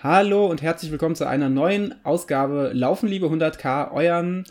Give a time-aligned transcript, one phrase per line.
[0.00, 4.44] Hallo und herzlich willkommen zu einer neuen Ausgabe Laufen liebe 100k, euren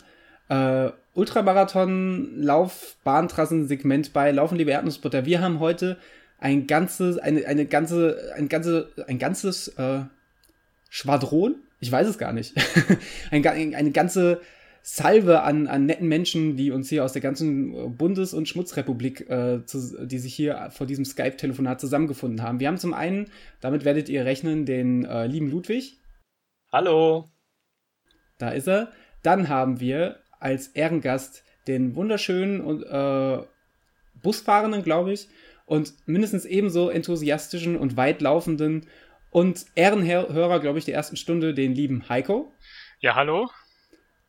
[0.50, 5.24] äh, Ultramarathon-Lauf-Bahntrassen-Segment bei Laufen liebe Erdnussbutter.
[5.24, 5.96] Wir haben heute
[6.38, 10.00] ein ganzes, eine, eine ganze, ein ganze, ein ganzes äh,
[10.90, 12.54] Schwadron, ich weiß es gar nicht,
[13.30, 14.42] ein, eine ganze
[14.82, 19.28] Salve an, an netten Menschen, die uns hier aus der ganzen äh, Bundes- und Schmutzrepublik,
[19.28, 22.60] äh, zu, die sich hier vor diesem Skype-Telefonat zusammengefunden haben.
[22.60, 25.98] Wir haben zum einen, damit werdet ihr rechnen, den äh, lieben Ludwig.
[26.72, 27.28] Hallo.
[28.38, 28.92] Da ist er.
[29.22, 33.42] Dann haben wir als Ehrengast den wunderschönen und, äh,
[34.22, 35.28] Busfahrenden, glaube ich,
[35.66, 38.86] und mindestens ebenso enthusiastischen und weitlaufenden
[39.30, 42.52] und Ehrenhörer, glaube ich, der ersten Stunde, den lieben Heiko.
[43.00, 43.48] Ja, hallo.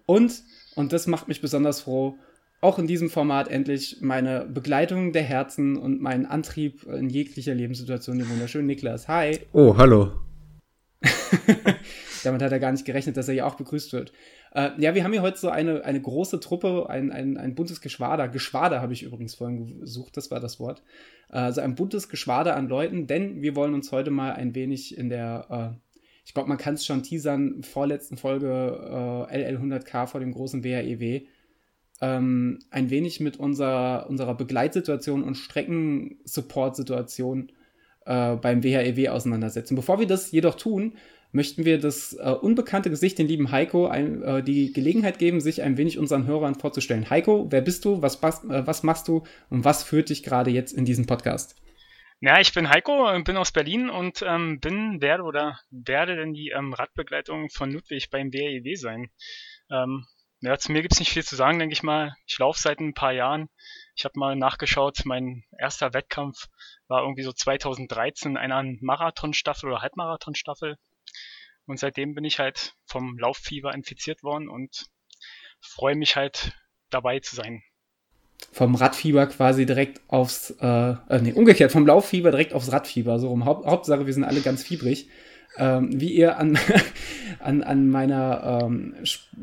[0.10, 0.42] Und,
[0.74, 2.18] und das macht mich besonders froh,
[2.62, 8.18] auch in diesem Format endlich meine Begleitung der Herzen und meinen Antrieb in jeglicher Lebenssituation,
[8.18, 9.08] den wunderschönen Niklas.
[9.08, 9.38] Hi.
[9.54, 10.14] Oh, hallo.
[12.24, 14.12] Damit hat er gar nicht gerechnet, dass er hier auch begrüßt wird.
[14.52, 17.80] Äh, ja, wir haben hier heute so eine, eine große Truppe, ein, ein, ein buntes
[17.80, 18.30] Geschwader.
[18.30, 20.82] Geschwader habe ich übrigens vorhin gesucht, das war das Wort.
[21.30, 25.10] Also ein buntes Geschwader an Leuten, denn wir wollen uns heute mal ein wenig in
[25.10, 25.89] der äh,
[26.30, 31.22] ich glaube, man kann es schon teasern, vorletzten Folge äh, LL100K vor dem großen WHEW,
[32.02, 37.52] ähm, ein wenig mit unserer, unserer Begleitsituation und Streckensupport-Situation
[38.06, 39.76] äh, beim WHEW auseinandersetzen.
[39.76, 40.98] Bevor wir das jedoch tun,
[41.32, 45.64] möchten wir das äh, unbekannte Gesicht, den lieben Heiko, ein, äh, die Gelegenheit geben, sich
[45.64, 47.10] ein wenig unseren Hörern vorzustellen.
[47.10, 50.74] Heiko, wer bist du, was, äh, was machst du und was führt dich gerade jetzt
[50.74, 51.56] in diesen Podcast?
[52.22, 56.50] Ja, ich bin Heiko, bin aus Berlin und ähm, bin, werde oder werde denn die
[56.50, 59.10] ähm, Radbegleitung von Ludwig beim WREW sein.
[59.72, 60.06] Ähm,
[60.42, 62.14] ja, zu mir gibt's nicht viel zu sagen, denke ich mal.
[62.28, 63.50] Ich laufe seit ein paar Jahren.
[63.96, 66.48] Ich habe mal nachgeschaut, mein erster Wettkampf
[66.90, 70.78] war irgendwie so 2013 einer Marathonstaffel oder Halbmarathonstaffel.
[71.68, 74.88] Und seitdem bin ich halt vom Lauffieber infiziert worden und
[75.62, 76.52] freue mich halt
[76.90, 77.64] dabei zu sein
[78.52, 83.20] vom Radfieber quasi direkt aufs, äh, äh, nee, umgekehrt, vom Lauffieber direkt aufs Radfieber.
[83.20, 83.46] So rum.
[83.46, 85.08] Haupt, Hauptsache, wir sind alle ganz fiebrig.
[85.58, 86.58] Ähm, wie ihr an,
[87.40, 88.94] an, an meiner, ähm,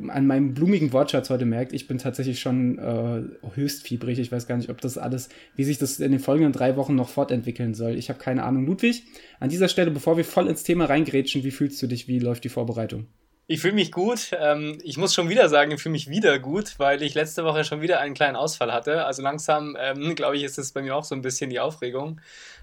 [0.08, 3.22] an meinem blumigen Wortschatz heute merkt, ich bin tatsächlich schon äh,
[3.54, 4.18] höchst fiebrig.
[4.18, 6.94] Ich weiß gar nicht, ob das alles, wie sich das in den folgenden drei Wochen
[6.94, 7.96] noch fortentwickeln soll.
[7.96, 8.66] Ich habe keine Ahnung.
[8.66, 9.02] Ludwig,
[9.40, 12.08] an dieser Stelle, bevor wir voll ins Thema reingrätschen, wie fühlst du dich?
[12.08, 13.06] Wie läuft die Vorbereitung?
[13.48, 14.30] Ich fühle mich gut.
[14.40, 17.62] Ähm, ich muss schon wieder sagen, ich fühle mich wieder gut, weil ich letzte Woche
[17.62, 19.04] schon wieder einen kleinen Ausfall hatte.
[19.04, 22.20] Also langsam, ähm, glaube ich, ist es bei mir auch so ein bisschen die Aufregung.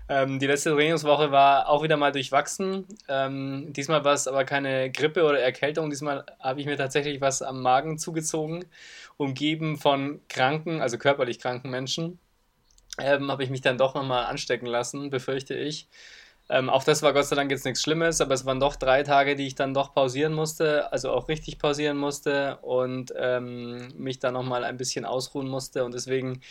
[0.09, 2.85] Ähm, die letzte Trainingswoche war auch wieder mal durchwachsen.
[3.07, 5.89] Ähm, diesmal war es aber keine Grippe oder Erkältung.
[5.89, 8.65] Diesmal habe ich mir tatsächlich was am Magen zugezogen,
[9.15, 12.19] umgeben von kranken, also körperlich kranken Menschen.
[12.99, 15.87] Ähm, habe ich mich dann doch nochmal anstecken lassen, befürchte ich.
[16.53, 19.01] Ähm, auch das war Gott sei Dank jetzt nichts Schlimmes, aber es waren doch drei
[19.01, 24.19] Tage, die ich dann doch pausieren musste, also auch richtig pausieren musste und ähm, mich
[24.19, 25.83] dann nochmal ein bisschen ausruhen musste.
[25.83, 26.41] Und deswegen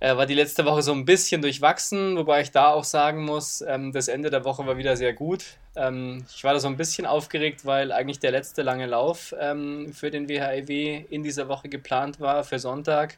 [0.00, 3.62] äh, war die letzte Woche so ein bisschen durchwachsen, wobei ich da auch sagen muss,
[3.66, 5.56] ähm, das Ende der Woche war wieder sehr gut.
[5.74, 9.94] Ähm, ich war da so ein bisschen aufgeregt, weil eigentlich der letzte lange Lauf ähm,
[9.94, 13.16] für den WHIW in dieser Woche geplant war, für Sonntag.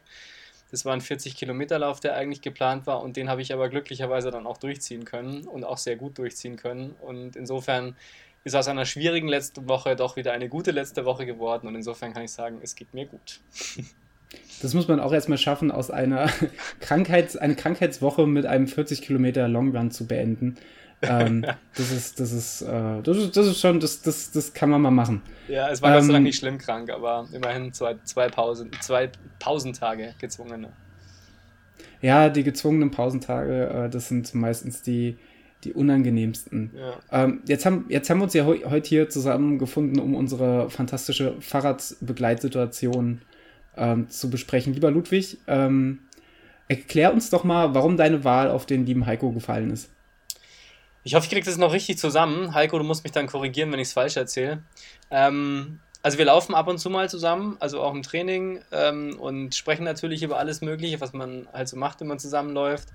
[0.71, 4.45] Das war ein 40-Kilometer-Lauf, der eigentlich geplant war und den habe ich aber glücklicherweise dann
[4.45, 6.95] auch durchziehen können und auch sehr gut durchziehen können.
[7.01, 7.95] Und insofern
[8.43, 12.13] ist aus einer schwierigen letzten Woche doch wieder eine gute letzte Woche geworden und insofern
[12.13, 13.39] kann ich sagen, es geht mir gut.
[14.61, 16.29] Das muss man auch erstmal schaffen, aus einer
[16.81, 20.57] Krankheits-, eine Krankheitswoche mit einem 40 Kilometer Longrun zu beenden
[21.01, 24.69] ähm, das ist, das ist, äh, das ist, das ist schon, das, das, das kann
[24.69, 25.21] man mal machen.
[25.47, 28.71] Ja, es war ähm, Gott sei Dank nicht schlimm krank, aber immerhin zwei, zwei Pausen,
[28.81, 29.09] zwei
[29.39, 30.69] Pausentage gezwungene.
[32.01, 35.17] Ja, die gezwungenen Pausentage, äh, das sind meistens die,
[35.63, 36.71] die unangenehmsten.
[36.75, 37.23] Ja.
[37.23, 41.35] Ähm, jetzt, haben, jetzt haben wir uns ja he heute hier zusammengefunden, um unsere fantastische
[41.39, 43.21] Fahrradbegleitsituation
[43.75, 44.73] ähm, zu besprechen.
[44.73, 45.99] Lieber Ludwig, ähm,
[46.67, 49.89] erklär uns doch mal, warum deine Wahl auf den lieben Heiko gefallen ist.
[51.07, 52.53] Ich hoffe, ich kriege das noch richtig zusammen.
[52.53, 54.61] Heiko, du musst mich dann korrigieren, wenn ich es falsch erzähle.
[55.09, 59.55] Ähm, also wir laufen ab und zu mal zusammen, also auch im Training ähm, und
[59.55, 62.89] sprechen natürlich über alles Mögliche, was man halt so macht, wenn man zusammenläuft.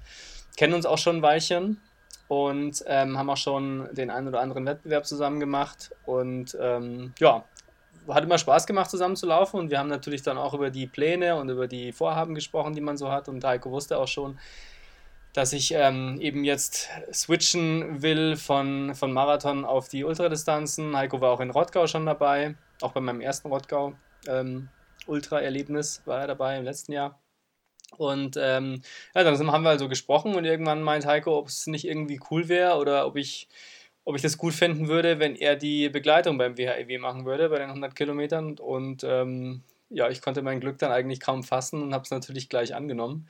[0.59, 1.81] Kennen uns auch schon ein Weilchen
[2.29, 5.93] und ähm, haben auch schon den einen oder anderen Wettbewerb zusammen gemacht.
[6.05, 7.47] Und ähm, ja,
[8.09, 9.59] hat immer Spaß gemacht, zusammen zu laufen.
[9.59, 12.83] Und wir haben natürlich dann auch über die Pläne und über die Vorhaben gesprochen, die
[12.83, 13.31] man so hat.
[13.31, 14.39] Und Heiko wusste auch schon,
[15.33, 20.97] dass ich ähm, eben jetzt switchen will von, von Marathon auf die Ultradistanzen.
[20.97, 23.95] Heiko war auch in Rottgau schon dabei, auch bei meinem ersten Rottgau
[24.27, 24.69] ähm,
[25.07, 27.19] Ultra-Erlebnis war er dabei im letzten Jahr.
[27.97, 28.83] Und ähm,
[29.15, 32.49] ja, dann haben wir also gesprochen und irgendwann meint Heiko, ob es nicht irgendwie cool
[32.49, 33.49] wäre oder ob ich
[34.05, 37.59] ob ich das gut finden würde, wenn er die Begleitung beim WHEW machen würde, bei
[37.59, 38.59] den 100 Kilometern.
[38.59, 42.49] Und ähm, ja, ich konnte mein Glück dann eigentlich kaum fassen und habe es natürlich
[42.49, 43.29] gleich angenommen.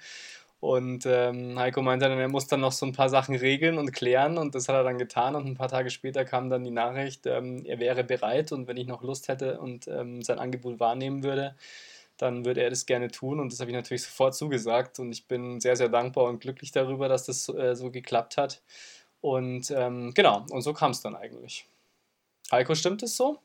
[0.62, 3.91] Und ähm, Heiko meinte dann, er muss dann noch so ein paar Sachen regeln und
[3.91, 6.70] klären und das hat er dann getan und ein paar Tage später kam dann die
[6.70, 10.79] Nachricht, ähm, er wäre bereit und wenn ich noch Lust hätte und ähm, sein Angebot
[10.79, 11.56] wahrnehmen würde,
[12.17, 15.26] dann würde er das gerne tun und das habe ich natürlich sofort zugesagt und ich
[15.26, 18.62] bin sehr, sehr dankbar und glücklich darüber, dass das äh, so geklappt hat.
[19.20, 21.67] Und ähm, genau, und so kam es dann eigentlich.
[22.53, 23.41] Heiko, stimmt es so?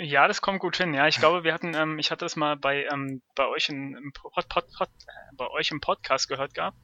[0.00, 0.94] Ja, das kommt gut hin.
[0.94, 3.96] Ja, ich glaube, wir hatten, ähm, ich hatte das mal bei, ähm, bei euch in,
[3.96, 4.88] im Pod, Pod, Pod,
[5.32, 6.78] bei euch im Podcast gehört gehabt,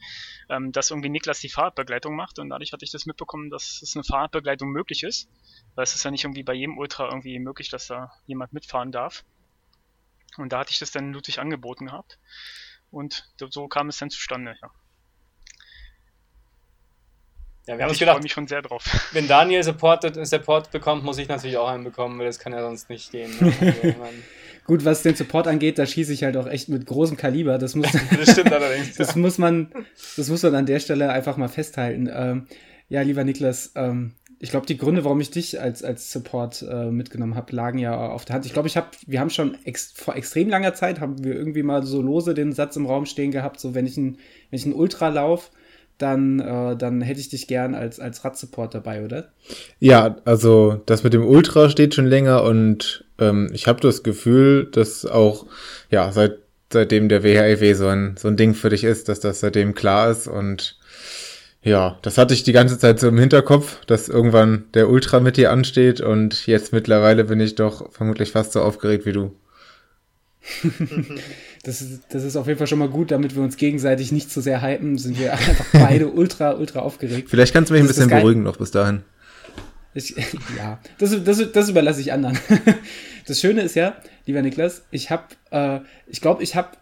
[0.48, 3.94] ähm, dass irgendwie Niklas die Fahrradbegleitung macht und dadurch hatte ich das mitbekommen, dass es
[3.94, 5.30] eine Fahrradbegleitung möglich ist.
[5.76, 8.90] Weil es ist ja nicht irgendwie bei jedem Ultra irgendwie möglich, dass da jemand mitfahren
[8.90, 9.24] darf.
[10.36, 12.18] Und da hatte ich das dann Ludwig angeboten gehabt.
[12.90, 14.70] Und so kam es dann zustande, ja.
[17.66, 18.84] Ja, wir haben uns gedacht, mich schon sehr drauf.
[19.12, 22.60] Wenn Daniel Support, Support bekommt, muss ich natürlich auch einen bekommen, weil das kann ja
[22.60, 23.30] sonst nicht gehen.
[23.40, 23.52] Ne?
[23.92, 23.94] Also,
[24.66, 27.58] Gut, was den Support angeht, da schieße ich halt auch echt mit großem Kaliber.
[27.58, 27.88] Das muss,
[28.18, 28.94] das stimmt allerdings.
[28.96, 29.72] das muss man,
[30.16, 32.08] das muss man an der Stelle einfach mal festhalten.
[32.10, 32.46] Ähm,
[32.88, 36.90] ja, lieber Niklas, ähm, ich glaube, die Gründe, warum ich dich als, als Support äh,
[36.90, 38.46] mitgenommen habe, lagen ja auf der Hand.
[38.46, 41.62] Ich glaube, ich habe, wir haben schon ex vor extrem langer Zeit, haben wir irgendwie
[41.62, 44.18] mal so lose den Satz im Raum stehen gehabt, so wenn ich ein,
[44.50, 45.50] wenn ich ein Ultra lauf,
[45.98, 49.28] dann, äh, dann hätte ich dich gern als, als Radsupport dabei, oder?
[49.78, 54.66] Ja, also das mit dem Ultra steht schon länger und ähm, ich habe das Gefühl,
[54.70, 55.46] dass auch,
[55.90, 56.38] ja, seit,
[56.72, 60.10] seitdem der WHEW so ein, so ein Ding für dich ist, dass das seitdem klar
[60.10, 60.78] ist und
[61.62, 65.38] ja, das hatte ich die ganze Zeit so im Hinterkopf, dass irgendwann der Ultra mit
[65.38, 69.34] dir ansteht und jetzt mittlerweile bin ich doch vermutlich fast so aufgeregt wie du.
[71.64, 74.30] das, ist, das ist auf jeden Fall schon mal gut, damit wir uns gegenseitig nicht
[74.30, 77.28] zu so sehr hypen, sind wir einfach beide ultra, ultra aufgeregt.
[77.30, 79.02] Vielleicht kannst du mich ein bisschen beruhigen noch bis dahin.
[79.94, 80.14] Ich,
[80.56, 82.38] ja, das, das, das überlasse ich anderen.
[83.26, 83.96] Das Schöne ist ja,
[84.26, 86.72] lieber Niklas, ich habe, äh, ich glaube, ich habe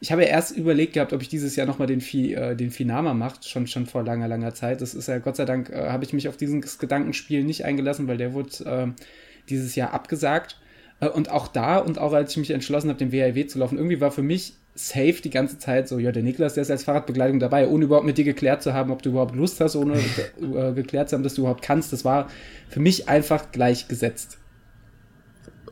[0.00, 2.70] ich habe ja erst überlegt gehabt, ob ich dieses Jahr nochmal den, Fi, äh, den
[2.70, 4.80] Finama macht, schon, schon vor langer, langer Zeit.
[4.80, 8.08] Das ist ja, Gott sei Dank, äh, habe ich mich auf dieses Gedankenspiel nicht eingelassen,
[8.08, 9.02] weil der wurde äh,
[9.48, 10.58] dieses Jahr abgesagt.
[11.00, 13.78] Äh, und auch da und auch als ich mich entschlossen habe, den WRW zu laufen,
[13.78, 16.84] irgendwie war für mich safe die ganze Zeit so, ja, der Niklas, der ist als
[16.84, 19.94] Fahrradbegleitung dabei, ohne überhaupt mit dir geklärt zu haben, ob du überhaupt Lust hast, ohne
[20.40, 21.92] äh, geklärt zu haben, dass du überhaupt kannst.
[21.92, 22.28] Das war
[22.68, 24.38] für mich einfach gleichgesetzt.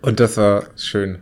[0.01, 1.19] Und das war schön.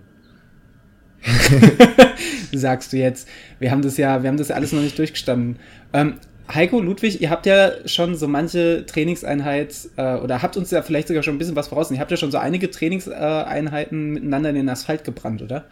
[2.53, 3.29] Sagst du jetzt.
[3.59, 5.59] Wir haben das ja, wir haben das ja alles noch nicht durchgestanden.
[5.93, 6.15] Ähm,
[6.55, 11.09] Heiko, Ludwig, ihr habt ja schon so manche Trainingseinheit äh, oder habt uns ja vielleicht
[11.09, 11.91] sogar schon ein bisschen was voraus.
[11.91, 15.67] Ihr habt ja schon so einige Trainingseinheiten miteinander in den Asphalt gebrannt, oder?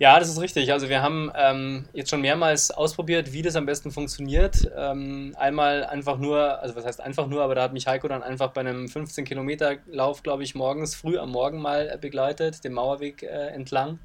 [0.00, 0.72] Ja, das ist richtig.
[0.72, 4.66] Also wir haben ähm, jetzt schon mehrmals ausprobiert, wie das am besten funktioniert.
[4.74, 8.22] Ähm, einmal einfach nur, also was heißt einfach nur, aber da hat mich Heiko dann
[8.22, 12.72] einfach bei einem 15 Kilometer Lauf, glaube ich, morgens früh am Morgen mal begleitet, den
[12.72, 13.98] Mauerweg äh, entlang.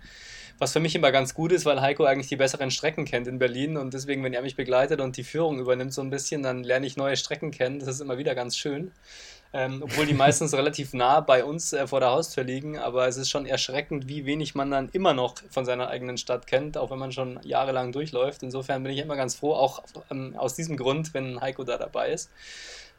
[0.58, 3.40] Was für mich immer ganz gut ist, weil Heiko eigentlich die besseren Strecken kennt in
[3.40, 6.64] Berlin und deswegen, wenn er mich begleitet und die Führung übernimmt so ein bisschen, dann
[6.64, 7.80] lerne ich neue Strecken kennen.
[7.80, 8.92] Das ist immer wieder ganz schön.
[9.54, 13.16] Ähm, obwohl die meistens relativ nah bei uns äh, vor der Haustür liegen, aber es
[13.16, 16.92] ist schon erschreckend, wie wenig man dann immer noch von seiner eigenen Stadt kennt, auch
[16.92, 18.44] wenn man schon jahrelang durchläuft.
[18.44, 22.12] Insofern bin ich immer ganz froh, auch ähm, aus diesem Grund, wenn Heiko da dabei
[22.12, 22.32] ist.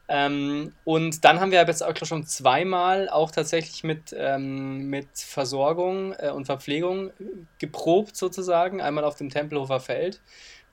[0.08, 6.12] Ähm, und dann haben wir jetzt auch schon zweimal auch tatsächlich mit, ähm, mit Versorgung
[6.12, 7.10] äh, und Verpflegung
[7.58, 8.80] geprobt sozusagen.
[8.80, 10.20] Einmal auf dem Tempelhofer Feld,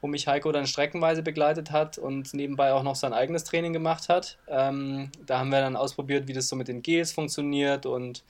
[0.02, 4.08] wo mich Heiko dann streckenweise begleitet hat und nebenbei auch noch sein eigenes Training gemacht
[4.08, 4.38] hat.
[4.48, 8.24] Ähm, da haben wir dann ausprobiert, wie das so mit den Gels funktioniert und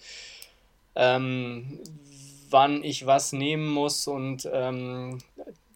[0.96, 1.80] ähm,
[2.50, 5.20] wann ich was nehmen muss und ähm,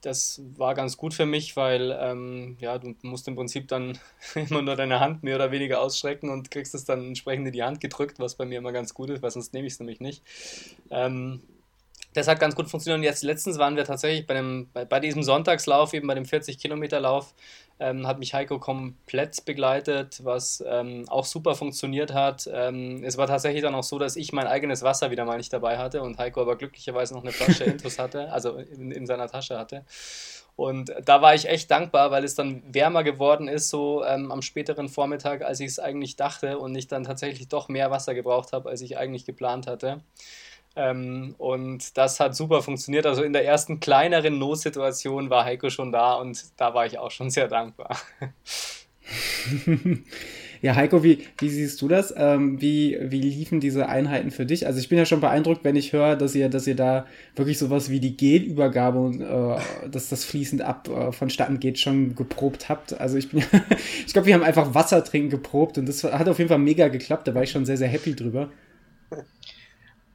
[0.01, 3.97] das war ganz gut für mich, weil ähm, ja, du musst im Prinzip dann
[4.35, 7.63] immer nur deine Hand mehr oder weniger ausstrecken und kriegst es dann entsprechend in die
[7.63, 9.99] Hand gedrückt, was bei mir immer ganz gut ist, weil sonst nehme ich es nämlich
[9.99, 10.23] nicht.
[10.89, 11.41] Ähm,
[12.13, 12.99] das hat ganz gut funktioniert.
[12.99, 16.25] Und jetzt letztens waren wir tatsächlich bei, dem, bei, bei diesem Sonntagslauf, eben bei dem
[16.25, 17.33] 40-Kilometer-Lauf,
[17.79, 22.49] ähm, hat mich Heiko komplett begleitet, was ähm, auch super funktioniert hat.
[22.51, 25.53] Ähm, es war tatsächlich dann auch so, dass ich mein eigenes Wasser wieder mal nicht
[25.53, 29.27] dabei hatte und Heiko aber glücklicherweise noch eine Flasche Intus hatte, also in, in seiner
[29.27, 29.85] Tasche hatte.
[30.55, 34.41] Und da war ich echt dankbar, weil es dann wärmer geworden ist, so ähm, am
[34.41, 38.53] späteren Vormittag, als ich es eigentlich dachte und ich dann tatsächlich doch mehr Wasser gebraucht
[38.53, 40.01] habe, als ich eigentlich geplant hatte.
[40.77, 43.05] Ähm, und das hat super funktioniert.
[43.05, 47.11] Also in der ersten kleineren Notsituation war Heiko schon da und da war ich auch
[47.11, 47.97] schon sehr dankbar.
[50.61, 52.13] Ja, Heiko, wie, wie siehst du das?
[52.17, 54.65] Ähm, wie, wie liefen diese Einheiten für dich?
[54.65, 57.05] Also ich bin ja schon beeindruckt, wenn ich höre, dass ihr, dass ihr da
[57.35, 62.69] wirklich sowas wie die Gelübergabe, äh, dass das fließend ab äh, vonstatten geht, schon geprobt
[62.69, 62.99] habt.
[62.99, 63.43] Also ich bin,
[64.05, 66.87] ich glaube, wir haben einfach Wasser trinken geprobt und das hat auf jeden Fall mega
[66.87, 67.27] geklappt.
[67.27, 68.49] Da war ich schon sehr, sehr happy drüber.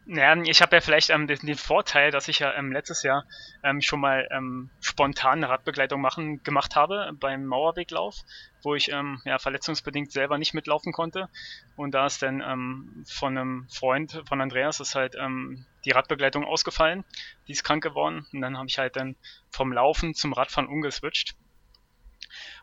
[0.05, 3.25] Naja, ich habe ja vielleicht ähm, den, den, Vorteil, dass ich ja ähm, letztes Jahr
[3.63, 8.17] ähm, schon mal ähm, spontan Radbegleitung machen, gemacht habe beim Mauerweglauf,
[8.63, 11.29] wo ich ähm, ja, verletzungsbedingt selber nicht mitlaufen konnte.
[11.77, 16.45] Und da ist dann ähm, von einem Freund von Andreas ist halt ähm, die Radbegleitung
[16.45, 17.05] ausgefallen,
[17.47, 18.27] die ist krank geworden.
[18.33, 19.15] Und dann habe ich halt dann
[19.51, 21.37] vom Laufen zum Radfahren umgeswitcht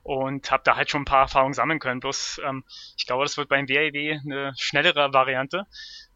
[0.04, 2.00] und habe da halt schon ein paar Erfahrungen sammeln können.
[2.02, 2.42] Bloß
[2.98, 5.68] ich glaube, das wird beim WAW eine schnellere Variante,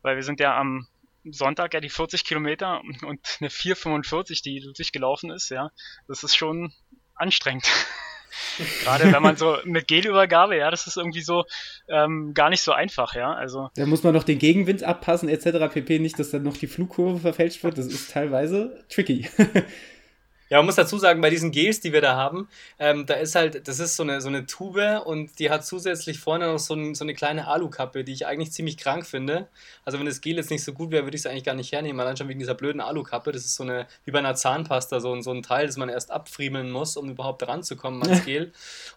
[0.01, 0.87] weil wir sind ja am
[1.29, 5.69] Sonntag ja die 40 Kilometer und eine 4,45, die sich gelaufen ist, ja,
[6.07, 6.73] das ist schon
[7.15, 7.67] anstrengend.
[8.83, 11.45] Gerade wenn man so mit Gelübergabe, ja, das ist irgendwie so
[11.87, 13.31] ähm, gar nicht so einfach, ja.
[13.33, 15.71] Also da muss man noch den Gegenwind abpassen etc.
[15.71, 15.99] pp.
[15.99, 17.77] Nicht, dass dann noch die Flugkurve verfälscht wird.
[17.77, 19.29] Das ist teilweise tricky.
[20.53, 23.33] Ja, man muss dazu sagen, bei diesen Gels, die wir da haben, ähm, da ist
[23.33, 26.75] halt, das ist so eine, so eine Tube und die hat zusätzlich vorne noch so,
[26.75, 29.47] ein, so eine kleine Alukappe, die ich eigentlich ziemlich krank finde.
[29.83, 31.71] Also wenn das Gel jetzt nicht so gut wäre, würde ich es eigentlich gar nicht
[31.71, 33.31] hernehmen, allein schon wegen dieser blöden Alukappe.
[33.31, 36.11] Das ist so eine, wie bei einer Zahnpasta, so, so ein Teil, das man erst
[36.11, 38.51] abfriemeln muss, um überhaupt ranzukommen ans Gel.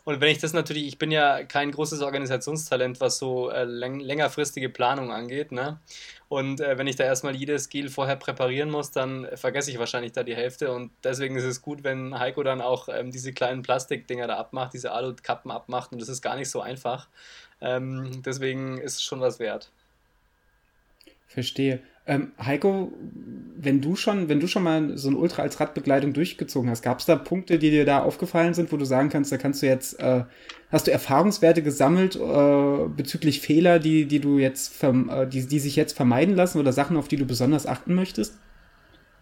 [0.05, 4.01] und wenn ich das natürlich, ich bin ja kein großes Organisationstalent, was so äh, läng
[4.01, 5.81] längerfristige Planung angeht, ne?
[6.29, 10.13] Und äh, wenn ich da erstmal jedes Gel vorher präparieren muss, dann vergesse ich wahrscheinlich
[10.13, 10.73] da die Hälfte.
[10.73, 14.73] Und deswegen ist es gut, wenn Heiko dann auch ähm, diese kleinen Plastikdinger da abmacht,
[14.73, 15.93] diese Alukappen abmacht.
[15.93, 17.09] Und das ist gar nicht so einfach.
[17.61, 19.71] Ähm, deswegen ist es schon was wert.
[21.29, 21.81] Verstehe.
[22.09, 22.93] Ähm, Heiko,
[23.57, 27.01] wenn du schon, wenn du schon mal so ein Ultra als Radbegleitung durchgezogen hast, gab
[27.01, 29.67] es da Punkte, die dir da aufgefallen sind, wo du sagen kannst, da kannst du
[29.67, 30.23] jetzt, äh,
[30.71, 35.75] hast du Erfahrungswerte gesammelt äh, bezüglich Fehler, die, die du jetzt, äh, die, die sich
[35.75, 38.39] jetzt vermeiden lassen oder Sachen, auf die du besonders achten möchtest?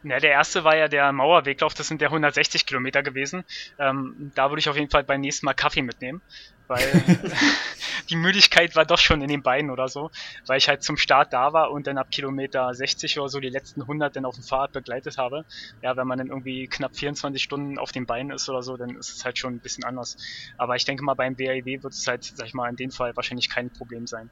[0.03, 3.45] Ja, der erste war ja der Mauerweglauf, das sind der 160 Kilometer gewesen.
[3.79, 6.21] Ähm, da würde ich auf jeden Fall beim nächsten Mal Kaffee mitnehmen,
[6.67, 7.03] weil
[8.11, 10.11] die Müdigkeit war doch schon in den Beinen oder so,
[10.47, 13.49] weil ich halt zum Start da war und dann ab Kilometer 60 oder so die
[13.49, 15.45] letzten 100 dann auf dem Fahrrad begleitet habe.
[15.83, 18.97] Ja, wenn man dann irgendwie knapp 24 Stunden auf den Beinen ist oder so, dann
[18.97, 20.17] ist es halt schon ein bisschen anders.
[20.57, 23.15] Aber ich denke mal, beim WAW wird es halt, sag ich mal, in dem Fall
[23.17, 24.31] wahrscheinlich kein Problem sein.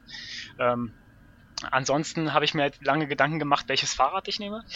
[0.59, 0.93] Ähm,
[1.71, 4.63] ansonsten habe ich mir halt lange Gedanken gemacht, welches Fahrrad ich nehme.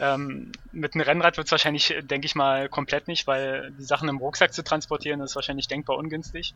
[0.00, 4.08] Ähm, mit einem Rennrad wird es wahrscheinlich, denke ich mal, komplett nicht, weil die Sachen
[4.08, 6.54] im Rucksack zu transportieren ist wahrscheinlich denkbar ungünstig.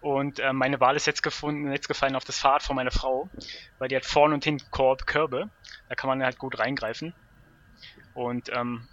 [0.00, 3.28] Und äh, meine Wahl ist jetzt gefunden, jetzt gefallen auf das Fahrrad von meiner Frau,
[3.78, 5.48] weil die hat vorn und hinten Körbe.
[5.88, 7.14] Da kann man halt gut reingreifen.
[8.14, 8.88] Und ähm,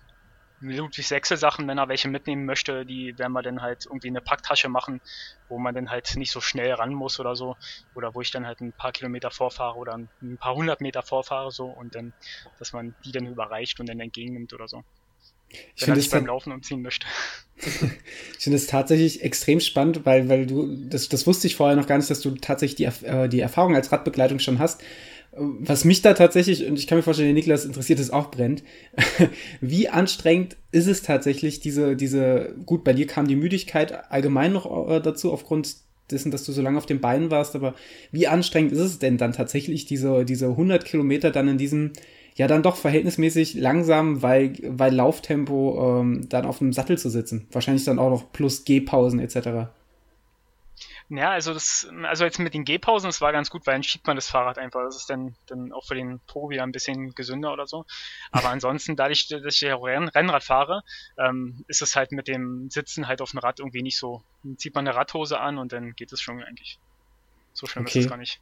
[0.59, 4.21] Ludwig Sechsel Sachen, wenn er welche mitnehmen möchte, die werden wir dann halt irgendwie eine
[4.21, 5.01] Packtasche machen,
[5.49, 7.55] wo man dann halt nicht so schnell ran muss oder so.
[7.95, 11.51] Oder wo ich dann halt ein paar Kilometer vorfahre oder ein paar hundert Meter vorfahre
[11.51, 12.13] so und dann,
[12.59, 14.83] dass man die dann überreicht und dann entgegennimmt oder so.
[15.75, 17.07] Ich finde es beim Laufen umziehen möchte.
[17.55, 21.87] ich finde es tatsächlich extrem spannend, weil, weil du, das, das wusste ich vorher noch
[21.87, 24.83] gar nicht, dass du tatsächlich die, äh, die Erfahrung als Radbegleitung schon hast.
[25.39, 28.63] Was mich da tatsächlich, und ich kann mir vorstellen, Niklas interessiert es auch brennt,
[29.61, 34.89] wie anstrengend ist es tatsächlich, diese, diese, gut, bei dir kam die Müdigkeit allgemein noch
[34.89, 35.75] äh, dazu, aufgrund
[36.11, 37.75] dessen, dass du so lange auf den Beinen warst, aber
[38.11, 41.91] wie anstrengend ist es denn dann tatsächlich, diese, diese 100 Kilometer dann in diesem,
[42.35, 47.47] ja, dann doch verhältnismäßig langsam, weil, weil Lauftempo ähm, dann auf dem Sattel zu sitzen?
[47.51, 49.69] Wahrscheinlich dann auch noch plus Gehpausen etc.
[51.09, 54.05] Ja, also das, also jetzt mit den Gehpausen, das war ganz gut, weil dann schiebt
[54.07, 54.81] man das Fahrrad einfach.
[54.83, 57.85] Das ist dann, dann auch für den Po wieder ein bisschen gesünder oder so.
[58.31, 60.83] Aber ansonsten, dadurch, dass ich ja Renn, Rennrad fahre,
[61.17, 64.21] ähm, ist es halt mit dem Sitzen halt auf dem Rad irgendwie nicht so.
[64.43, 66.77] Dann zieht man eine Radhose an und dann geht es schon eigentlich.
[67.53, 67.99] So schlimm okay.
[67.99, 68.41] ist es gar nicht.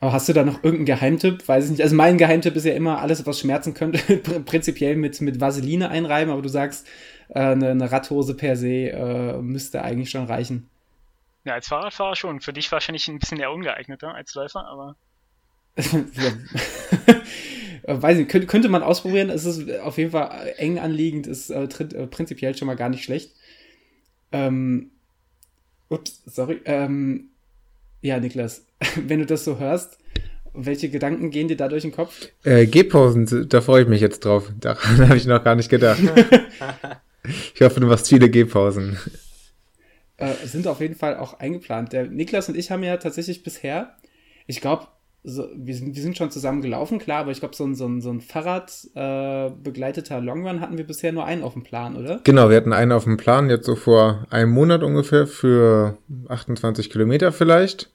[0.00, 1.46] Aber hast du da noch irgendeinen Geheimtipp?
[1.46, 1.82] Weiß ich nicht.
[1.82, 3.98] Also mein Geheimtipp ist ja immer, alles, was schmerzen könnte,
[4.46, 6.86] prinzipiell mit, mit Vaseline einreiben, aber du sagst,
[7.28, 10.70] äh, eine, eine Radhose per se äh, müsste eigentlich schon reichen.
[11.44, 12.40] Ja, als Fahrradfahrer schon.
[12.40, 14.96] Für dich wahrscheinlich ein bisschen eher ungeeigneter als Läufer, aber.
[17.86, 19.28] Weiß nicht, könnte, könnte man ausprobieren.
[19.28, 23.04] Es ist auf jeden Fall eng anliegend, ist äh, äh, prinzipiell schon mal gar nicht
[23.04, 23.32] schlecht.
[24.32, 24.92] Ähm,
[25.90, 26.62] ups, sorry.
[26.64, 27.28] Ähm,
[28.00, 28.64] ja, Niklas,
[28.96, 29.98] wenn du das so hörst,
[30.54, 32.28] welche Gedanken gehen dir da durch den Kopf?
[32.44, 34.50] Äh, Gehpausen, da freue ich mich jetzt drauf.
[34.58, 36.00] Daran habe ich noch gar nicht gedacht.
[37.54, 38.96] ich hoffe, du machst viele Gehpausen
[40.24, 41.92] äh, sind auf jeden Fall auch eingeplant.
[41.92, 43.94] Der Niklas und ich haben ja tatsächlich bisher,
[44.46, 44.86] ich glaube,
[45.26, 47.86] so, wir, sind, wir sind schon zusammen gelaufen, klar, aber ich glaube, so ein, so
[47.86, 49.48] ein, so ein Fahrrad äh,
[50.20, 52.20] Longrun hatten wir bisher nur einen auf dem Plan, oder?
[52.24, 55.96] Genau, wir hatten einen auf dem Plan, jetzt so vor einem Monat ungefähr, für
[56.28, 57.90] 28 Kilometer vielleicht.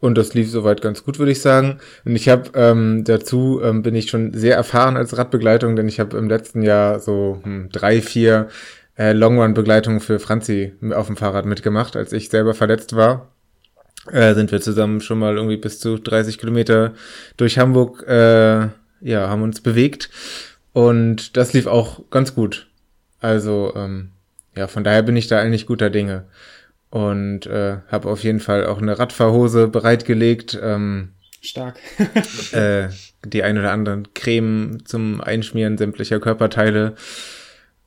[0.00, 1.78] Und das lief soweit ganz gut, würde ich sagen.
[2.04, 6.00] Und ich habe ähm, dazu ähm, bin ich schon sehr erfahren als Radbegleitung, denn ich
[6.00, 8.48] habe im letzten Jahr so hm, drei, vier
[8.96, 13.32] äh, Longrun-Begleitungen für Franzi auf dem Fahrrad mitgemacht, als ich selber verletzt war.
[14.10, 16.94] Äh, sind wir zusammen schon mal irgendwie bis zu 30 Kilometer
[17.36, 18.68] durch Hamburg, äh,
[19.02, 20.10] ja, haben uns bewegt.
[20.72, 22.68] Und das lief auch ganz gut.
[23.20, 24.10] Also, ähm,
[24.56, 26.24] ja, von daher bin ich da eigentlich guter Dinge
[26.90, 30.58] und äh, habe auf jeden Fall auch eine Radfahrhose bereitgelegt.
[30.60, 31.78] Ähm, Stark.
[32.52, 32.88] äh,
[33.24, 36.94] die ein oder anderen Creme zum Einschmieren sämtlicher Körperteile.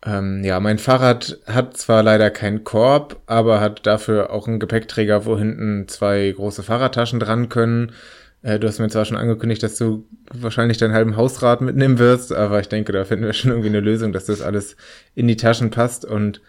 [0.06, 5.26] Ähm, ja, mein Fahrrad hat zwar leider keinen Korb, aber hat dafür auch einen Gepäckträger,
[5.26, 7.94] wo hinten zwei große Fahrradtaschen dran können.
[8.42, 12.34] Äh, du hast mir zwar schon angekündigt, dass du wahrscheinlich deinen halben Hausrat mitnehmen wirst,
[12.34, 14.76] aber ich denke, da finden wir schon irgendwie eine Lösung, dass das alles
[15.16, 16.42] in die Taschen passt und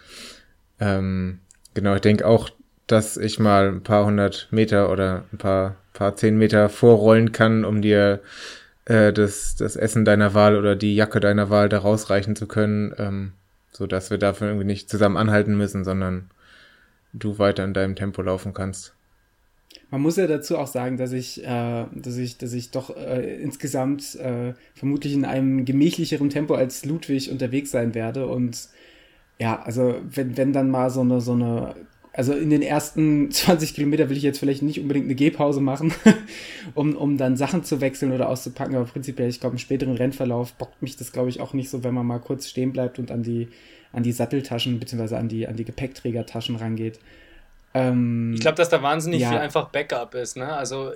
[0.81, 1.39] ähm,
[1.75, 2.51] Genau, ich denke auch,
[2.87, 7.65] dass ich mal ein paar hundert Meter oder ein paar, paar zehn Meter vorrollen kann,
[7.65, 8.21] um dir
[8.85, 12.95] äh, das, das Essen deiner Wahl oder die Jacke deiner Wahl da rausreichen zu können,
[12.99, 13.33] ähm,
[13.77, 16.31] so dass wir dafür irgendwie nicht zusammen anhalten müssen, sondern
[17.13, 18.95] du weiter in deinem Tempo laufen kannst.
[19.91, 23.41] Man muss ja dazu auch sagen, dass ich, äh, dass ich, dass ich doch äh,
[23.43, 28.69] insgesamt äh, vermutlich in einem gemächlicheren Tempo als Ludwig unterwegs sein werde und
[29.39, 31.75] ja, also wenn, wenn dann mal so eine, so eine,
[32.15, 35.93] also in den ersten 20 Kilometer will ich jetzt vielleicht nicht unbedingt eine Gehpause machen,
[36.75, 40.53] um, um dann Sachen zu wechseln oder auszupacken, aber prinzipiell, ich glaube, im späteren Rennverlauf
[40.55, 43.11] bockt mich das, glaube ich, auch nicht so, wenn man mal kurz stehen bleibt und
[43.11, 43.49] an die,
[43.93, 46.99] an die Satteltaschen beziehungsweise an die, an die Gepäckträgertaschen rangeht.
[47.75, 49.31] Ähm, ich glaube, dass da wahnsinnig ja.
[49.31, 50.37] viel einfach Backup ist.
[50.37, 50.53] Ne?
[50.53, 50.93] Also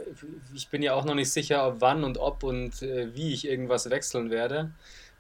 [0.55, 3.91] ich bin ja auch noch nicht sicher, wann und ob und äh, wie ich irgendwas
[3.91, 4.71] wechseln werde.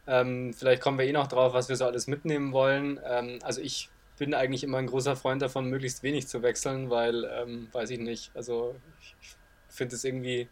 [0.06, 3.00] Ähm, vielleicht kommen wir eh noch drauf, was wir so alles mitnehmen wollen.
[3.04, 7.24] Ähm, also ich bin eigentlich immer ein großer Freund davon, möglichst wenig zu wechseln, weil,
[7.24, 9.14] ähm, weiß ich nicht, also ich,
[9.68, 10.48] finde es irgendwie,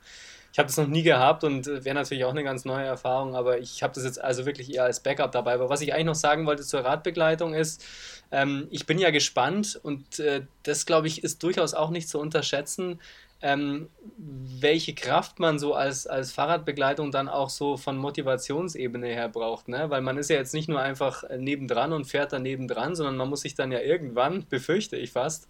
[0.53, 3.59] ich habe das noch nie gehabt und wäre natürlich auch eine ganz neue Erfahrung, aber
[3.59, 5.55] ich habe das jetzt also wirklich eher als Backup dabei.
[5.55, 7.85] Aber was ich eigentlich noch sagen wollte zur Radbegleitung ist,
[8.31, 12.19] ähm, ich bin ja gespannt und äh, das, glaube ich, ist durchaus auch nicht zu
[12.19, 13.01] unterschätzen,
[13.43, 13.89] ähm,
[14.19, 19.69] welche Kraft man so als, als Fahrradbegleitung dann auch so von Motivationsebene her braucht.
[19.69, 19.91] Ne?
[19.91, 23.29] Weil man ist ja jetzt nicht nur einfach nebendran und fährt dann nebendran, sondern man
[23.29, 25.49] muss sich dann ja irgendwann, befürchte ich fast,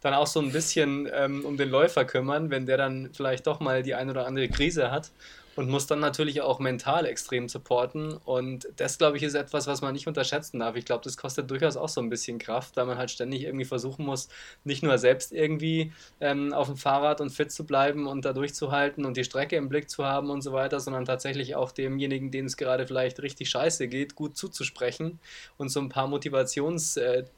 [0.00, 3.60] dann auch so ein bisschen ähm, um den Läufer kümmern, wenn der dann vielleicht doch
[3.60, 5.10] mal die ein oder andere Krise hat
[5.56, 8.12] und muss dann natürlich auch mental extrem supporten.
[8.12, 10.76] Und das, glaube ich, ist etwas, was man nicht unterschätzen darf.
[10.76, 13.64] Ich glaube, das kostet durchaus auch so ein bisschen Kraft, weil man halt ständig irgendwie
[13.64, 14.28] versuchen muss,
[14.64, 19.04] nicht nur selbst irgendwie ähm, auf dem Fahrrad und fit zu bleiben und da durchzuhalten
[19.06, 22.46] und die Strecke im Blick zu haben und so weiter, sondern tatsächlich auch demjenigen, denen
[22.46, 25.18] es gerade vielleicht richtig scheiße geht, gut zuzusprechen
[25.56, 26.06] und so ein paar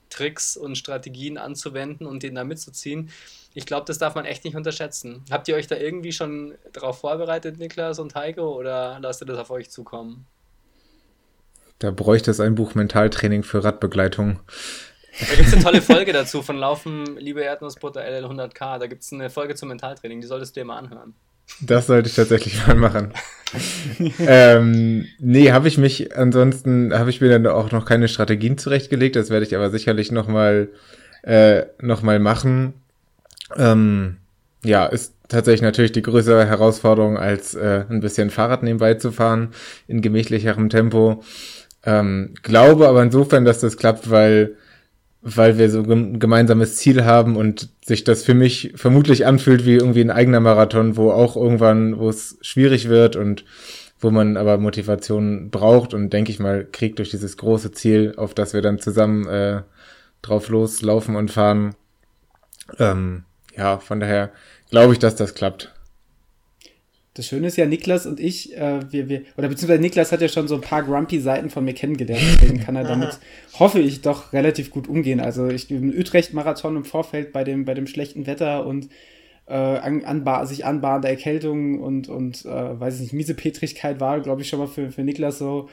[0.09, 3.11] Motivationstricks und Strategien anzuwenden und den da mitzuziehen
[3.55, 5.25] ich glaube, das darf man echt nicht unterschätzen.
[5.33, 9.39] Habt ihr euch da irgendwie schon darauf vorbereitet, Niklas und Heiko, oder lasst ihr das
[9.39, 10.27] auf euch zukommen?
[11.81, 14.39] Da bräuchte es ein Buch Mentaltraining für Radbegleitung.
[15.19, 18.79] Da gibt es eine tolle Folge dazu von Laufen, liebe Erdnussbutter LL100K.
[18.79, 21.15] Da gibt es eine Folge zum Mentaltraining, die solltest du dir mal anhören.
[21.61, 23.13] Das sollte ich tatsächlich mal machen.
[24.19, 29.17] ähm, nee, habe ich mich, ansonsten habe ich mir dann auch noch keine Strategien zurechtgelegt.
[29.17, 30.69] Das werde ich aber sicherlich nochmal
[31.23, 32.75] äh, noch machen.
[33.57, 34.17] Ähm,
[34.65, 39.51] ja, ist tatsächlich natürlich die größere Herausforderung, als äh, ein bisschen Fahrrad nebenbei zu fahren
[39.87, 41.23] in gemächlicherem Tempo.
[41.85, 44.57] Ähm, glaube aber insofern, dass das klappt, weil
[45.21, 49.75] weil wir so ein gemeinsames Ziel haben und sich das für mich vermutlich anfühlt wie
[49.75, 53.45] irgendwie ein eigener Marathon, wo auch irgendwann, wo es schwierig wird und
[54.01, 58.33] wo man aber Motivation braucht und denke ich mal, kriegt durch dieses große Ziel, auf
[58.33, 59.63] das wir dann zusammen äh,
[60.23, 61.75] drauf loslaufen und fahren,
[62.79, 63.25] ähm,
[63.57, 64.31] ja, von daher
[64.71, 65.73] glaube ich, dass das klappt.
[67.19, 70.29] Das Schöne ist ja, Niklas und ich, äh, wir, wir, oder beziehungsweise Niklas hat ja
[70.29, 73.19] schon so ein paar grumpy Seiten von mir kennengelernt, deswegen kann er damit,
[73.59, 75.19] hoffe ich, doch relativ gut umgehen.
[75.19, 78.89] Also ich bin Utrecht-Marathon im Vorfeld bei dem, bei dem schlechten Wetter und
[79.49, 84.21] äh, an, anba sich anbahnende Erkältung und, und äh, weiß ich nicht, miese Petrigkeit war,
[84.21, 85.69] glaube ich, schon mal für, für Niklas so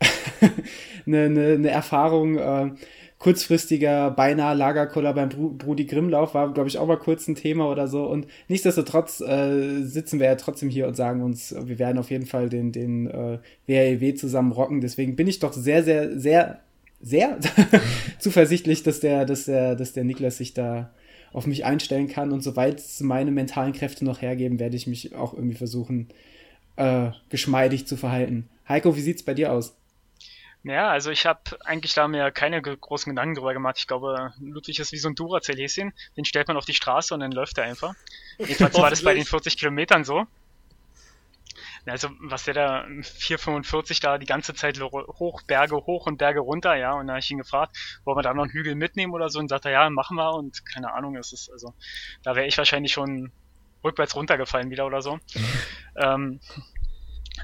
[1.06, 2.36] eine, eine, eine Erfahrung.
[2.36, 2.72] Äh,
[3.20, 7.86] kurzfristiger beinahe Lagerkoller beim Brudi Grimmlauf war, glaube ich, auch mal kurz ein Thema oder
[7.86, 8.06] so.
[8.06, 12.24] Und nichtsdestotrotz äh, sitzen wir ja trotzdem hier und sagen uns, wir werden auf jeden
[12.24, 14.80] Fall den, den äh, WREW zusammen rocken.
[14.80, 16.60] Deswegen bin ich doch sehr, sehr, sehr,
[17.02, 17.38] sehr
[18.18, 20.90] zuversichtlich, dass der, dass der, dass der Niklas sich da
[21.34, 22.32] auf mich einstellen kann.
[22.32, 26.08] Und soweit meine mentalen Kräfte noch hergeben, werde ich mich auch irgendwie versuchen,
[26.76, 28.48] äh, geschmeidig zu verhalten.
[28.66, 29.76] Heiko, wie sieht's bei dir aus?
[30.62, 33.76] Ja, also ich habe eigentlich da mir keine großen Gedanken drüber gemacht.
[33.78, 35.92] Ich glaube, Ludwig ist wie so ein Duracell-Häschen.
[36.16, 37.94] Den stellt man auf die Straße und dann läuft er einfach.
[38.38, 40.26] Jedenfalls war das bei den 40 Kilometern so.
[41.86, 46.74] Also was der da 4,45 da die ganze Zeit hoch, Berge hoch und Berge runter,
[46.76, 46.92] ja.
[46.92, 49.38] Und da habe ich ihn gefragt, wollen wir da noch einen Hügel mitnehmen oder so?
[49.38, 50.34] Und sagt er, ja, machen wir.
[50.34, 51.72] Und keine Ahnung, es ist also,
[52.22, 53.32] da wäre ich wahrscheinlich schon
[53.82, 55.18] rückwärts runtergefallen wieder oder so.
[55.96, 56.40] Ähm,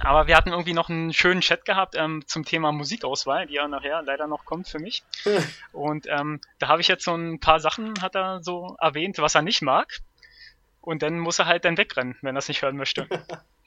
[0.00, 3.68] aber wir hatten irgendwie noch einen schönen Chat gehabt ähm, zum Thema Musikauswahl, die ja
[3.68, 5.02] nachher leider noch kommt für mich.
[5.72, 9.34] Und ähm, da habe ich jetzt so ein paar Sachen, hat er so erwähnt, was
[9.34, 10.00] er nicht mag.
[10.80, 13.08] Und dann muss er halt dann wegrennen, wenn er es nicht hören möchte.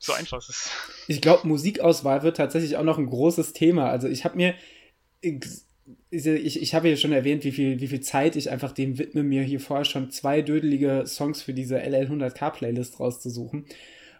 [0.01, 0.71] So einfach ist es.
[1.09, 3.89] Ich glaube, Musikauswahl wird tatsächlich auch noch ein großes Thema.
[3.89, 4.55] Also ich habe mir,
[5.19, 9.23] ich, ich, habe ja schon erwähnt, wie viel, wie viel Zeit ich einfach dem widme,
[9.23, 13.65] mir hier vorher schon zwei dödelige Songs für diese LL100K Playlist rauszusuchen.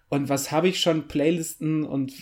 [0.10, 2.14] Und was habe ich schon Playlisten und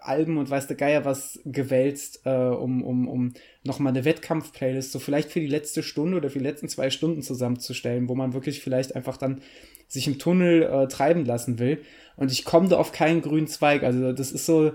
[0.00, 3.32] Alben und weiß der Geier was gewälzt, äh, um, um, um
[3.62, 7.22] nochmal eine Wettkampf-Playlist, so vielleicht für die letzte Stunde oder für die letzten zwei Stunden
[7.22, 9.40] zusammenzustellen, wo man wirklich vielleicht einfach dann
[9.86, 11.78] sich im Tunnel äh, treiben lassen will.
[12.16, 13.84] Und ich komme da auf keinen grünen Zweig.
[13.84, 14.72] Also das ist so,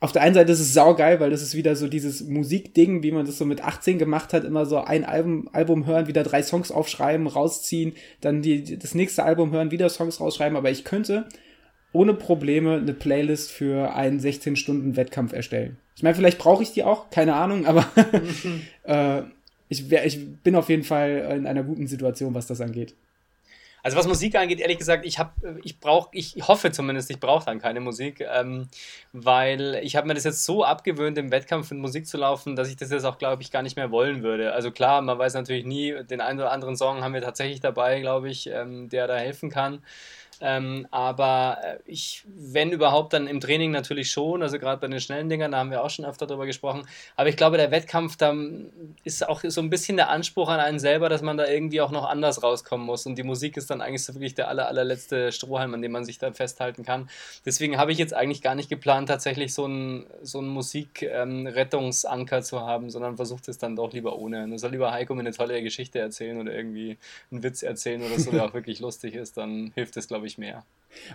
[0.00, 3.12] auf der einen Seite ist es saugeil, weil das ist wieder so dieses Musikding, wie
[3.12, 6.42] man das so mit 18 gemacht hat, immer so ein Album, Album hören, wieder drei
[6.42, 10.56] Songs aufschreiben, rausziehen, dann die, das nächste Album hören, wieder Songs rausschreiben.
[10.56, 11.26] Aber ich könnte
[11.94, 15.78] ohne Probleme eine Playlist für einen 16-Stunden-Wettkampf erstellen.
[15.96, 17.86] Ich meine, vielleicht brauche ich die auch, keine Ahnung, aber
[18.82, 19.22] äh,
[19.68, 22.94] ich, wär, ich bin auf jeden Fall in einer guten Situation, was das angeht.
[23.84, 27.44] Also was Musik angeht, ehrlich gesagt, ich habe, ich brauche, ich hoffe zumindest, ich brauche
[27.44, 28.66] dann keine Musik, ähm,
[29.12, 32.70] weil ich habe mir das jetzt so abgewöhnt, im Wettkampf mit Musik zu laufen, dass
[32.70, 34.54] ich das jetzt auch, glaube ich, gar nicht mehr wollen würde.
[34.54, 38.00] Also klar, man weiß natürlich nie, den einen oder anderen Song haben wir tatsächlich dabei,
[38.00, 39.80] glaube ich, ähm, der da helfen kann.
[40.40, 44.42] Ähm, aber äh, ich, wenn überhaupt, dann im Training natürlich schon.
[44.42, 46.86] Also gerade bei den schnellen Dingern, da haben wir auch schon öfter drüber gesprochen.
[47.16, 48.34] Aber ich glaube, der Wettkampf, da
[49.04, 51.90] ist auch so ein bisschen der Anspruch an einen selber, dass man da irgendwie auch
[51.90, 53.06] noch anders rauskommen muss.
[53.06, 56.04] Und die Musik ist dann eigentlich so wirklich der aller, allerletzte Strohhalm, an dem man
[56.04, 57.08] sich dann festhalten kann.
[57.44, 62.60] Deswegen habe ich jetzt eigentlich gar nicht geplant, tatsächlich so einen so Musikrettungsanker ähm, zu
[62.60, 64.46] haben, sondern versucht es dann doch lieber ohne.
[64.46, 66.96] Nur soll lieber Heiko mir eine tolle Geschichte erzählen oder irgendwie
[67.30, 70.23] einen Witz erzählen oder so, der auch wirklich lustig ist, dann hilft es, glaube ich,
[70.24, 70.64] glaube ich, mehr.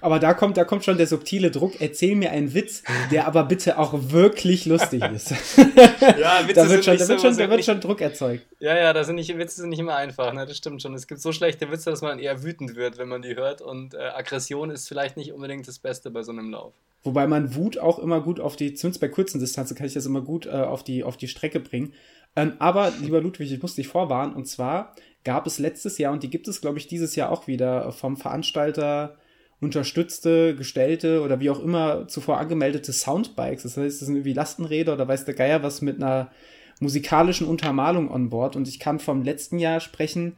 [0.02, 1.80] Aber da kommt, da kommt schon der subtile Druck.
[1.80, 5.32] Erzähl mir einen Witz, der aber bitte auch wirklich lustig ist.
[5.58, 8.45] ja, Witze da wird schon, da wird, schon, da wird schon Druck erzeugt.
[8.60, 10.34] Ja, ja, da sind nicht, Witze sind nicht immer einfach.
[10.34, 10.45] Ne?
[10.45, 10.93] Das stimmt schon.
[10.95, 13.62] Es gibt so schlechte Witze, dass man eher wütend wird, wenn man die hört.
[13.62, 16.74] Und äh, Aggression ist vielleicht nicht unbedingt das Beste bei so einem Lauf.
[17.04, 20.06] Wobei man Wut auch immer gut auf die, zumindest bei kurzen Distanzen kann ich das
[20.06, 21.93] immer gut äh, auf, die, auf die Strecke bringen.
[22.36, 24.36] Ähm, aber, lieber Ludwig, ich muss dich vorwarnen.
[24.36, 27.47] Und zwar gab es letztes Jahr und die gibt es, glaube ich, dieses Jahr auch
[27.47, 29.17] wieder vom Veranstalter
[29.62, 33.63] unterstützte, gestellte oder wie auch immer zuvor angemeldete Soundbikes.
[33.63, 36.32] Das heißt, das sind irgendwie Lastenräder oder weiß der Geier was mit einer
[36.79, 38.55] musikalischen Untermalung on board.
[38.55, 40.38] Und ich kann vom letzten Jahr sprechen,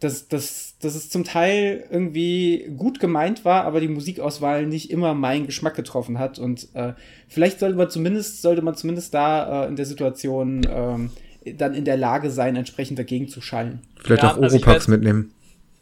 [0.00, 5.14] dass, dass, dass es zum Teil irgendwie gut gemeint war, aber die Musikauswahl nicht immer
[5.14, 6.38] meinen Geschmack getroffen hat.
[6.38, 6.92] Und äh,
[7.28, 11.10] vielleicht sollte man zumindest, sollte man zumindest da äh, in der Situation ähm,
[11.44, 13.80] dann in der Lage sein, entsprechend dagegen zu schallen.
[14.00, 15.32] Vielleicht ja, auch also Oropax mitnehmen.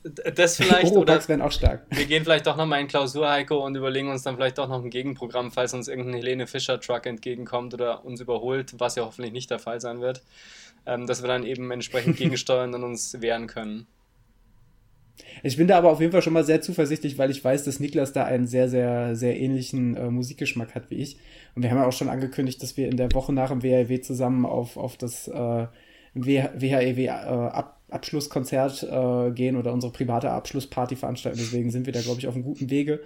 [0.02, 0.92] Das vielleicht.
[0.92, 1.86] Oropax wären auch stark.
[1.90, 4.82] Wir gehen vielleicht doch nochmal in Klausur, Heiko, und überlegen uns dann vielleicht doch noch
[4.82, 9.50] ein Gegenprogramm, falls uns irgendein Helene Fischer-Truck entgegenkommt oder uns überholt, was ja hoffentlich nicht
[9.50, 10.22] der Fall sein wird,
[10.86, 13.86] ähm, dass wir dann eben entsprechend gegensteuern und uns wehren können.
[15.42, 17.80] Ich bin da aber auf jeden Fall schon mal sehr zuversichtlich, weil ich weiß, dass
[17.80, 21.16] Niklas da einen sehr, sehr, sehr ähnlichen äh, Musikgeschmack hat wie ich.
[21.54, 24.00] Und wir haben ja auch schon angekündigt, dass wir in der Woche nach dem WHW
[24.00, 25.66] zusammen auf, auf das äh,
[26.14, 31.38] WHEW äh, Ab Abschlusskonzert äh, gehen oder unsere private Abschlussparty veranstalten.
[31.38, 33.00] Deswegen sind wir da, glaube ich, auf einem guten Wege.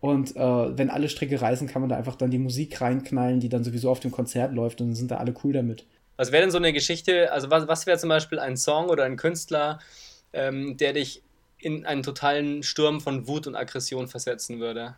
[0.00, 3.48] Und äh, wenn alle Stricke reißen, kann man da einfach dann die Musik reinknallen, die
[3.48, 5.86] dann sowieso auf dem Konzert läuft und sind da alle cool damit.
[6.16, 9.04] Was wäre denn so eine Geschichte, also was, was wäre zum Beispiel ein Song oder
[9.04, 9.80] ein Künstler,
[10.32, 11.22] ähm, der dich
[11.58, 14.96] in einen totalen Sturm von Wut und Aggression versetzen würde?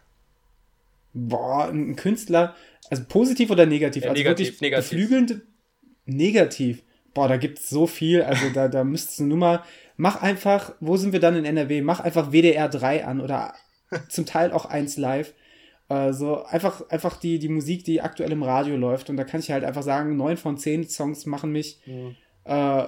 [1.12, 2.54] Boah, ein Künstler,
[2.88, 4.04] also positiv oder negativ?
[4.04, 4.90] Ja, also negativ, negativ.
[4.90, 5.42] Beflügelnd,
[6.06, 6.82] negativ.
[7.14, 9.64] Boah, da gibt es so viel, also da, da müsstest du nur mal,
[9.96, 11.82] mach einfach, wo sind wir dann in NRW?
[11.82, 13.54] Mach einfach WDR 3 an oder
[14.08, 15.34] zum Teil auch 1 live.
[15.88, 19.10] Äh, so einfach, einfach die, die Musik, die aktuell im Radio läuft.
[19.10, 22.14] Und da kann ich halt einfach sagen, neun von zehn Songs machen mich mhm.
[22.44, 22.86] äh,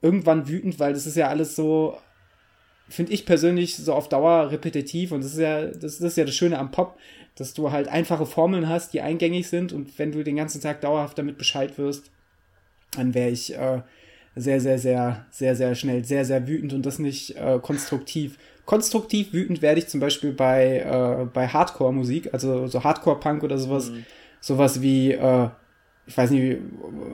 [0.00, 1.98] irgendwann wütend, weil das ist ja alles so
[2.90, 6.24] finde ich persönlich so auf Dauer repetitiv und das ist ja das, das ist ja
[6.24, 6.98] das Schöne am Pop,
[7.36, 10.80] dass du halt einfache Formeln hast, die eingängig sind und wenn du den ganzen Tag
[10.80, 12.10] dauerhaft damit Bescheid wirst,
[12.96, 13.80] dann wäre ich äh,
[14.36, 18.38] sehr, sehr, sehr, sehr, sehr schnell, sehr, sehr wütend und das nicht äh, konstruktiv.
[18.64, 23.90] Konstruktiv wütend werde ich zum Beispiel bei, äh, bei Hardcore-Musik, also so Hardcore-Punk oder sowas,
[23.90, 24.04] mhm.
[24.40, 25.48] sowas wie, äh,
[26.10, 26.58] ich weiß nicht,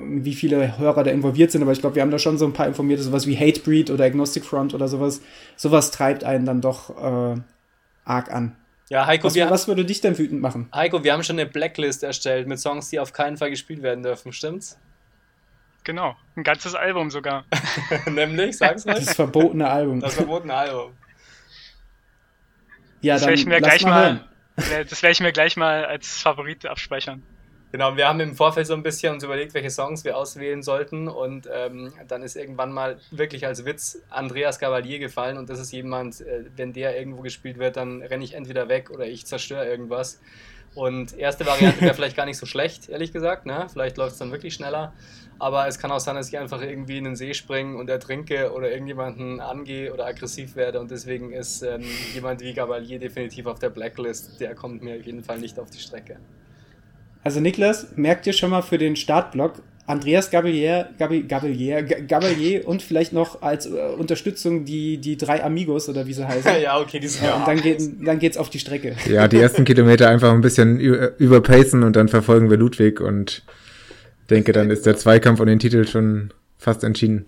[0.06, 2.54] wie viele Hörer da involviert sind, aber ich glaube, wir haben da schon so ein
[2.54, 5.20] paar informierte, sowas wie Hatebreed oder Agnostic Front oder sowas.
[5.54, 7.38] Sowas treibt einen dann doch äh,
[8.06, 8.56] arg an.
[8.88, 10.70] Ja, Heiko, was, wir, was würde dich denn wütend machen?
[10.74, 14.02] Heiko, wir haben schon eine Blacklist erstellt mit Songs, die auf keinen Fall gespielt werden
[14.02, 14.78] dürfen, stimmt's?
[15.84, 17.44] Genau, ein ganzes Album sogar.
[18.06, 18.94] Nämlich, sag's mal.
[18.94, 20.00] Das verbotene Album.
[20.00, 20.92] Das verbotene Album.
[23.02, 24.14] Ja, das dann ich mir gleich mal,
[24.56, 27.22] mal das werde ich mir gleich mal als Favorit abspeichern.
[27.76, 31.08] Genau, wir haben im Vorfeld so ein bisschen uns überlegt, welche Songs wir auswählen sollten
[31.08, 35.72] und ähm, dann ist irgendwann mal wirklich als Witz Andreas Gavalier gefallen und das ist
[35.72, 39.68] jemand, äh, wenn der irgendwo gespielt wird, dann renne ich entweder weg oder ich zerstöre
[39.68, 40.22] irgendwas.
[40.74, 43.66] Und erste Variante wäre vielleicht gar nicht so schlecht, ehrlich gesagt, ne?
[43.70, 44.94] vielleicht läuft es dann wirklich schneller,
[45.38, 48.54] aber es kann auch sein, dass ich einfach irgendwie in den See springe und ertrinke
[48.54, 51.84] oder irgendjemanden angehe oder aggressiv werde und deswegen ist ähm,
[52.14, 55.68] jemand wie Gavalier definitiv auf der Blacklist, der kommt mir auf jeden Fall nicht auf
[55.68, 56.16] die Strecke.
[57.26, 59.54] Also Niklas, merkt ihr schon mal für den Startblock
[59.88, 66.06] Andreas Gabalier, Gabalier, Gabalier und vielleicht noch als äh, Unterstützung die, die drei Amigos oder
[66.06, 66.52] wie sie heißen.
[66.62, 68.94] ja, okay, die sind ja, Und dann, geht, dann geht's auf die Strecke.
[69.10, 73.42] Ja, die ersten Kilometer einfach ein bisschen überpacen und dann verfolgen wir Ludwig und
[74.30, 77.26] denke, dann ist der Zweikampf um den Titel schon fast entschieden.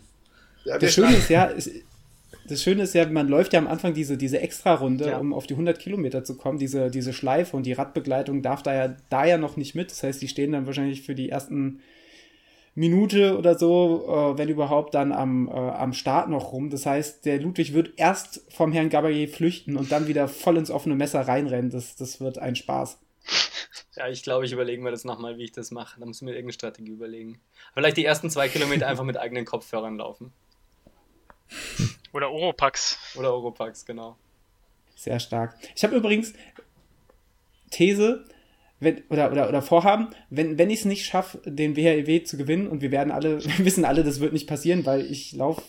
[0.62, 1.72] Ja, das Schöne ist ja, ist,
[2.48, 5.18] das Schöne ist ja, man läuft ja am Anfang diese, diese Extra-Runde, ja.
[5.18, 8.74] um auf die 100 Kilometer zu kommen, diese, diese Schleife und die Radbegleitung darf da
[8.74, 9.90] ja, da ja noch nicht mit.
[9.90, 11.80] Das heißt, die stehen dann wahrscheinlich für die ersten
[12.74, 16.70] Minute oder so, äh, wenn überhaupt, dann am, äh, am Start noch rum.
[16.70, 20.70] Das heißt, der Ludwig wird erst vom Herrn Gabalier flüchten und dann wieder voll ins
[20.70, 21.70] offene Messer reinrennen.
[21.70, 23.00] Das, das wird ein Spaß.
[23.96, 25.98] Ja, ich glaube, ich überlege mir das nochmal, wie ich das mache.
[25.98, 27.40] Da muss ich mir irgendeine Strategie überlegen.
[27.74, 30.32] Vielleicht die ersten zwei Kilometer einfach mit eigenen Kopfhörern laufen.
[32.12, 32.98] Oder Oropax.
[33.16, 34.16] Oder Oropax, genau.
[34.94, 35.56] Sehr stark.
[35.76, 36.32] Ich habe übrigens
[37.70, 38.24] These
[38.80, 42.68] wenn, oder, oder, oder Vorhaben, wenn, wenn ich es nicht schaffe, den WHEW zu gewinnen
[42.68, 45.62] und wir werden alle, wir wissen alle, das wird nicht passieren, weil ich laufe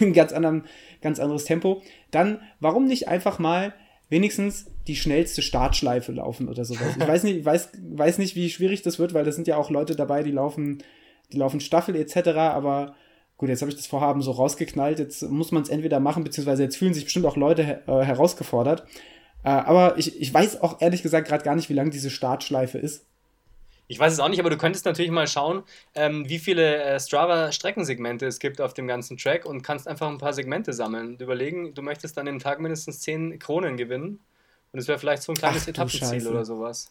[0.00, 0.64] ein ganz, anderen,
[1.02, 3.74] ganz anderes Tempo, dann warum nicht einfach mal
[4.08, 6.96] wenigstens die schnellste Startschleife laufen oder sowas.
[6.98, 9.56] Ich weiß nicht, ich weiß, weiß nicht, wie schwierig das wird, weil da sind ja
[9.56, 10.82] auch Leute dabei, die laufen,
[11.32, 12.94] die laufen Staffel etc., aber
[13.36, 16.62] gut, jetzt habe ich das Vorhaben so rausgeknallt, jetzt muss man es entweder machen, beziehungsweise
[16.62, 18.86] jetzt fühlen sich bestimmt auch Leute äh, herausgefordert.
[19.42, 22.78] Äh, aber ich, ich weiß auch ehrlich gesagt gerade gar nicht, wie lang diese Startschleife
[22.78, 23.06] ist.
[23.86, 25.62] Ich weiß es auch nicht, aber du könntest natürlich mal schauen,
[25.94, 30.16] ähm, wie viele äh, Strava-Streckensegmente es gibt auf dem ganzen Track und kannst einfach ein
[30.16, 34.20] paar Segmente sammeln und überlegen, du möchtest an dem Tag mindestens 10 Kronen gewinnen.
[34.72, 36.90] Und es wäre vielleicht so ein kleines Ach, Etappenziel oder sowas.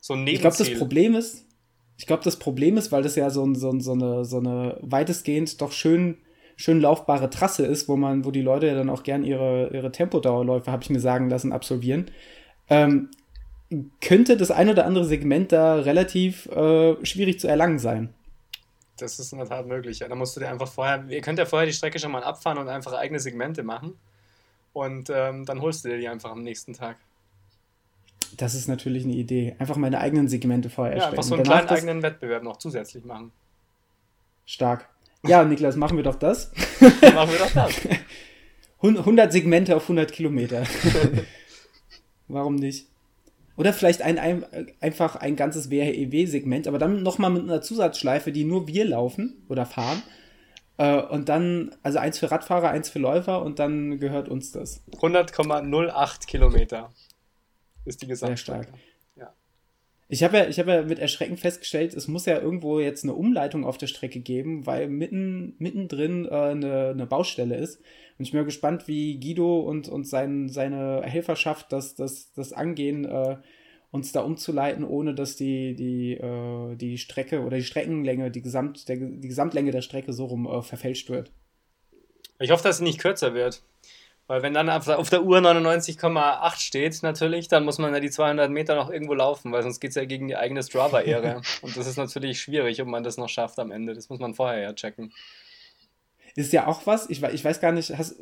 [0.00, 0.34] So ein Nebenziel.
[0.34, 1.44] Ich glaube, das Problem ist,
[1.96, 5.60] ich glaube, das Problem ist, weil das ja so, so, so, eine, so eine weitestgehend
[5.60, 6.18] doch schön,
[6.56, 9.92] schön laufbare Trasse ist, wo man, wo die Leute ja dann auch gern ihre, ihre
[9.92, 12.10] Tempodauerläufe, habe ich mir sagen lassen, absolvieren.
[12.68, 13.10] Ähm,
[14.00, 18.12] könnte das ein oder andere Segment da relativ äh, schwierig zu erlangen sein.
[18.98, 19.98] Das ist in der Tat möglich.
[20.00, 22.22] Ja, da musst du dir einfach vorher, ihr könnt ja vorher die Strecke schon mal
[22.22, 23.98] abfahren und einfach eigene Segmente machen.
[24.72, 26.96] Und ähm, dann holst du dir die einfach am nächsten Tag.
[28.36, 29.56] Das ist natürlich eine Idee.
[29.58, 31.14] Einfach meine eigenen Segmente vorher erstellen.
[31.14, 33.32] Ja, einfach so einen kleinen eigenen Wettbewerb noch zusätzlich machen.
[34.44, 34.88] Stark.
[35.26, 36.52] Ja, Niklas, machen wir doch das.
[36.80, 37.72] machen wir doch das.
[38.82, 40.64] 100 Segmente auf 100 Kilometer.
[42.28, 42.86] Warum nicht?
[43.56, 44.44] Oder vielleicht ein, ein,
[44.80, 49.64] einfach ein ganzes WHEW-Segment, aber dann nochmal mit einer Zusatzschleife, die nur wir laufen oder
[49.64, 50.02] fahren.
[50.76, 54.82] Äh, und dann, also eins für Radfahrer, eins für Läufer und dann gehört uns das.
[55.00, 56.90] 100,08 Kilometer
[57.84, 58.72] ist die Gesamtstrecke.
[59.16, 59.34] Ja.
[60.08, 63.64] Ich habe ja, hab ja mit Erschrecken festgestellt, es muss ja irgendwo jetzt eine Umleitung
[63.64, 67.80] auf der Strecke geben, weil mitten, mittendrin äh, eine, eine Baustelle ist.
[68.18, 72.52] Und ich bin mal gespannt, wie Guido und, und sein, seine Helferschaft das, das, das
[72.52, 73.36] angehen, äh,
[73.90, 78.88] uns da umzuleiten, ohne dass die, die, äh, die Strecke oder die Streckenlänge, die, Gesamt,
[78.88, 81.30] der, die Gesamtlänge der Strecke so rum äh, verfälscht wird.
[82.40, 83.62] Ich hoffe, dass sie nicht kürzer wird.
[84.26, 88.50] Weil wenn dann auf der Uhr 99,8 steht, natürlich, dann muss man ja die 200
[88.50, 91.42] Meter noch irgendwo laufen, weil sonst geht es ja gegen die eigene Strava-Ehre.
[91.62, 93.94] Und das ist natürlich schwierig, ob man das noch schafft am Ende.
[93.94, 95.12] Das muss man vorher ja checken.
[96.36, 98.16] Ist ja auch was, ich, ich weiß gar nicht, hast,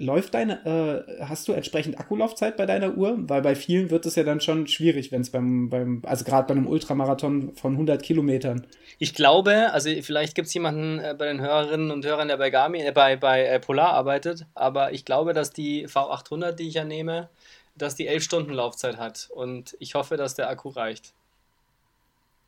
[0.00, 3.16] läuft deine, äh, hast du entsprechend Akkulaufzeit bei deiner Uhr?
[3.28, 6.48] Weil bei vielen wird es ja dann schon schwierig, wenn es beim, beim, also gerade
[6.48, 8.66] bei einem Ultramarathon von 100 Kilometern.
[8.98, 12.50] Ich glaube, also vielleicht gibt es jemanden äh, bei den Hörerinnen und Hörern, der bei
[12.50, 16.74] Garmin, äh, bei, bei äh, Polar arbeitet, aber ich glaube, dass die V800, die ich
[16.74, 17.28] ja nehme,
[17.76, 21.12] dass die 11 Stunden Laufzeit hat und ich hoffe, dass der Akku reicht.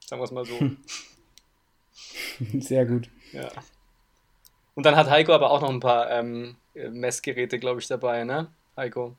[0.07, 0.59] Sagen wir es mal so.
[2.61, 3.09] Sehr gut.
[3.33, 3.49] Ja.
[4.75, 8.49] Und dann hat Heiko aber auch noch ein paar ähm, Messgeräte, glaube ich, dabei, ne?
[8.77, 9.17] Heiko.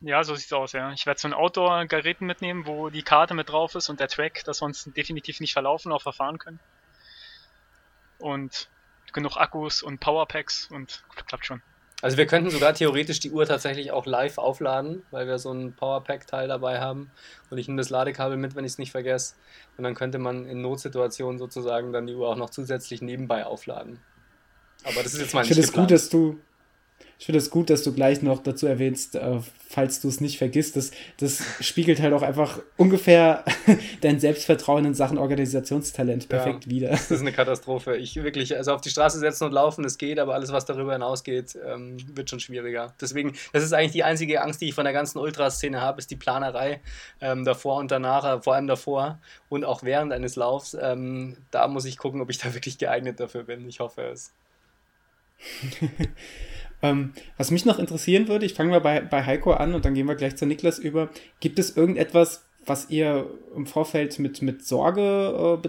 [0.00, 0.92] Ja, so sieht's aus, ja.
[0.92, 4.44] Ich werde so ein Outdoor-Geräten mitnehmen, wo die Karte mit drauf ist und der Track,
[4.44, 6.60] dass wir uns definitiv nicht verlaufen, auch verfahren können.
[8.18, 8.70] Und
[9.12, 11.62] genug Akkus und Powerpacks und klappt schon.
[12.02, 15.74] Also wir könnten sogar theoretisch die Uhr tatsächlich auch live aufladen, weil wir so ein
[15.74, 17.10] Powerpack-Teil dabei haben
[17.50, 19.34] und ich nehme das Ladekabel mit, wenn ich es nicht vergesse.
[19.76, 24.00] Und dann könnte man in Notsituationen sozusagen dann die Uhr auch noch zusätzlich nebenbei aufladen.
[24.84, 26.38] Aber das ist jetzt mal nicht Ich finde es gut, dass du
[27.20, 30.38] ich finde es gut, dass du gleich noch dazu erwähnst, äh, falls du es nicht
[30.38, 30.74] vergisst.
[30.76, 33.44] Das, das spiegelt halt auch einfach ungefähr
[34.00, 36.88] dein Selbstvertrauen in Sachen Organisationstalent perfekt ja, wieder.
[36.88, 37.94] Das ist eine Katastrophe.
[37.98, 40.94] Ich wirklich, also auf die Straße setzen und laufen, das geht, aber alles, was darüber
[40.94, 42.94] hinausgeht, ähm, wird schon schwieriger.
[42.98, 46.10] Deswegen, das ist eigentlich die einzige Angst, die ich von der ganzen Ultraszene habe, ist
[46.10, 46.80] die Planerei
[47.20, 49.18] ähm, davor und danach, äh, vor allem davor
[49.50, 50.74] und auch während eines Laufs.
[50.80, 53.68] Ähm, da muss ich gucken, ob ich da wirklich geeignet dafür bin.
[53.68, 54.32] Ich hoffe es.
[56.82, 59.94] Ähm, was mich noch interessieren würde, ich fange mal bei, bei Heiko an und dann
[59.94, 61.10] gehen wir gleich zu Niklas über.
[61.40, 65.68] Gibt es irgendetwas, was ihr im Vorfeld mit, mit Sorge äh,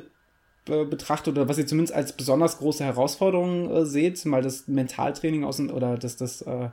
[0.65, 4.23] be, betrachtet oder was ihr zumindest als besonders große Herausforderung äh, seht?
[4.25, 6.69] Mal das Mentaltraining aus oder das, das, äh,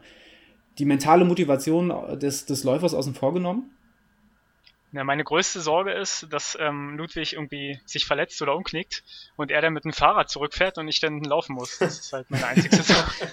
[0.78, 3.70] die mentale Motivation des, des Läufers außen vor genommen?
[4.92, 9.04] Ja, meine größte Sorge ist, dass ähm, Ludwig irgendwie sich verletzt oder umknickt
[9.36, 11.78] und er dann mit dem Fahrrad zurückfährt und ich dann laufen muss.
[11.78, 13.28] Das ist halt meine einzige Sorge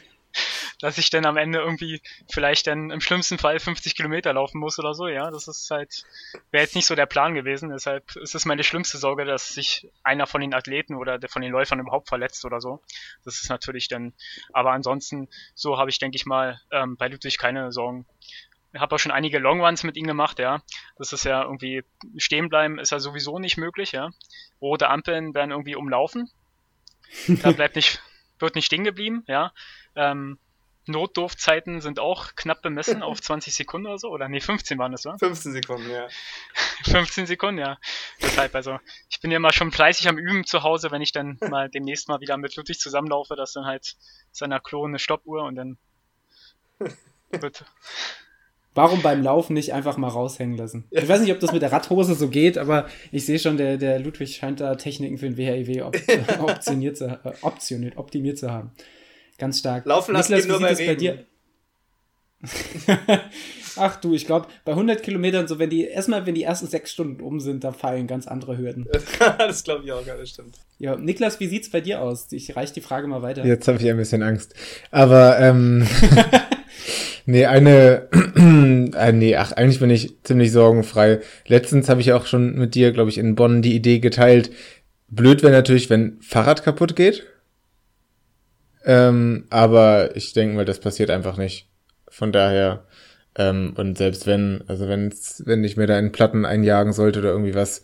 [0.79, 4.79] dass ich dann am Ende irgendwie vielleicht dann im schlimmsten Fall 50 Kilometer laufen muss
[4.79, 5.31] oder so, ja.
[5.31, 6.03] Das ist halt,
[6.51, 7.69] wäre jetzt nicht so der Plan gewesen.
[7.69, 11.51] Deshalb ist es meine schlimmste Sorge, dass sich einer von den Athleten oder von den
[11.51, 12.81] Läufern überhaupt verletzt oder so.
[13.23, 14.13] Das ist natürlich dann,
[14.53, 18.05] aber ansonsten, so habe ich, denke ich mal, ähm, bei Ludwig keine Sorgen.
[18.75, 20.61] Ich habe auch schon einige Longruns mit ihm gemacht, ja.
[20.97, 21.83] Das ist ja irgendwie,
[22.17, 24.11] stehen bleiben ist ja sowieso nicht möglich, ja.
[24.61, 26.29] Rote Ampeln werden irgendwie umlaufen.
[27.27, 28.01] Da bleibt nicht,
[28.37, 29.53] wird nicht stehen geblieben, ja.
[29.95, 30.37] Ähm,
[30.87, 34.09] Notdurfzeiten sind auch knapp bemessen auf 20 Sekunden oder so.
[34.09, 35.17] Oder nee, 15 waren das, oder?
[35.19, 36.07] 15 Sekunden, ja.
[36.83, 37.77] 15 Sekunden, ja.
[38.21, 38.77] Deshalb, also,
[39.09, 42.09] ich bin ja mal schon fleißig am Üben zu Hause, wenn ich dann mal demnächst
[42.09, 43.95] mal wieder mit Ludwig zusammenlaufe, dass dann halt
[44.33, 45.77] seiner Klo eine Stoppuhr und dann
[47.31, 47.63] wird.
[48.75, 50.83] Warum beim Laufen nicht einfach mal raushängen lassen?
[50.91, 53.77] Ich weiß nicht, ob das mit der Radhose so geht, aber ich sehe schon, der,
[53.77, 55.95] der Ludwig scheint da Techniken für den WHIW op
[56.39, 58.71] optioniert, zu, äh, optioniert, optimiert zu haben.
[59.37, 59.85] Ganz stark.
[59.85, 60.87] Laufen lassen Niklas, geht nur bei Regen.
[60.87, 61.25] Bei dir?
[63.77, 66.91] Ach du, ich glaube, bei 100 Kilometern, so wenn die, erstmal, wenn die ersten sechs
[66.91, 68.87] Stunden um sind, da fallen ganz andere Hürden.
[69.37, 70.55] das glaube ich auch, ja, das stimmt.
[70.79, 72.27] Ja, Niklas, wie sieht's bei dir aus?
[72.31, 73.45] Ich reiche die Frage mal weiter.
[73.45, 74.53] Jetzt habe ich ein bisschen Angst.
[74.91, 75.87] Aber, ähm,
[77.25, 78.07] nee, eine,
[78.95, 81.19] äh, nee, ach, eigentlich bin ich ziemlich sorgenfrei.
[81.47, 84.51] Letztens habe ich auch schon mit dir, glaube ich, in Bonn die Idee geteilt.
[85.07, 87.25] Blöd wäre natürlich, wenn Fahrrad kaputt geht.
[88.85, 91.67] Ähm, aber ich denke mal, das passiert einfach nicht.
[92.07, 92.85] Von daher,
[93.35, 97.31] ähm, und selbst wenn, also wenn's, wenn ich mir da in Platten einjagen sollte oder
[97.31, 97.81] irgendwie was,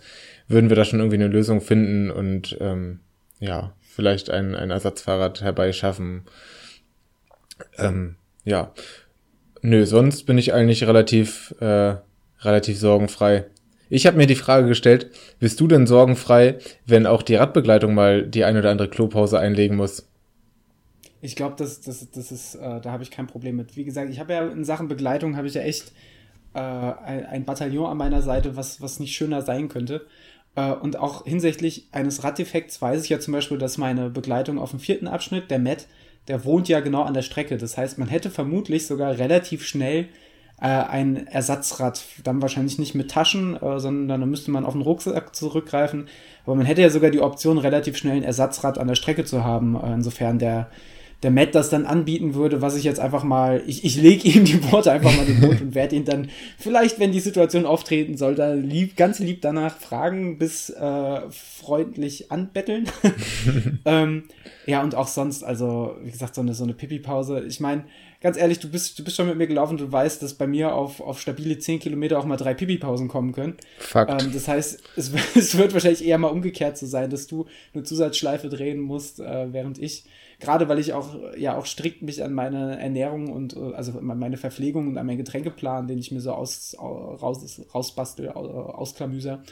[0.47, 2.99] würden wir da schon irgendwie eine Lösung finden und ähm,
[3.39, 6.23] ja, vielleicht ein, ein Ersatzfahrrad herbeischaffen.
[7.77, 8.73] Ähm, ja.
[9.61, 11.95] Nö, sonst bin ich eigentlich relativ, äh,
[12.41, 13.45] relativ sorgenfrei.
[13.89, 18.25] Ich habe mir die Frage gestellt, bist du denn sorgenfrei, wenn auch die Radbegleitung mal
[18.25, 20.07] die ein oder andere Klopause einlegen muss?
[21.21, 23.75] Ich glaube, das, das, das ist, äh, da habe ich kein Problem mit.
[23.75, 25.91] Wie gesagt, ich habe ja in Sachen Begleitung habe ich ja echt
[26.53, 30.07] äh, ein, Bataillon an meiner Seite, was, was nicht schöner sein könnte.
[30.55, 34.71] Äh, und auch hinsichtlich eines Raddefekts weiß ich ja zum Beispiel, dass meine Begleitung auf
[34.71, 35.85] dem vierten Abschnitt, der Matt,
[36.27, 37.57] der wohnt ja genau an der Strecke.
[37.57, 40.07] Das heißt, man hätte vermutlich sogar relativ schnell
[40.61, 44.83] äh, ein Ersatzrad, dann wahrscheinlich nicht mit Taschen, äh, sondern dann müsste man auf den
[44.83, 46.07] Rucksack zurückgreifen.
[46.45, 49.43] Aber man hätte ja sogar die Option, relativ schnell ein Ersatzrad an der Strecke zu
[49.43, 50.69] haben, äh, insofern der
[51.23, 54.45] der Matt das dann anbieten würde, was ich jetzt einfach mal, ich, ich lege ihm
[54.45, 57.65] die Worte einfach mal in den Mund und werde ihn dann vielleicht, wenn die Situation
[57.65, 62.85] auftreten sollte, lieb, ganz lieb danach fragen, bis äh, freundlich anbetteln.
[63.85, 64.23] ähm,
[64.65, 67.43] ja, und auch sonst, also wie gesagt, so eine, so eine Pipi-Pause.
[67.47, 67.83] Ich meine,
[68.21, 70.73] ganz ehrlich, du bist, du bist schon mit mir gelaufen, du weißt, dass bei mir
[70.73, 73.57] auf, auf stabile 10 Kilometer auch mal drei Pipi-Pausen kommen können.
[73.77, 74.23] Fakt.
[74.23, 77.83] Ähm, das heißt, es, es, wird wahrscheinlich eher mal umgekehrt so sein, dass du eine
[77.83, 80.05] Zusatzschleife drehen musst, äh, während ich
[80.41, 84.87] gerade weil ich auch ja auch strikt mich an meine Ernährung und also meine Verpflegung
[84.87, 89.43] und an meinen Getränkeplan, den ich mir so aus, raus, rausbastel, ausklamüser,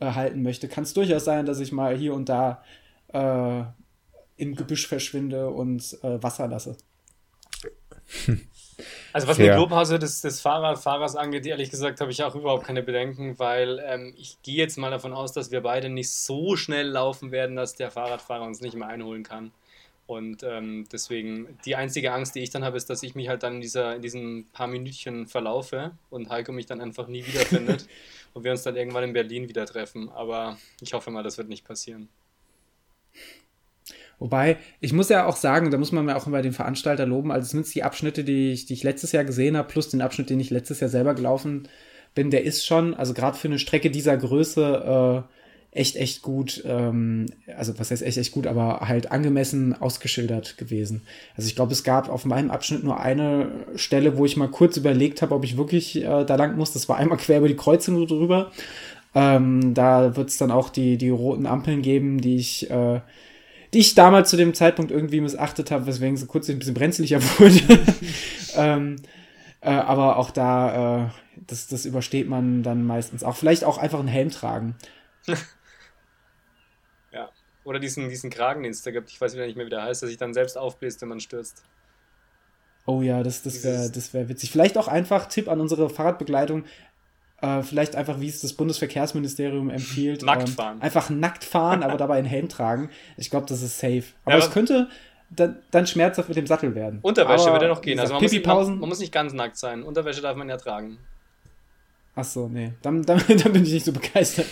[0.00, 2.64] äh, halten möchte, kann es durchaus sein, dass ich mal hier und da
[3.12, 3.62] äh,
[4.36, 6.76] im Gebüsch verschwinde und äh, Wasser lasse.
[9.12, 9.44] Also was ja.
[9.44, 13.78] die Klopause des, des Fahrradfahrers angeht, ehrlich gesagt, habe ich auch überhaupt keine Bedenken, weil
[13.84, 17.56] ähm, ich gehe jetzt mal davon aus, dass wir beide nicht so schnell laufen werden,
[17.56, 19.52] dass der Fahrradfahrer uns nicht mehr einholen kann.
[20.10, 23.44] Und ähm, deswegen, die einzige Angst, die ich dann habe, ist, dass ich mich halt
[23.44, 27.86] dann in, dieser, in diesen paar Minütchen verlaufe und Heiko mich dann einfach nie wiederfindet
[28.34, 30.08] und wir uns dann irgendwann in Berlin wieder treffen.
[30.08, 32.08] Aber ich hoffe mal, das wird nicht passieren.
[34.18, 37.30] Wobei, ich muss ja auch sagen, da muss man mir auch über den Veranstalter loben,
[37.30, 40.28] also zumindest die Abschnitte, die ich, die ich letztes Jahr gesehen habe, plus den Abschnitt,
[40.28, 41.68] den ich letztes Jahr selber gelaufen
[42.16, 45.39] bin, der ist schon, also gerade für eine Strecke dieser Größe, äh,
[45.72, 51.02] echt, echt gut, ähm, also was heißt echt, echt gut, aber halt angemessen ausgeschildert gewesen.
[51.36, 54.76] Also ich glaube, es gab auf meinem Abschnitt nur eine Stelle, wo ich mal kurz
[54.76, 56.72] überlegt habe, ob ich wirklich äh, da lang muss.
[56.72, 58.50] Das war einmal quer über die Kreuzung drüber.
[59.14, 63.00] Ähm, da wird es dann auch die, die roten Ampeln geben, die ich, äh,
[63.72, 67.22] die ich damals zu dem Zeitpunkt irgendwie missachtet habe, weswegen sie kurz ein bisschen brenzlicher
[67.38, 67.60] wurde.
[68.56, 68.96] ähm,
[69.60, 71.08] äh, aber auch da, äh,
[71.46, 73.36] das, das übersteht man dann meistens auch.
[73.36, 74.74] Vielleicht auch einfach einen Helm tragen.
[77.64, 79.82] Oder diesen, diesen Kragen, den es da gibt, ich weiß wieder nicht mehr, wie der
[79.82, 81.62] heißt, der sich dann selbst aufbläst, wenn man stürzt.
[82.86, 84.50] Oh ja, das, das wäre das wär witzig.
[84.50, 86.64] Vielleicht auch einfach Tipp an unsere Fahrradbegleitung.
[87.42, 90.22] Äh, vielleicht einfach, wie es das Bundesverkehrsministerium empfiehlt.
[90.22, 90.82] Nackt ähm, fahren.
[90.82, 92.90] Einfach nackt fahren, aber dabei einen Helm tragen.
[93.16, 94.04] Ich glaube, das ist safe.
[94.24, 94.88] Aber ja, es könnte
[95.30, 96.98] dann, dann, schmerzhaft mit dem Sattel werden.
[97.02, 98.00] Unterwäsche aber, würde noch gehen.
[98.00, 99.82] Also man muss, nicht, man, man muss, nicht ganz nackt sein.
[99.82, 100.98] Unterwäsche darf man ja tragen.
[102.16, 102.72] Ach so, nee.
[102.82, 104.46] Dann, dann, dann bin ich nicht so begeistert.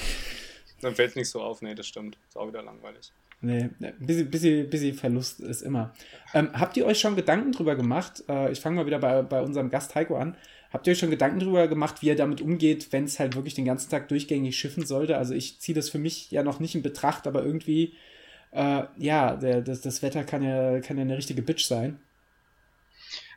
[0.81, 1.63] Dann fällt es nicht so auf.
[1.63, 2.17] Nee, das stimmt.
[2.29, 3.13] Ist auch wieder langweilig.
[3.41, 5.95] Nee, ein bisschen, bisschen, bisschen Verlust ist immer.
[6.35, 8.25] Ähm, habt ihr euch schon Gedanken drüber gemacht?
[8.29, 10.37] Äh, ich fange mal wieder bei, bei unserem Gast Heiko an.
[10.73, 13.55] Habt ihr euch schon Gedanken drüber gemacht, wie er damit umgeht, wenn es halt wirklich
[13.55, 15.17] den ganzen Tag durchgängig schiffen sollte?
[15.17, 17.95] Also ich ziehe das für mich ja noch nicht in Betracht, aber irgendwie,
[18.51, 22.01] äh, ja, der, das, das Wetter kann ja, kann ja eine richtige Bitch sein.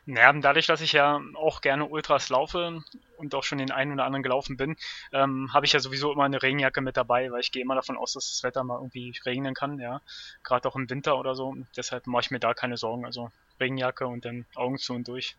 [0.04, 2.82] Naja, dadurch, dass ich ja auch gerne Ultras laufe
[3.18, 4.76] und auch schon den einen oder anderen gelaufen bin,
[5.12, 7.96] ähm, habe ich ja sowieso immer eine Regenjacke mit dabei, weil ich gehe immer davon
[7.96, 10.00] aus, dass das Wetter mal irgendwie regnen kann, ja.
[10.42, 11.54] Gerade auch im Winter oder so.
[11.76, 13.04] Deshalb mache ich mir da keine Sorgen.
[13.06, 13.30] Also
[13.60, 15.36] Regenjacke und dann Augen zu und durch.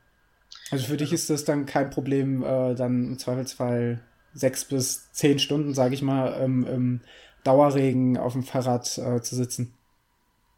[0.71, 4.01] Also für dich ist das dann kein Problem, äh, dann im Zweifelsfall
[4.33, 7.01] sechs bis zehn Stunden, sage ich mal, im, im
[7.43, 9.73] Dauerregen auf dem Fahrrad äh, zu sitzen.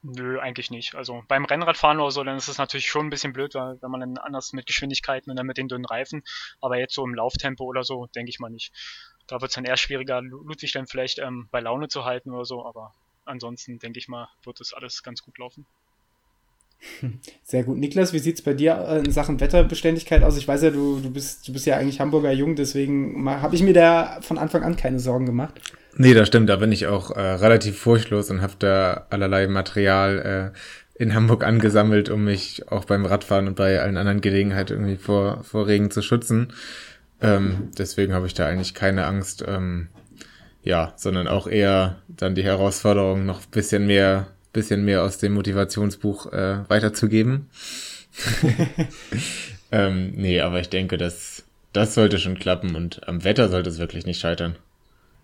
[0.07, 0.93] Nö, eigentlich nicht.
[0.93, 3.89] Also beim Rennradfahren oder so, dann ist es natürlich schon ein bisschen blöd, weil, wenn
[3.89, 6.23] man dann anders mit Geschwindigkeiten und dann mit den dünnen Reifen,
[6.61, 8.71] aber jetzt so im Lauftempo oder so, denke ich mal nicht.
[9.25, 12.45] Da wird es dann eher schwieriger, Ludwig dann vielleicht ähm, bei Laune zu halten oder
[12.45, 12.93] so, aber
[13.25, 15.65] ansonsten denke ich mal, wird das alles ganz gut laufen.
[17.43, 17.77] Sehr gut.
[17.77, 20.37] Niklas, wie sieht es bei dir äh, in Sachen Wetterbeständigkeit aus?
[20.37, 23.63] Ich weiß ja, du, du, bist, du bist ja eigentlich Hamburger Jung, deswegen habe ich
[23.63, 25.59] mir da von Anfang an keine Sorgen gemacht.
[25.97, 26.49] Nee, das stimmt.
[26.49, 31.43] Da bin ich auch äh, relativ furchtlos und habe da allerlei Material äh, in Hamburg
[31.43, 35.91] angesammelt, um mich auch beim Radfahren und bei allen anderen Gelegenheiten irgendwie vor, vor Regen
[35.91, 36.53] zu schützen.
[37.21, 39.43] Ähm, deswegen habe ich da eigentlich keine Angst.
[39.47, 39.87] Ähm,
[40.65, 46.33] ja, sondern auch eher dann die Herausforderung, noch bisschen mehr, bisschen mehr aus dem Motivationsbuch
[46.33, 47.49] äh, weiterzugeben.
[49.71, 51.43] ähm, nee, aber ich denke, das,
[51.73, 54.55] das sollte schon klappen und am Wetter sollte es wirklich nicht scheitern.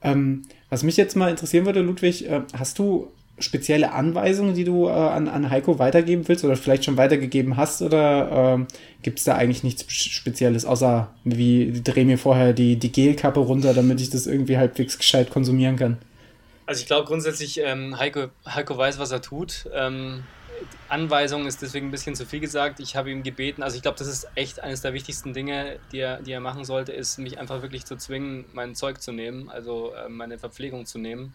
[0.04, 4.88] Ähm, was mich jetzt mal interessieren würde, Ludwig, äh, hast du spezielle Anweisungen, die du
[4.88, 9.26] äh, an, an Heiko weitergeben willst oder vielleicht schon weitergegeben hast oder äh, gibt es
[9.26, 14.10] da eigentlich nichts Spezielles, außer wie dreh mir vorher die, die Gelkappe runter, damit ich
[14.10, 15.98] das irgendwie halbwegs gescheit konsumieren kann?
[16.72, 19.68] Also ich glaube grundsätzlich, ähm, Heiko, Heiko weiß, was er tut.
[19.74, 20.24] Ähm,
[20.88, 22.80] Anweisung ist deswegen ein bisschen zu viel gesagt.
[22.80, 26.00] Ich habe ihm gebeten, also ich glaube, das ist echt eines der wichtigsten Dinge, die
[26.00, 29.50] er, die er machen sollte, ist mich einfach wirklich zu zwingen, mein Zeug zu nehmen,
[29.50, 31.34] also äh, meine Verpflegung zu nehmen.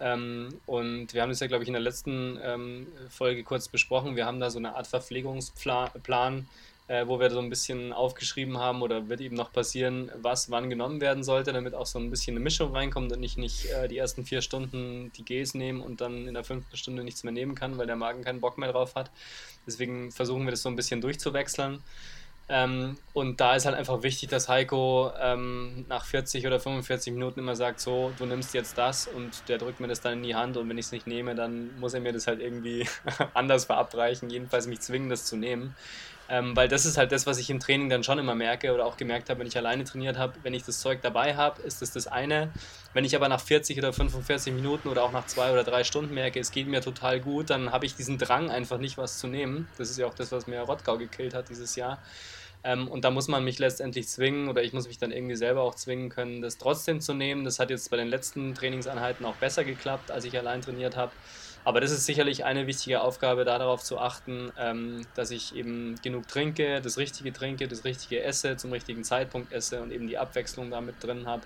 [0.00, 4.16] Ähm, und wir haben das ja, glaube ich, in der letzten ähm, Folge kurz besprochen.
[4.16, 6.48] Wir haben da so eine Art Verpflegungsplan,
[6.86, 10.68] äh, wo wir so ein bisschen aufgeschrieben haben oder wird eben noch passieren, was wann
[10.68, 13.88] genommen werden sollte, damit auch so ein bisschen eine Mischung reinkommt und ich nicht äh,
[13.88, 17.32] die ersten vier Stunden die Gs nehme und dann in der fünften Stunde nichts mehr
[17.32, 19.10] nehmen kann, weil der Magen keinen Bock mehr drauf hat.
[19.66, 21.82] Deswegen versuchen wir das so ein bisschen durchzuwechseln.
[22.46, 27.40] Ähm, und da ist halt einfach wichtig, dass Heiko ähm, nach 40 oder 45 Minuten
[27.40, 30.34] immer sagt, so, du nimmst jetzt das und der drückt mir das dann in die
[30.34, 32.86] Hand und wenn ich es nicht nehme, dann muss er mir das halt irgendwie
[33.34, 35.74] anders verabreichen, jedenfalls mich zwingen, das zu nehmen.
[36.28, 38.86] Ähm, weil das ist halt das, was ich im Training dann schon immer merke oder
[38.86, 40.32] auch gemerkt habe, wenn ich alleine trainiert habe.
[40.42, 42.50] Wenn ich das Zeug dabei habe, ist das das eine.
[42.94, 46.14] Wenn ich aber nach 40 oder 45 Minuten oder auch nach zwei oder drei Stunden
[46.14, 49.26] merke, es geht mir total gut, dann habe ich diesen Drang einfach nicht was zu
[49.26, 49.68] nehmen.
[49.76, 51.98] Das ist ja auch das, was mir Rottgau gekillt hat dieses Jahr.
[52.64, 55.60] Ähm, und da muss man mich letztendlich zwingen oder ich muss mich dann irgendwie selber
[55.60, 57.44] auch zwingen können, das trotzdem zu nehmen.
[57.44, 61.12] Das hat jetzt bei den letzten Trainingseinheiten auch besser geklappt, als ich allein trainiert habe.
[61.64, 65.96] Aber das ist sicherlich eine wichtige Aufgabe, da darauf zu achten, ähm, dass ich eben
[66.02, 70.18] genug trinke, das Richtige trinke, das Richtige esse, zum richtigen Zeitpunkt esse und eben die
[70.18, 71.42] Abwechslung damit drin habe.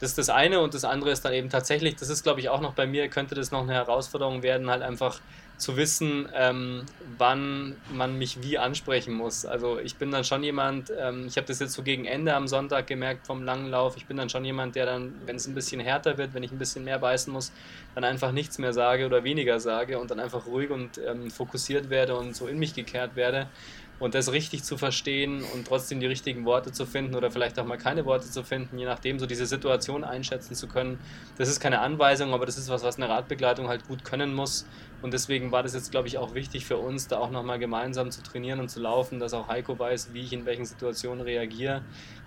[0.00, 2.48] das ist das eine und das andere ist dann eben tatsächlich, das ist glaube ich
[2.48, 5.20] auch noch bei mir, könnte das noch eine Herausforderung werden, halt einfach
[5.62, 6.82] zu wissen, ähm,
[7.16, 9.46] wann man mich wie ansprechen muss.
[9.46, 12.48] Also ich bin dann schon jemand, ähm, ich habe das jetzt so gegen Ende am
[12.48, 15.54] Sonntag gemerkt vom langen Lauf, ich bin dann schon jemand, der dann, wenn es ein
[15.54, 17.52] bisschen härter wird, wenn ich ein bisschen mehr beißen muss,
[17.94, 21.90] dann einfach nichts mehr sage oder weniger sage und dann einfach ruhig und ähm, fokussiert
[21.90, 23.46] werde und so in mich gekehrt werde.
[24.00, 27.64] Und das richtig zu verstehen und trotzdem die richtigen Worte zu finden oder vielleicht auch
[27.64, 30.98] mal keine Worte zu finden, je nachdem, so diese Situation einschätzen zu können,
[31.38, 34.66] das ist keine Anweisung, aber das ist was, was eine Radbegleitung halt gut können muss.
[35.02, 38.10] Und deswegen war das jetzt, glaube ich, auch wichtig für uns, da auch nochmal gemeinsam
[38.10, 41.82] zu trainieren und zu laufen, dass auch Heiko weiß, wie ich in welchen Situationen reagiere.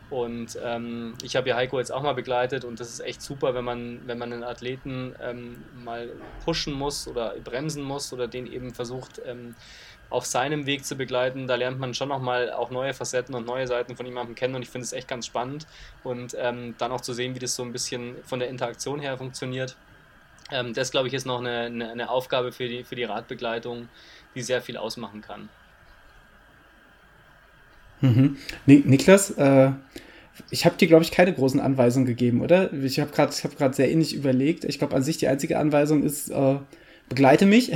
[0.10, 3.56] Und ähm, ich habe ja Heiko jetzt auch mal begleitet und das ist echt super,
[3.56, 6.10] wenn man, wenn man einen Athleten ähm, mal
[6.44, 9.56] pushen muss oder bremsen muss oder den eben versucht, ähm,
[10.12, 11.48] auf seinem Weg zu begleiten.
[11.48, 14.62] Da lernt man schon nochmal auch neue Facetten und neue Seiten von jemandem kennen und
[14.62, 15.66] ich finde es echt ganz spannend.
[16.04, 19.18] Und ähm, dann auch zu sehen, wie das so ein bisschen von der Interaktion her
[19.18, 19.76] funktioniert.
[20.52, 23.90] Ähm, das, glaube ich, ist noch eine, eine, eine, Aufgabe für die, für die Radbegleitung,
[24.36, 25.50] die sehr viel ausmachen kann.
[28.02, 28.38] Mhm.
[28.66, 29.72] Niklas, äh,
[30.52, 32.72] ich habe dir, glaube ich, keine großen Anweisungen gegeben, oder?
[32.74, 34.66] Ich habe gerade hab sehr ähnlich überlegt.
[34.66, 36.58] Ich glaube, an sich die einzige Anweisung ist, äh,
[37.10, 37.72] begleite mich.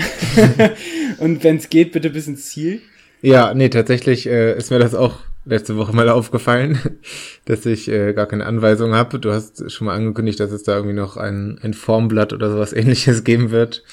[1.17, 2.82] und wenn es geht, bitte bis ins Ziel.
[3.22, 5.20] Ja, nee, tatsächlich äh, ist mir das auch
[5.50, 6.80] letzte Woche mal aufgefallen,
[7.45, 9.20] dass ich äh, gar keine Anweisung habe.
[9.20, 12.74] Du hast schon mal angekündigt, dass es da irgendwie noch ein, ein Formblatt oder sowas
[12.74, 13.84] ähnliches geben wird.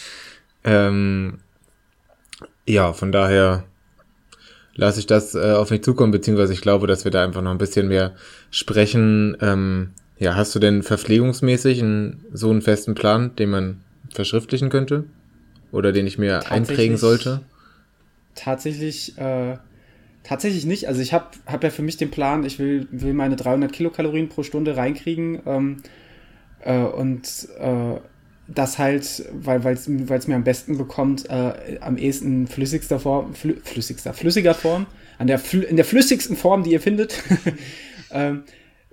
[0.64, 1.38] Ähm,
[2.66, 3.64] ja, von daher
[4.74, 7.50] lasse ich das äh, auf mich zukommen, beziehungsweise ich glaube, dass wir da einfach noch
[7.50, 8.14] ein bisschen mehr
[8.50, 9.36] sprechen.
[9.40, 13.80] Ähm, ja, hast du denn verpflegungsmäßig einen, so einen festen Plan, den man
[14.12, 15.04] verschriftlichen könnte?
[15.72, 17.42] Oder den ich mir einprägen sollte?
[18.34, 19.56] Tatsächlich, äh,
[20.26, 20.88] tatsächlich nicht.
[20.88, 24.28] Also ich habe hab ja für mich den Plan, ich will, will meine 300 Kilokalorien
[24.28, 25.40] pro Stunde reinkriegen.
[25.46, 25.76] Ähm,
[26.64, 28.00] äh, und äh,
[28.48, 34.14] das halt, weil es mir am besten bekommt, äh, am ehesten flüssigster Form, flü flüssigster,
[34.14, 34.86] flüssiger Form,
[35.18, 37.22] an der, in der flüssigsten Form, die ihr findet.
[38.10, 38.42] ähm,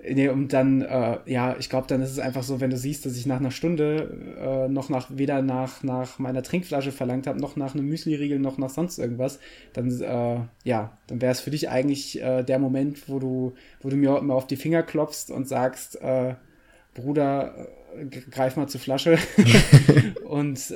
[0.05, 3.05] Nee, und dann, äh, ja, ich glaube, dann ist es einfach so, wenn du siehst,
[3.05, 7.39] dass ich nach einer Stunde äh, noch nach, weder nach, nach meiner Trinkflasche verlangt habe,
[7.39, 9.39] noch nach einem Müsli-Riegel, noch nach sonst irgendwas,
[9.71, 13.89] dann, äh, ja, dann wäre es für dich eigentlich äh, der Moment, wo du, wo
[13.89, 16.35] du mir immer auf die Finger klopfst und sagst, äh,
[16.95, 19.17] Bruder, äh, greif mal zur Flasche
[20.25, 20.71] und,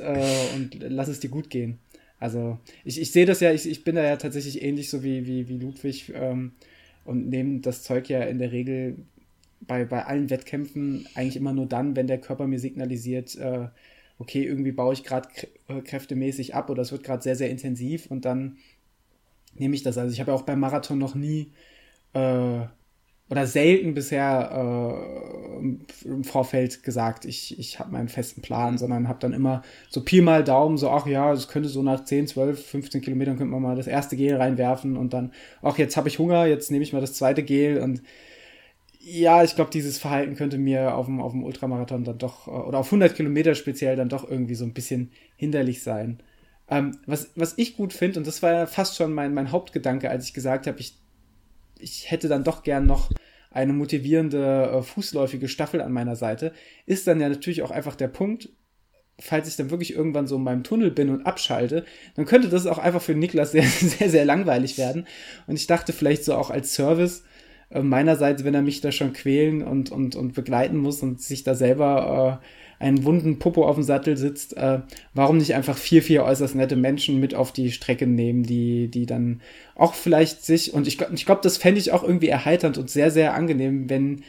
[0.55, 1.79] und lass es dir gut gehen.
[2.19, 5.27] Also, ich, ich sehe das ja, ich, ich bin da ja tatsächlich ähnlich so wie,
[5.27, 6.53] wie, wie Ludwig ähm,
[7.03, 8.95] und nehme das Zeug ja in der Regel
[9.61, 13.67] bei, bei allen Wettkämpfen eigentlich immer nur dann, wenn der Körper mir signalisiert, äh,
[14.19, 15.29] okay, irgendwie baue ich gerade
[15.67, 18.57] äh, kräftemäßig ab oder es wird gerade sehr, sehr intensiv und dann
[19.55, 19.97] nehme ich das.
[19.97, 21.51] Also ich habe ja auch beim Marathon noch nie
[22.13, 22.65] äh,
[23.29, 29.19] oder selten bisher äh, im Vorfeld gesagt, ich, ich habe meinen festen Plan, sondern habe
[29.19, 32.65] dann immer so Pi mal Daumen, so, ach ja, es könnte so nach 10, 12,
[32.65, 36.19] 15 Kilometern könnte man mal das erste Gel reinwerfen und dann, ach, jetzt habe ich
[36.19, 38.01] Hunger, jetzt nehme ich mal das zweite Gel und
[39.09, 42.51] ja, ich glaube, dieses Verhalten könnte mir auf dem, auf dem Ultramarathon dann doch, äh,
[42.51, 46.19] oder auf 100 Kilometer speziell dann doch irgendwie so ein bisschen hinderlich sein.
[46.69, 50.09] Ähm, was, was ich gut finde, und das war ja fast schon mein, mein Hauptgedanke,
[50.09, 50.97] als ich gesagt habe, ich,
[51.79, 53.09] ich hätte dann doch gern noch
[53.49, 56.51] eine motivierende, äh, fußläufige Staffel an meiner Seite,
[56.85, 58.49] ist dann ja natürlich auch einfach der Punkt,
[59.19, 61.85] falls ich dann wirklich irgendwann so in meinem Tunnel bin und abschalte,
[62.15, 65.07] dann könnte das auch einfach für Niklas sehr, sehr, sehr langweilig werden.
[65.47, 67.23] Und ich dachte vielleicht so auch als Service,
[67.69, 71.43] äh, meinerseits, wenn er mich da schon quälen und, und, und begleiten muss und sich
[71.43, 74.79] da selber äh, einen wunden Popo auf dem Sattel sitzt, äh,
[75.13, 79.05] warum nicht einfach vier, vier äußerst nette Menschen mit auf die Strecke nehmen, die, die
[79.05, 79.41] dann
[79.75, 83.09] auch vielleicht sich, und ich, ich glaube, das fände ich auch irgendwie erheiternd und sehr,
[83.11, 84.23] sehr angenehm, wenn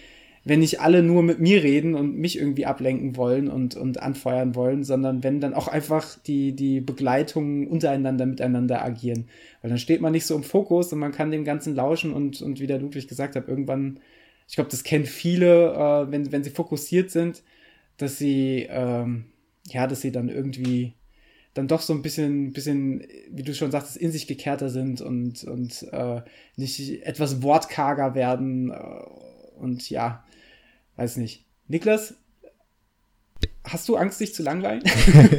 [0.48, 4.54] wenn nicht alle nur mit mir reden und mich irgendwie ablenken wollen und, und anfeuern
[4.54, 9.28] wollen, sondern wenn dann auch einfach die, die Begleitungen untereinander miteinander agieren.
[9.60, 12.40] Weil dann steht man nicht so im Fokus und man kann dem Ganzen lauschen und,
[12.40, 14.00] und wie der Ludwig gesagt hat, irgendwann,
[14.48, 17.42] ich glaube, das kennen viele, äh, wenn, wenn sie fokussiert sind,
[17.98, 19.26] dass sie, ähm,
[19.66, 20.94] ja, dass sie dann irgendwie
[21.52, 25.44] dann doch so ein bisschen, bisschen, wie du schon sagtest, in sich gekehrter sind und,
[25.44, 26.22] und äh,
[26.56, 28.70] nicht etwas wortkarger werden.
[28.70, 30.24] Äh, und ja,
[30.98, 31.44] weiß nicht.
[31.68, 32.14] Niklas,
[33.62, 34.82] hast du Angst, dich zu langweilen?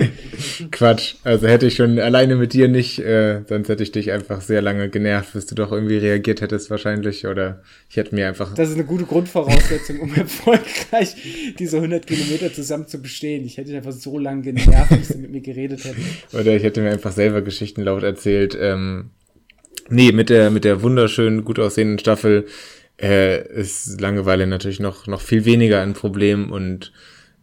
[0.72, 1.16] Quatsch.
[1.24, 4.62] Also hätte ich schon alleine mit dir nicht, äh, sonst hätte ich dich einfach sehr
[4.62, 7.28] lange genervt, bis du doch irgendwie reagiert hättest wahrscheinlich.
[7.28, 8.53] Oder ich hätte mir einfach.
[8.53, 11.16] Das ist eine gute Grundvoraussetzung, um erfolgreich
[11.60, 13.43] diese 100 Kilometer zusammen zu bestehen.
[13.43, 16.34] Ich hätte dich einfach so lange genervt, bis du mit mir geredet hättest.
[16.34, 18.57] Oder ich hätte mir einfach selber Geschichten laut erzählt.
[18.60, 19.10] Ähm,
[19.89, 22.45] nee, mit der, mit der wunderschönen, gut aussehenden Staffel
[23.01, 26.91] äh, ist Langeweile natürlich noch, noch viel weniger ein Problem und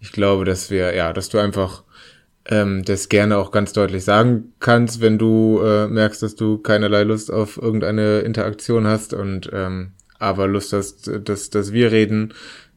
[0.00, 1.82] ich glaube, dass wir, ja, dass du einfach
[2.48, 7.02] ähm, das gerne auch ganz deutlich sagen kannst, wenn du äh, merkst, dass du keinerlei
[7.02, 12.32] Lust auf irgendeine Interaktion hast und ähm, aber Lust hast, dass, dass wir reden,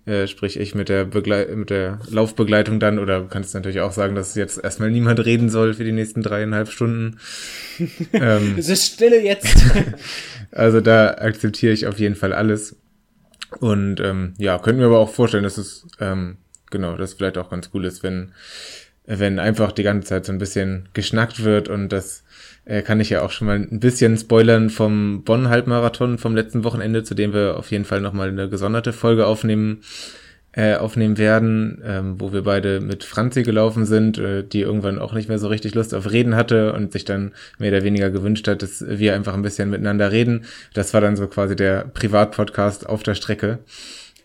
[0.06, 4.16] äh, sprich ich mit der Begleit mit der Laufbegleitung dann oder kannst natürlich auch sagen,
[4.16, 7.20] dass jetzt erstmal niemand reden soll für die nächsten dreieinhalb Stunden.
[8.14, 9.56] ähm, es ist Stille jetzt.
[10.52, 12.76] also da akzeptiere ich auf jeden Fall alles.
[13.60, 16.38] Und ähm, ja, könnten wir aber auch vorstellen, dass es ähm,
[16.70, 18.32] genau, das vielleicht auch ganz cool ist, wenn
[19.06, 22.24] wenn einfach die ganze Zeit so ein bisschen geschnackt wird und das
[22.66, 27.04] äh, kann ich ja auch schon mal ein bisschen spoilern vom Bonn-Halbmarathon vom letzten Wochenende,
[27.04, 29.82] zu dem wir auf jeden Fall nochmal eine gesonderte Folge aufnehmen,
[30.54, 35.14] äh, aufnehmen werden, ähm, wo wir beide mit Franzi gelaufen sind, äh, die irgendwann auch
[35.14, 38.48] nicht mehr so richtig Lust auf Reden hatte und sich dann mehr oder weniger gewünscht
[38.48, 40.46] hat, dass wir einfach ein bisschen miteinander reden.
[40.74, 43.60] Das war dann so quasi der Privatpodcast auf der Strecke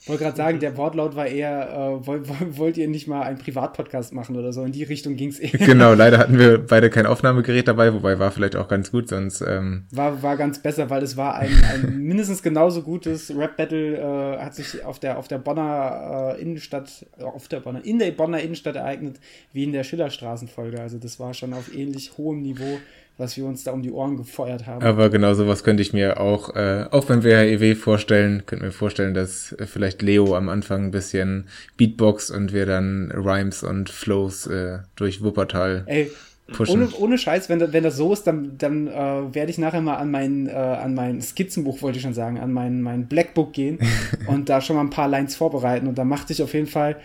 [0.07, 2.28] wollte gerade sagen, der Wortlaut war eher, äh, wollt,
[2.59, 4.62] wollt ihr nicht mal einen Privatpodcast machen oder so?
[4.62, 5.59] In die Richtung ging es eher.
[5.66, 9.40] Genau, leider hatten wir beide kein Aufnahmegerät dabei, wobei war vielleicht auch ganz gut, sonst.
[9.40, 14.38] Ähm war, war ganz besser, weil es war ein, ein mindestens genauso gutes Rap-Battle, äh,
[14.38, 18.40] hat sich auf der, auf der Bonner äh, Innenstadt, auf der Bonner, in der Bonner
[18.40, 19.18] Innenstadt ereignet,
[19.52, 20.80] wie in der Schillerstraßenfolge.
[20.80, 22.78] Also das war schon auf ähnlich hohem Niveau
[23.17, 24.85] was wir uns da um die Ohren gefeuert haben.
[24.85, 29.15] Aber genau sowas könnte ich mir auch, äh, auch beim WHEW vorstellen, könnte mir vorstellen,
[29.15, 31.47] dass äh, vielleicht Leo am Anfang ein bisschen
[31.77, 36.11] Beatbox und wir dann Rhymes und Flows äh, durch Wuppertal Ey,
[36.53, 36.83] pushen.
[36.83, 39.97] Ohne, ohne Scheiß, wenn, wenn das so ist, dann, dann äh, werde ich nachher mal
[39.97, 43.79] an mein, äh, an mein Skizzenbuch, wollte ich schon sagen, an mein, mein Blackbook gehen
[44.27, 46.97] und da schon mal ein paar Lines vorbereiten und da machte ich auf jeden Fall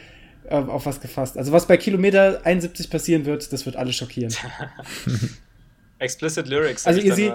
[0.49, 1.38] äh, auf was gefasst.
[1.38, 4.34] Also was bei Kilometer 71 passieren wird, das wird alles schockieren.
[5.99, 6.87] Explicit Lyrics.
[6.87, 7.33] Also ihr seht,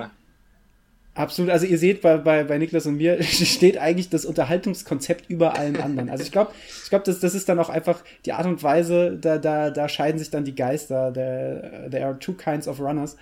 [1.15, 5.57] absolut, also ihr seht bei, bei, bei Niklas und mir steht eigentlich das Unterhaltungskonzept über
[5.57, 6.09] allen anderen.
[6.09, 6.53] Also ich glaube,
[6.83, 9.89] ich glaube, das, das ist dann auch einfach die Art und Weise, da, da, da
[9.89, 11.13] scheiden sich dann die Geister.
[11.13, 13.17] There, there are two kinds of runners.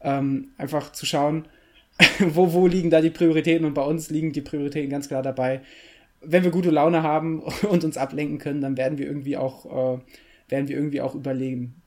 [0.00, 1.46] Ähm, einfach zu schauen,
[2.18, 5.60] wo, wo liegen da die Prioritäten und bei uns liegen die Prioritäten ganz klar dabei.
[6.20, 9.98] Wenn wir gute Laune haben und uns ablenken können, dann werden wir irgendwie auch, äh,
[10.48, 11.77] werden wir irgendwie auch überleben.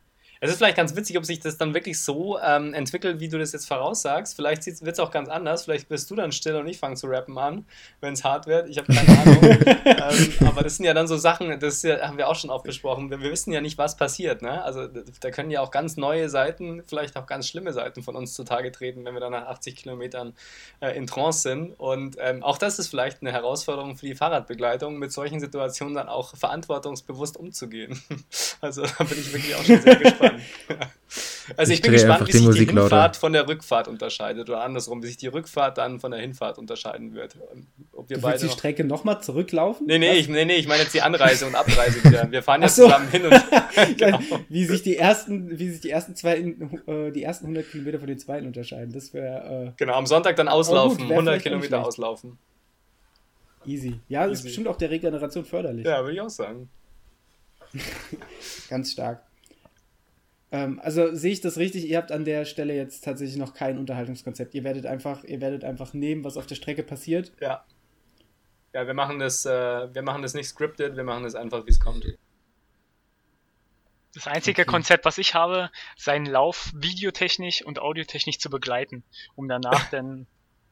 [0.43, 3.37] Es ist vielleicht ganz witzig, ob sich das dann wirklich so ähm, entwickelt, wie du
[3.37, 4.35] das jetzt voraussagst.
[4.35, 5.65] Vielleicht wird es auch ganz anders.
[5.65, 7.67] Vielleicht bist du dann still und ich fange zu rappen an,
[7.99, 8.67] wenn es hart wird.
[8.67, 9.37] Ich habe keine Ahnung.
[9.85, 12.63] ähm, aber das sind ja dann so Sachen, das ja, haben wir auch schon oft
[12.63, 13.11] besprochen.
[13.11, 14.41] Wir, wir, wissen ja nicht, was passiert.
[14.41, 14.63] Ne?
[14.63, 18.33] Also da können ja auch ganz neue Seiten, vielleicht auch ganz schlimme Seiten von uns
[18.33, 20.33] zutage treten, wenn wir dann nach 80 Kilometern
[20.79, 21.79] äh, in Trance sind.
[21.79, 26.09] Und ähm, auch das ist vielleicht eine Herausforderung für die Fahrradbegleitung, mit solchen Situationen dann
[26.09, 28.01] auch verantwortungsbewusst umzugehen.
[28.61, 30.30] also da bin ich wirklich auch schon sehr gespannt an.
[31.57, 35.03] Also ich, ich bin gespannt, wie sich die Hinfahrt von der Rückfahrt unterscheidet oder andersrum,
[35.03, 37.35] wie sich die Rückfahrt dann von der Hinfahrt unterscheiden wird.
[37.91, 38.53] Ob wir du beide die noch...
[38.53, 39.87] Strecke nochmal zurücklaufen?
[39.87, 42.21] Nee, nee ich, nee, nee, ich meine jetzt die Anreise und Abreise wieder.
[42.31, 42.83] Wir fahren ja so.
[42.83, 43.33] zusammen hin und
[43.97, 44.19] genau.
[44.47, 48.07] wie sich die ersten, wie sich die ersten zwei, äh, die ersten 100 Kilometer von
[48.07, 48.93] den zweiten unterscheiden.
[48.93, 49.67] Das wäre.
[49.67, 49.71] Äh...
[49.77, 52.37] Genau, am Sonntag dann auslaufen, gut, 100 Kilometer auslaufen.
[53.65, 53.99] Easy.
[54.07, 54.39] Ja, das Easy.
[54.39, 55.85] ist bestimmt auch der Regeneration förderlich.
[55.85, 56.69] Ja, würde ich auch sagen.
[58.69, 59.23] Ganz stark.
[60.51, 61.87] Ähm, also sehe ich das richtig?
[61.87, 64.53] Ihr habt an der Stelle jetzt tatsächlich noch kein Unterhaltungskonzept.
[64.53, 67.31] Ihr werdet einfach, ihr werdet einfach nehmen, was auf der Strecke passiert.
[67.39, 67.65] Ja.
[68.73, 71.71] Ja, wir machen das, äh, wir machen das nicht scripted, wir machen das einfach, wie
[71.71, 72.05] es kommt.
[74.13, 74.71] Das einzige okay.
[74.71, 79.03] Konzept, was ich habe, seinen Lauf videotechnisch und audiotechnisch zu begleiten,
[79.35, 80.27] um danach dann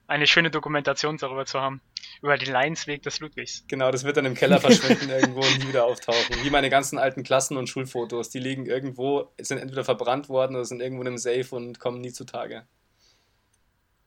[0.09, 1.81] eine schöne Dokumentation darüber zu haben.
[2.21, 3.63] Über den Leinsweg des Ludwigs.
[3.67, 6.35] Genau, das wird dann im Keller verschwinden irgendwo und nie wieder auftauchen.
[6.43, 8.29] Wie meine ganzen alten Klassen- und Schulfotos.
[8.29, 12.01] Die liegen irgendwo, sind entweder verbrannt worden oder sind irgendwo in einem Safe und kommen
[12.01, 12.65] nie zutage.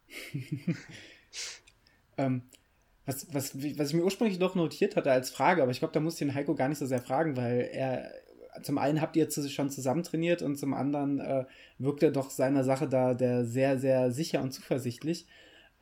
[2.19, 2.43] ähm,
[3.07, 6.01] was, was, was ich mir ursprünglich noch notiert hatte als Frage, aber ich glaube, da
[6.01, 8.13] muss ich den Heiko gar nicht so sehr fragen, weil er
[8.63, 11.45] zum einen habt ihr schon zusammen trainiert und zum anderen äh,
[11.79, 15.27] wirkt er doch seiner Sache da der sehr, sehr sicher und zuversichtlich.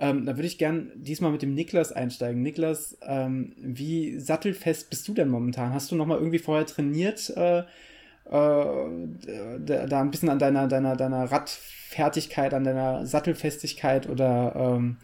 [0.03, 2.42] Ähm, da würde ich gern diesmal mit dem Niklas einsteigen.
[2.42, 5.74] Niklas, ähm, wie sattelfest bist du denn momentan?
[5.74, 7.64] Hast du noch mal irgendwie vorher trainiert, äh, äh,
[8.24, 14.96] da, da, ein bisschen an deiner, deiner, deiner Radfertigkeit, an deiner Sattelfestigkeit oder ähm,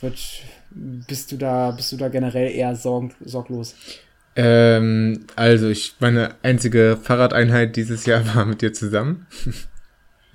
[0.00, 3.74] wird, bist du da, bist du da generell eher sorg, sorglos?
[4.36, 9.26] Ähm, also ich meine einzige Fahrradeinheit dieses Jahr war mit dir zusammen.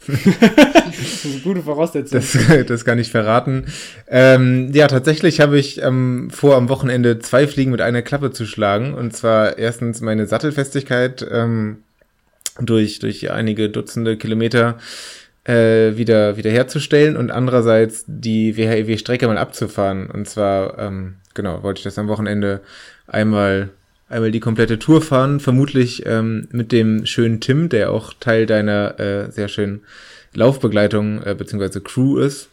[0.07, 2.19] Das ist eine gute Voraussetzung.
[2.19, 2.37] Das,
[2.67, 3.65] das kann ich verraten.
[4.07, 8.45] Ähm, ja, tatsächlich habe ich ähm, vor, am Wochenende zwei Fliegen mit einer Klappe zu
[8.45, 8.93] schlagen.
[8.93, 11.83] Und zwar erstens meine Sattelfestigkeit ähm,
[12.59, 14.77] durch, durch einige Dutzende Kilometer
[15.45, 20.09] äh, wieder, wieder herzustellen und andererseits die WHEW-Strecke mal abzufahren.
[20.09, 22.61] Und zwar, ähm, genau, wollte ich das am Wochenende
[23.07, 23.69] einmal,
[24.09, 28.99] einmal die komplette Tour fahren, vermutlich ähm, mit dem schönen Tim, der auch Teil deiner
[28.99, 29.81] äh, sehr schönen
[30.33, 31.79] Laufbegleitung äh, bzw.
[31.79, 32.49] Crew ist.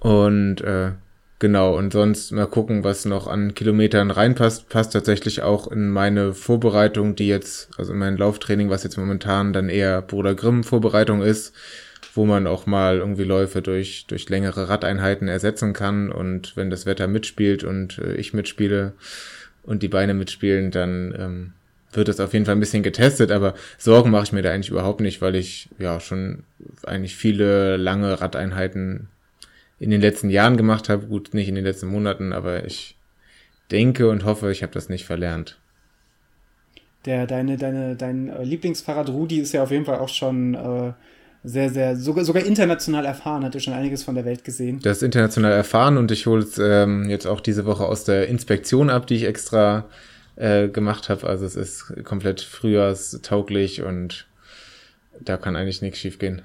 [0.00, 0.92] Und äh,
[1.38, 4.70] Genau, und sonst mal gucken, was noch an Kilometern reinpasst.
[4.70, 9.52] Passt tatsächlich auch in meine Vorbereitung, die jetzt, also in mein Lauftraining, was jetzt momentan
[9.52, 11.54] dann eher Bruder Grimm Vorbereitung ist,
[12.14, 16.10] wo man auch mal irgendwie Läufe durch, durch längere Radeinheiten ersetzen kann.
[16.10, 18.94] Und wenn das Wetter mitspielt und äh, ich mitspiele
[19.66, 21.52] und die Beine mitspielen, dann ähm,
[21.92, 24.70] wird das auf jeden Fall ein bisschen getestet, aber Sorgen mache ich mir da eigentlich
[24.70, 26.44] überhaupt nicht, weil ich ja schon
[26.84, 29.08] eigentlich viele lange Radeinheiten
[29.78, 31.06] in den letzten Jahren gemacht habe.
[31.06, 32.96] Gut, nicht in den letzten Monaten, aber ich
[33.70, 35.58] denke und hoffe, ich habe das nicht verlernt.
[37.04, 40.92] Der, deine, deine, dein äh, Lieblingsfahrrad Rudi ist ja auf jeden Fall auch schon äh,
[41.46, 44.80] sehr, sehr, sogar, sogar international erfahren, hat ja schon einiges von der Welt gesehen.
[44.82, 48.26] Das ist international erfahren und ich hole es ähm, jetzt auch diese Woche aus der
[48.26, 49.84] Inspektion ab, die ich extra
[50.34, 51.24] äh, gemacht habe.
[51.28, 54.26] Also es ist komplett frühjahrstauglich und
[55.20, 56.42] da kann eigentlich nichts schief gehen.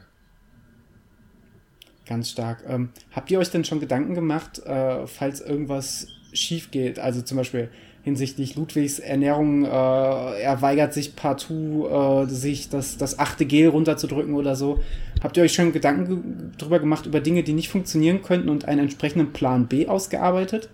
[2.06, 2.64] Ganz stark.
[2.68, 7.00] Ähm, habt ihr euch denn schon Gedanken gemacht, äh, falls irgendwas schief geht?
[7.00, 7.70] Also zum Beispiel
[8.04, 14.34] hinsichtlich Ludwigs Ernährung, äh, er weigert sich partout, äh, sich das, das achte Gel runterzudrücken
[14.34, 14.82] oder so.
[15.24, 18.82] Habt ihr euch schon Gedanken drüber gemacht, über Dinge, die nicht funktionieren könnten und einen
[18.82, 20.70] entsprechenden Plan B ausgearbeitet?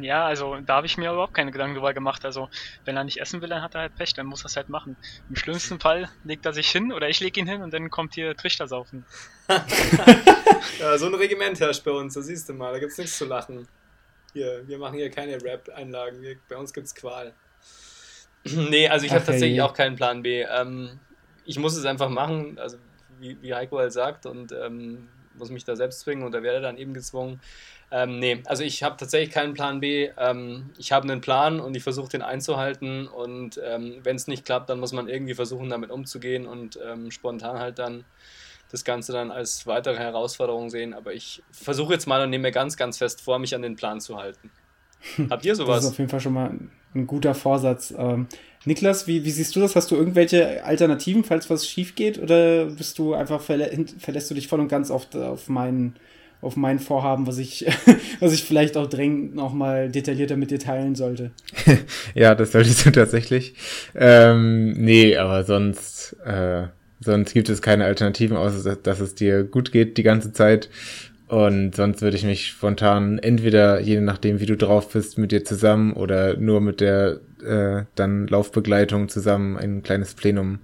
[0.00, 2.24] Ja, also da habe ich mir überhaupt keine Gedanken drüber gemacht.
[2.24, 2.48] Also
[2.84, 4.68] wenn er nicht essen will, dann hat er halt Pech, dann muss er es halt
[4.68, 4.96] machen.
[5.28, 8.14] Im schlimmsten Fall legt er sich hin oder ich lege ihn hin und dann kommt
[8.14, 9.04] hier Trichtersaufen.
[10.80, 13.18] ja, so ein Regiment herrscht bei uns, da siehst du mal, da gibt es nichts
[13.18, 13.66] zu lachen.
[14.32, 17.34] Hier, wir machen hier keine Rap-Einlagen, bei uns gibt es Qual.
[18.44, 20.42] nee, also ich habe tatsächlich auch keinen Plan B.
[20.42, 20.98] Ähm,
[21.44, 22.78] ich muss es einfach machen, also
[23.20, 26.60] wie, wie Heiko halt sagt, und ähm, muss mich da selbst zwingen und da werde
[26.60, 27.40] dann eben gezwungen.
[27.90, 30.10] Ähm, nee, also ich habe tatsächlich keinen Plan B.
[30.16, 33.06] Ähm, ich habe einen Plan und ich versuche den einzuhalten.
[33.06, 37.10] Und ähm, wenn es nicht klappt, dann muss man irgendwie versuchen, damit umzugehen und ähm,
[37.10, 38.04] spontan halt dann
[38.72, 40.94] das Ganze dann als weitere Herausforderung sehen.
[40.94, 43.76] Aber ich versuche jetzt mal und nehme mir ganz, ganz fest vor, mich an den
[43.76, 44.50] Plan zu halten.
[45.30, 45.76] Habt ihr sowas?
[45.76, 46.58] Das ist auf jeden Fall schon mal
[46.94, 47.94] ein guter Vorsatz.
[47.96, 48.26] Ähm,
[48.64, 49.76] Niklas, wie, wie siehst du das?
[49.76, 52.18] Hast du irgendwelche Alternativen, falls was schief geht?
[52.18, 55.96] Oder bist du einfach, verlässt du dich voll und ganz auf, auf meinen
[56.40, 57.64] auf mein Vorhaben, was ich,
[58.20, 61.30] was ich vielleicht auch dringend nochmal detaillierter mit dir teilen sollte.
[62.14, 63.54] ja, das solltest du tatsächlich.
[63.94, 66.64] Ähm, nee, aber sonst, äh,
[67.04, 70.70] sonst gibt es keine Alternativen, außer dass es dir gut geht die ganze Zeit.
[71.28, 75.44] Und sonst würde ich mich spontan entweder, je nachdem, wie du drauf bist, mit dir
[75.44, 80.58] zusammen oder nur mit der äh, dann Laufbegleitung zusammen ein kleines Plenum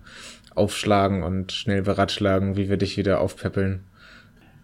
[0.54, 3.80] aufschlagen und schnell beratschlagen, wie wir dich wieder aufpäppeln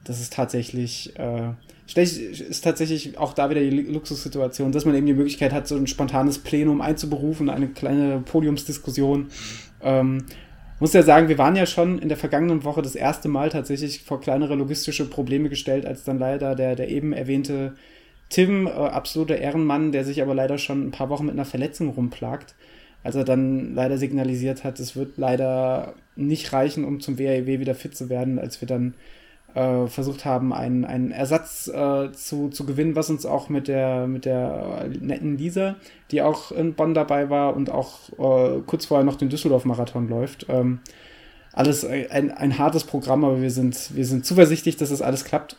[0.04, 1.52] das ist tatsächlich, äh,
[1.86, 5.86] ist tatsächlich auch da wieder die Luxussituation, dass man eben die Möglichkeit hat, so ein
[5.86, 9.28] spontanes Plenum einzuberufen, eine kleine Podiumsdiskussion.
[9.82, 10.24] Ähm,
[10.80, 14.02] muss ja sagen, wir waren ja schon in der vergangenen Woche das erste Mal tatsächlich
[14.02, 17.74] vor kleinere logistische Probleme gestellt, als dann leider der, der eben erwähnte
[18.28, 21.90] Tim, äh, absoluter Ehrenmann, der sich aber leider schon ein paar Wochen mit einer Verletzung
[21.90, 22.54] rumplagt,
[23.02, 27.60] als er dann leider signalisiert hat, es wird leider nicht reichen, um zum WAEW e
[27.60, 28.94] wieder fit zu werden, als wir dann
[29.54, 34.06] äh, versucht haben, einen, einen Ersatz äh, zu, zu gewinnen, was uns auch mit der,
[34.06, 35.76] mit der netten Lisa,
[36.10, 40.46] die auch in Bonn dabei war und auch äh, kurz vorher noch den Düsseldorf-Marathon läuft.
[40.48, 40.80] Ähm,
[41.52, 45.56] alles ein, ein hartes Programm, aber wir sind, wir sind zuversichtlich, dass das alles klappt.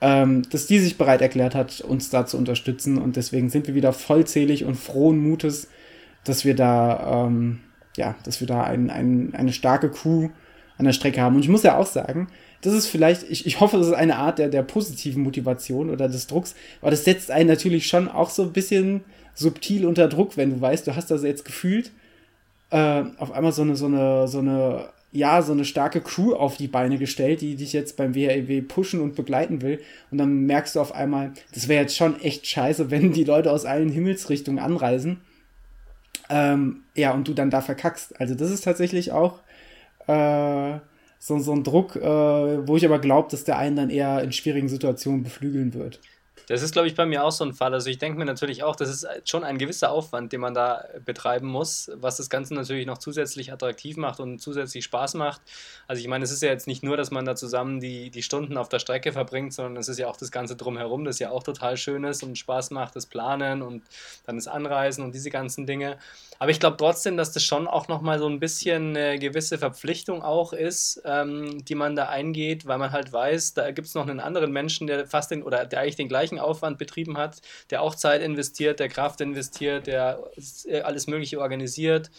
[0.00, 3.74] Ähm, dass die sich bereit erklärt hat, uns da zu unterstützen und deswegen sind wir
[3.74, 5.68] wieder vollzählig und frohen Mutes,
[6.22, 7.60] dass wir da, ähm,
[7.96, 10.28] ja, dass wir da ein, ein, eine starke Crew
[10.76, 11.36] an der Strecke haben.
[11.36, 12.28] Und ich muss ja auch sagen,
[12.62, 16.08] das ist vielleicht, ich, ich hoffe, das ist eine Art der, der positiven Motivation oder
[16.08, 19.04] des Drucks, aber das setzt einen natürlich schon auch so ein bisschen
[19.34, 21.90] subtil unter Druck, wenn du weißt, du hast also jetzt gefühlt
[22.70, 26.56] äh, auf einmal so eine, so eine, so eine, ja, so eine starke Crew auf
[26.56, 29.80] die Beine gestellt, die dich jetzt beim WHW pushen und begleiten will.
[30.10, 33.52] Und dann merkst du auf einmal, das wäre jetzt schon echt scheiße, wenn die Leute
[33.52, 35.20] aus allen Himmelsrichtungen anreisen.
[36.28, 38.20] Ähm, ja, und du dann da verkackst.
[38.20, 39.40] Also das ist tatsächlich auch
[40.08, 40.78] äh,
[41.18, 44.32] so, so ein Druck, äh, wo ich aber glaube, dass der einen dann eher in
[44.32, 46.00] schwierigen Situationen beflügeln wird.
[46.48, 47.74] Das ist, glaube ich, bei mir auch so ein Fall.
[47.74, 50.84] Also ich denke mir natürlich auch, das ist schon ein gewisser Aufwand, den man da
[51.04, 55.40] betreiben muss, was das Ganze natürlich noch zusätzlich attraktiv macht und zusätzlich Spaß macht.
[55.88, 58.22] Also ich meine, es ist ja jetzt nicht nur, dass man da zusammen die, die
[58.22, 61.30] Stunden auf der Strecke verbringt, sondern es ist ja auch das Ganze drumherum, das ja
[61.30, 63.82] auch total schön ist und Spaß macht, das Planen und
[64.24, 65.98] dann das Anreisen und diese ganzen Dinge.
[66.38, 70.22] Aber ich glaube trotzdem, dass das schon auch nochmal so ein bisschen eine gewisse Verpflichtung
[70.22, 74.06] auch ist, ähm, die man da eingeht, weil man halt weiß, da gibt es noch
[74.06, 77.82] einen anderen Menschen, der fast den oder der eigentlich den gleichen Aufwand betrieben hat, der
[77.82, 80.22] auch Zeit investiert, der Kraft investiert, der
[80.84, 82.10] alles Mögliche organisiert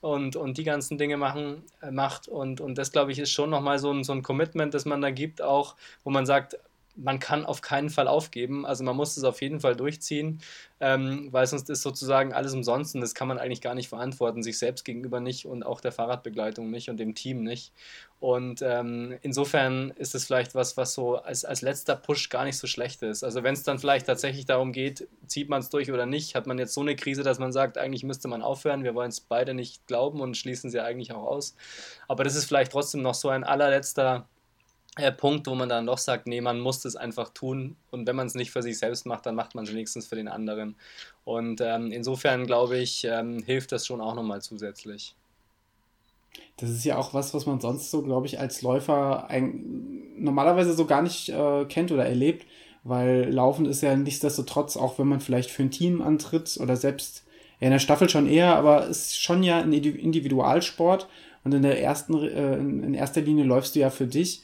[0.00, 2.28] und, und die ganzen Dinge machen, äh, macht.
[2.28, 5.00] Und, und das, glaube ich, ist schon nochmal so ein, so ein Commitment, das man
[5.00, 6.58] da gibt, auch wo man sagt,
[6.98, 8.66] man kann auf keinen Fall aufgeben.
[8.66, 10.40] Also man muss es auf jeden Fall durchziehen,
[10.80, 14.42] ähm, weil sonst ist sozusagen alles umsonst und das kann man eigentlich gar nicht verantworten,
[14.42, 17.72] sich selbst gegenüber nicht und auch der Fahrradbegleitung nicht und dem Team nicht.
[18.20, 22.58] Und ähm, insofern ist es vielleicht was, was so als, als letzter Push gar nicht
[22.58, 23.22] so schlecht ist.
[23.22, 26.48] Also wenn es dann vielleicht tatsächlich darum geht, zieht man es durch oder nicht, hat
[26.48, 29.20] man jetzt so eine Krise, dass man sagt, eigentlich müsste man aufhören, wir wollen es
[29.20, 31.54] beide nicht glauben und schließen sie eigentlich auch aus.
[32.08, 34.28] Aber das ist vielleicht trotzdem noch so ein allerletzter
[35.12, 38.26] Punkt, wo man dann doch sagt, nee, man muss das einfach tun und wenn man
[38.26, 40.76] es nicht für sich selbst macht, dann macht man es wenigstens für den anderen.
[41.24, 45.14] Und ähm, insofern glaube ich, ähm, hilft das schon auch nochmal zusätzlich.
[46.56, 50.74] Das ist ja auch was, was man sonst so, glaube ich, als Läufer ein, normalerweise
[50.74, 52.46] so gar nicht äh, kennt oder erlebt,
[52.84, 57.24] weil Laufen ist ja nichtsdestotrotz, auch wenn man vielleicht für ein Team antritt oder selbst
[57.60, 61.08] in der Staffel schon eher, aber ist schon ja ein Individualsport
[61.44, 64.42] und in der ersten, äh, in erster Linie läufst du ja für dich.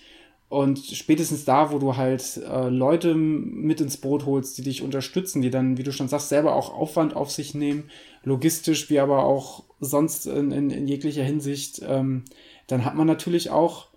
[0.48, 5.42] Und spätestens da, wo du halt äh, Leute mit ins Boot holst, die dich unterstützen,
[5.42, 7.90] die dann, wie du schon sagst, selber auch Aufwand auf sich nehmen,
[8.22, 12.24] logistisch wie aber auch sonst in, in, in jeglicher Hinsicht, ähm,
[12.66, 13.88] dann hat man natürlich auch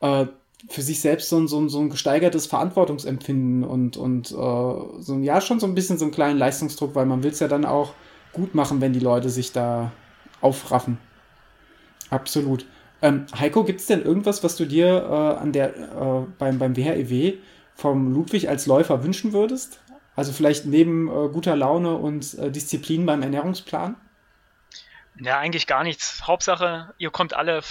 [0.00, 0.26] äh,
[0.68, 5.12] für sich selbst so ein, so, ein, so ein gesteigertes Verantwortungsempfinden und, und äh, so
[5.12, 7.46] ein, ja, schon so ein bisschen so einen kleinen Leistungsdruck, weil man will es ja
[7.46, 7.92] dann auch
[8.32, 9.92] gut machen, wenn die Leute sich da
[10.40, 10.98] aufraffen.
[12.10, 12.66] Absolut.
[13.00, 16.76] Ähm, Heiko, gibt es denn irgendwas, was du dir äh, an der, äh, beim, beim
[16.76, 17.38] WHEW
[17.74, 19.80] vom Ludwig als Läufer wünschen würdest?
[20.16, 23.94] Also vielleicht neben äh, guter Laune und äh, Disziplin beim Ernährungsplan?
[25.20, 26.26] Ja, eigentlich gar nichts.
[26.26, 27.62] Hauptsache, ihr kommt alle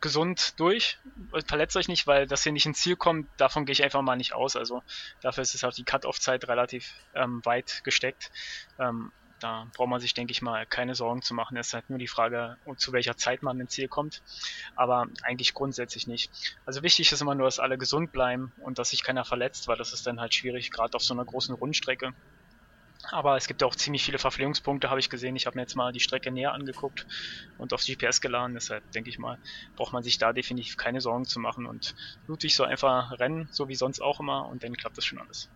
[0.00, 0.98] gesund durch,
[1.46, 4.16] verletzt euch nicht, weil dass ihr nicht ins Ziel kommt, davon gehe ich einfach mal
[4.16, 4.54] nicht aus.
[4.54, 4.82] Also
[5.22, 8.30] dafür ist es auch die Cut-Off-Zeit relativ ähm, weit gesteckt.
[8.78, 11.56] Ähm, da braucht man sich, denke ich mal, keine Sorgen zu machen.
[11.56, 14.22] Es ist halt nur die Frage, zu welcher Zeit man ins Ziel kommt.
[14.76, 16.30] Aber eigentlich grundsätzlich nicht.
[16.64, 19.76] Also wichtig ist immer nur, dass alle gesund bleiben und dass sich keiner verletzt, weil
[19.76, 22.14] das ist dann halt schwierig, gerade auf so einer großen Rundstrecke.
[23.10, 25.36] Aber es gibt auch ziemlich viele Verpflegungspunkte, habe ich gesehen.
[25.36, 27.06] Ich habe mir jetzt mal die Strecke näher angeguckt
[27.58, 28.54] und auf GPS geladen.
[28.54, 29.38] Deshalb denke ich mal,
[29.76, 31.66] braucht man sich da definitiv keine Sorgen zu machen.
[31.66, 31.94] Und
[32.26, 35.50] Ludwig soll einfach rennen, so wie sonst auch immer, und dann klappt das schon alles.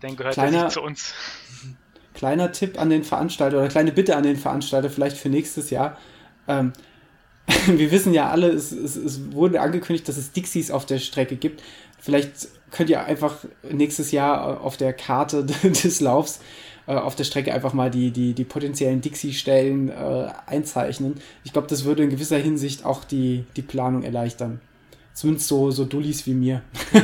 [0.00, 1.14] Dann gehört Kleiner, er zu uns.
[2.18, 5.96] kleiner Tipp an den Veranstalter oder kleine Bitte an den Veranstalter vielleicht für nächstes Jahr.
[6.48, 6.72] Ähm,
[7.66, 11.36] wir wissen ja alle, es, es, es, wurde angekündigt, dass es Dixies auf der Strecke
[11.36, 11.62] gibt.
[12.00, 13.36] Vielleicht könnt ihr einfach
[13.70, 16.40] nächstes Jahr auf der Karte des Laufs
[16.88, 21.20] äh, auf der Strecke einfach mal die, die, die potenziellen Dixie-Stellen äh, einzeichnen.
[21.44, 24.60] Ich glaube, das würde in gewisser Hinsicht auch die, die Planung erleichtern.
[25.14, 26.62] Zumindest so, so Dullis wie mir.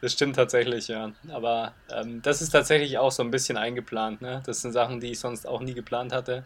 [0.00, 1.12] Das stimmt tatsächlich, ja.
[1.30, 4.22] Aber ähm, das ist tatsächlich auch so ein bisschen eingeplant.
[4.22, 4.42] Ne?
[4.46, 6.44] Das sind Sachen, die ich sonst auch nie geplant hatte.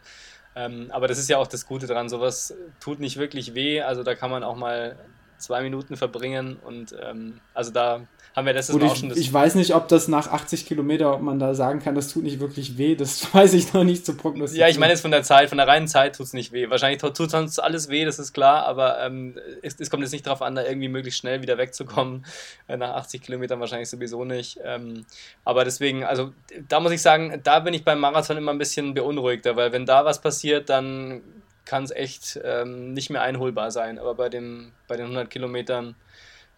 [0.56, 2.08] Ähm, aber das ist ja auch das Gute dran.
[2.08, 3.80] Sowas tut nicht wirklich weh.
[3.80, 4.96] Also da kann man auch mal
[5.38, 8.00] zwei Minuten verbringen und ähm, also da
[8.34, 9.10] haben wir das Gut, auch schon.
[9.10, 12.12] Das ich weiß nicht, ob das nach 80 Kilometer, ob man da sagen kann, das
[12.12, 12.96] tut nicht wirklich weh.
[12.96, 14.68] Das weiß ich noch nicht zu prognostizieren.
[14.68, 16.68] Ja, ich meine jetzt von der Zeit, von der reinen Zeit tut es nicht weh.
[16.68, 20.26] Wahrscheinlich tut sonst alles weh, das ist klar, aber ähm, es, es, kommt jetzt nicht
[20.26, 22.26] darauf an, da irgendwie möglichst schnell wieder wegzukommen.
[22.66, 24.58] Äh, nach 80 Kilometern wahrscheinlich sowieso nicht.
[24.64, 25.06] Ähm,
[25.44, 26.32] aber deswegen, also
[26.68, 29.86] da muss ich sagen, da bin ich beim Marathon immer ein bisschen beunruhigter, weil wenn
[29.86, 31.22] da was passiert, dann
[31.64, 34.00] kann es echt ähm, nicht mehr einholbar sein.
[34.00, 35.94] Aber bei, dem, bei den 100 Kilometern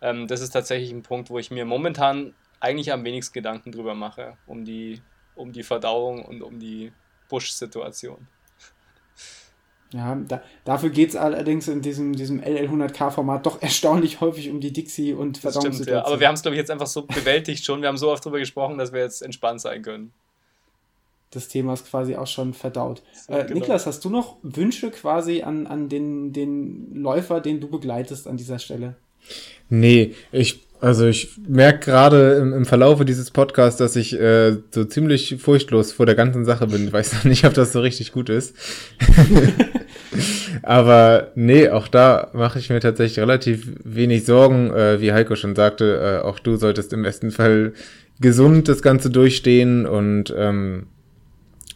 [0.00, 3.94] ähm, das ist tatsächlich ein Punkt, wo ich mir momentan eigentlich am wenigsten Gedanken drüber
[3.94, 5.00] mache, um die,
[5.34, 6.92] um die Verdauung und um die
[7.28, 8.26] Busch-Situation.
[9.92, 14.72] Ja, da, dafür geht es allerdings in diesem, diesem LL100K-Format doch erstaunlich häufig um die
[14.72, 15.96] Dixie- und Verdauungssituation.
[15.96, 16.06] Ja.
[16.06, 17.82] Aber wir haben es, glaube ich, jetzt einfach so bewältigt schon.
[17.82, 20.12] Wir haben so oft drüber gesprochen, dass wir jetzt entspannt sein können.
[21.30, 23.02] Das Thema ist quasi auch schon verdaut.
[23.28, 23.60] Äh, genau.
[23.60, 28.36] Niklas, hast du noch Wünsche quasi an, an den, den Läufer, den du begleitest an
[28.36, 28.96] dieser Stelle?
[29.68, 34.84] Nee, ich, also ich merke gerade im, im Verlaufe dieses Podcasts, dass ich äh, so
[34.84, 36.86] ziemlich furchtlos vor der ganzen Sache bin.
[36.86, 38.54] Ich weiß noch nicht, ob das so richtig gut ist.
[40.62, 44.72] Aber nee, auch da mache ich mir tatsächlich relativ wenig Sorgen.
[44.72, 47.72] Äh, wie Heiko schon sagte, äh, auch du solltest im besten Fall
[48.20, 50.86] gesund das Ganze durchstehen und ähm,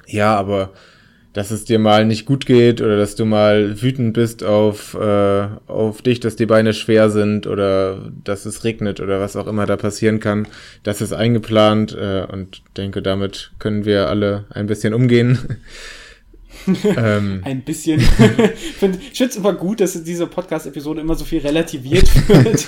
[0.06, 0.72] ja, aber
[1.32, 5.48] dass es dir mal nicht gut geht oder dass du mal wütend bist auf, äh,
[5.66, 9.66] auf dich, dass die Beine schwer sind oder dass es regnet oder was auch immer
[9.66, 10.48] da passieren kann.
[10.82, 15.38] Das ist eingeplant äh, und denke, damit können wir alle ein bisschen umgehen.
[16.96, 17.42] ähm.
[17.44, 18.00] Ein bisschen.
[18.00, 22.66] ich finde es immer gut, dass diese Podcast-Episode immer so viel relativiert wird.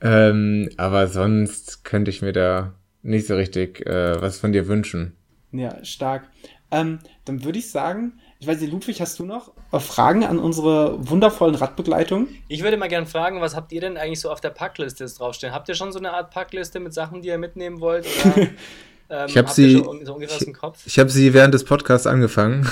[0.00, 5.14] ähm, aber sonst könnte ich mir da nicht so richtig äh, was von dir wünschen.
[5.50, 6.28] Ja, stark.
[6.70, 11.08] Ähm, dann würde ich sagen, ich weiß nicht, Ludwig, hast du noch Fragen an unsere
[11.08, 12.28] wundervollen Radbegleitung?
[12.46, 15.52] Ich würde mal gerne fragen, was habt ihr denn eigentlich so auf der Packliste draufstehen?
[15.52, 18.06] Habt ihr schon so eine Art Packliste mit Sachen, die ihr mitnehmen wollt?
[18.24, 18.42] Oder,
[19.10, 20.48] ähm, ich habe sie, so ich,
[20.86, 22.68] ich habe sie während des Podcasts angefangen.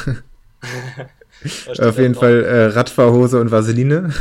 [1.78, 4.12] auf jeden Fall äh, Radfahrhose und Vaseline.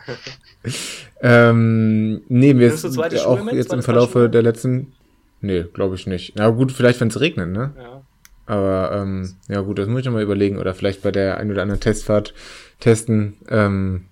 [1.22, 2.84] ähm, nee, mir ist
[3.26, 4.92] auch jetzt im Verlauf der letzten.
[5.40, 6.34] Nee, glaube ich nicht.
[6.36, 7.72] Na gut, vielleicht, wenn es regnet, ne?
[7.76, 7.91] Ja.
[8.52, 10.58] Aber ähm, ja gut, das muss ich nochmal überlegen.
[10.58, 12.34] Oder vielleicht bei der ein oder anderen Testfahrt
[12.80, 13.38] testen.
[13.48, 14.02] Ähm,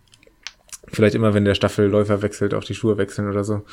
[0.89, 3.65] vielleicht immer, wenn der Staffelläufer wechselt, auch die Schuhe wechseln oder so.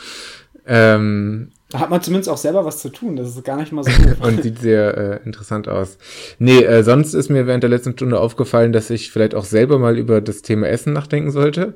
[0.65, 3.15] Ähm, da hat man zumindest auch selber was zu tun.
[3.15, 4.19] Das ist gar nicht mal so gut.
[4.21, 5.97] Und sieht sehr äh, interessant aus.
[6.37, 9.79] Nee, äh, sonst ist mir während der letzten Stunde aufgefallen, dass ich vielleicht auch selber
[9.79, 11.75] mal über das Thema Essen nachdenken sollte.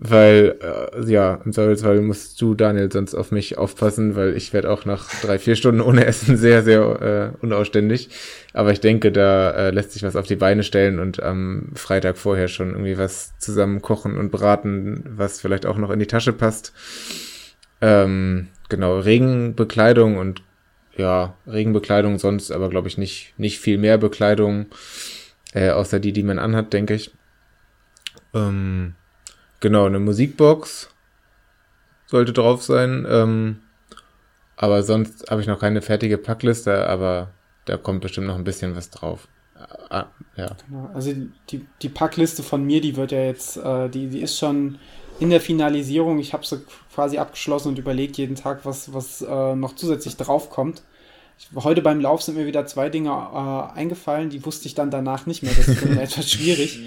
[0.00, 4.70] Weil, äh, ja, im Zweifelsfall musst du, Daniel, sonst auf mich aufpassen, weil ich werde
[4.70, 8.08] auch nach drei, vier Stunden ohne Essen sehr, sehr äh, unausständig.
[8.52, 12.16] Aber ich denke, da äh, lässt sich was auf die Beine stellen und am Freitag
[12.16, 16.32] vorher schon irgendwie was zusammen kochen und braten, was vielleicht auch noch in die Tasche
[16.32, 16.72] passt.
[17.80, 20.42] Ähm, genau, Regenbekleidung und
[20.96, 24.66] ja, Regenbekleidung sonst, aber glaube ich nicht, nicht viel mehr Bekleidung,
[25.54, 27.10] äh, außer die, die man anhat, denke ich.
[28.32, 28.94] Ähm,
[29.60, 30.90] Genau, eine Musikbox
[32.06, 33.06] sollte drauf sein.
[33.08, 33.60] Ähm,
[34.56, 37.30] aber sonst habe ich noch keine fertige Packliste, aber
[37.64, 39.28] da kommt bestimmt noch ein bisschen was drauf.
[39.90, 40.06] Ah,
[40.36, 40.56] ja.
[40.68, 41.12] Genau, also
[41.50, 44.78] die, die Packliste von mir, die wird ja jetzt, äh, die, die ist schon
[45.18, 46.18] in der Finalisierung.
[46.18, 46.60] Ich habe sie
[46.94, 50.82] quasi abgeschlossen und überlegt jeden Tag, was, was äh, noch zusätzlich draufkommt
[51.54, 55.26] heute beim Lauf sind mir wieder zwei Dinge äh, eingefallen, die wusste ich dann danach
[55.26, 55.52] nicht mehr.
[55.54, 56.80] Das ist dann etwas schwierig.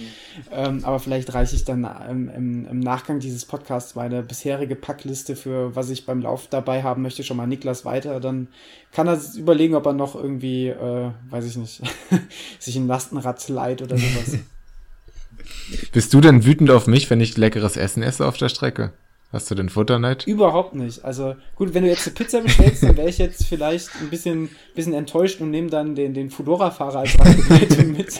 [0.51, 5.35] ähm, aber vielleicht reiche ich dann ähm, im, im, Nachgang dieses Podcasts meine bisherige Packliste
[5.35, 8.19] für was ich beim Lauf dabei haben möchte, schon mal Niklas weiter.
[8.19, 8.47] Dann
[8.91, 11.81] kann er überlegen, ob er noch irgendwie, äh, weiß ich nicht,
[12.59, 14.37] sich ein Lastenrad leiht oder sowas.
[15.91, 18.91] Bist du denn wütend auf mich, wenn ich leckeres Essen esse auf der Strecke?
[19.31, 20.27] Hast du den Futterneid?
[20.27, 21.05] Überhaupt nicht.
[21.05, 24.49] Also gut, wenn du jetzt eine Pizza bestellst, dann wäre ich jetzt vielleicht ein bisschen,
[24.75, 28.19] bisschen enttäuscht und nehme dann den, den Fudora-Fahrer als Radbegleitung mit.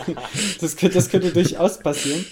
[0.62, 2.26] Das könnte, das könnte durchaus passieren.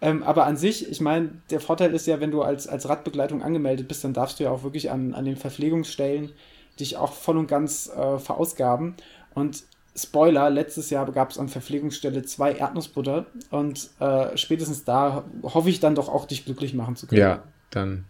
[0.00, 3.42] Ähm, aber an sich, ich meine, der Vorteil ist ja, wenn du als, als Radbegleitung
[3.42, 6.30] angemeldet bist, dann darfst du ja auch wirklich an, an den Verpflegungsstellen
[6.78, 8.94] dich auch voll und ganz äh, verausgaben.
[9.34, 9.64] Und
[9.96, 15.80] Spoiler, letztes Jahr gab es an Verpflegungsstelle zwei Erdnussbutter und äh, spätestens da hoffe ich
[15.80, 17.20] dann doch auch, dich glücklich machen zu können.
[17.20, 18.04] Ja, dann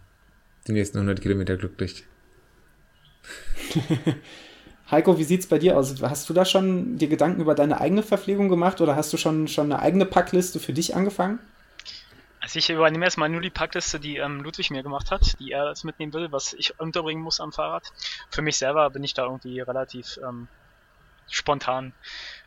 [0.67, 2.05] die nächsten 100 Kilometer glücklich.
[4.91, 6.01] Heiko, wie sieht's bei dir aus?
[6.01, 9.47] Hast du da schon dir Gedanken über deine eigene Verpflegung gemacht oder hast du schon,
[9.47, 11.39] schon eine eigene Packliste für dich angefangen?
[12.41, 15.69] Also ich übernehme erstmal nur die Packliste, die ähm, Ludwig mir gemacht hat, die er
[15.69, 17.93] jetzt mitnehmen will, was ich unterbringen muss am Fahrrad.
[18.29, 20.47] Für mich selber bin ich da irgendwie relativ ähm,
[21.29, 21.93] spontan.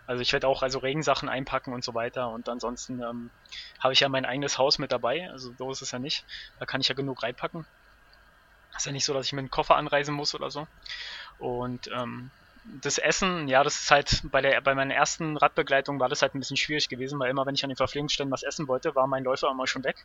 [0.07, 3.31] Also ich werde auch also Regensachen einpacken und so weiter und ansonsten ähm,
[3.79, 6.27] habe ich ja mein eigenes Haus mit dabei, also so ist es ja nicht.
[6.59, 7.65] Da kann ich ja genug reinpacken.
[8.77, 10.67] Ist ja nicht so, dass ich mit einem Koffer anreisen muss oder so.
[11.39, 12.31] Und ähm,
[12.81, 16.35] das Essen, ja, das ist halt bei der bei meiner ersten Radbegleitung war das halt
[16.35, 19.07] ein bisschen schwierig gewesen, weil immer wenn ich an den Verpflegungsstellen was essen wollte, war
[19.07, 19.97] mein Läufer immer schon weg.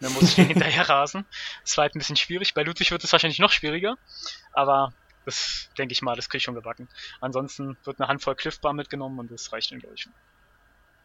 [0.00, 1.24] Und dann musste ich hinterher rasen.
[1.62, 2.54] Das war halt ein bisschen schwierig.
[2.54, 3.96] Bei Ludwig wird es wahrscheinlich noch schwieriger,
[4.52, 4.92] aber
[5.24, 6.88] das denke ich mal, das kriege ich schon gebacken.
[7.20, 10.08] Ansonsten wird eine Handvoll Cliff Bar mitgenommen und das reicht dann, glaube ich.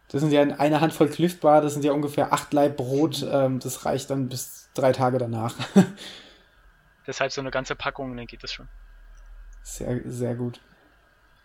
[0.10, 3.60] Das sind ja eine Handvoll Cliff Bar, das sind ja ungefähr acht Laib Brot, ähm,
[3.60, 5.54] das reicht dann bis drei Tage danach.
[7.08, 8.68] Deshalb so eine ganze Packung, dann geht das schon.
[9.64, 10.60] Sehr, sehr gut.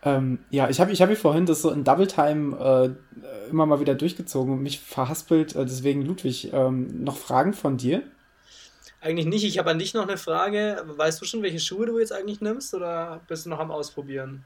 [0.05, 3.79] Ähm, ja, ich habe ich hab vorhin das so in Double Time äh, immer mal
[3.79, 5.55] wieder durchgezogen und mich verhaspelt.
[5.55, 8.03] Äh, deswegen, Ludwig, ähm, noch Fragen von dir?
[9.01, 9.45] Eigentlich nicht.
[9.45, 10.83] Ich habe an dich noch eine Frage.
[10.85, 14.45] Weißt du schon, welche Schuhe du jetzt eigentlich nimmst oder bist du noch am Ausprobieren?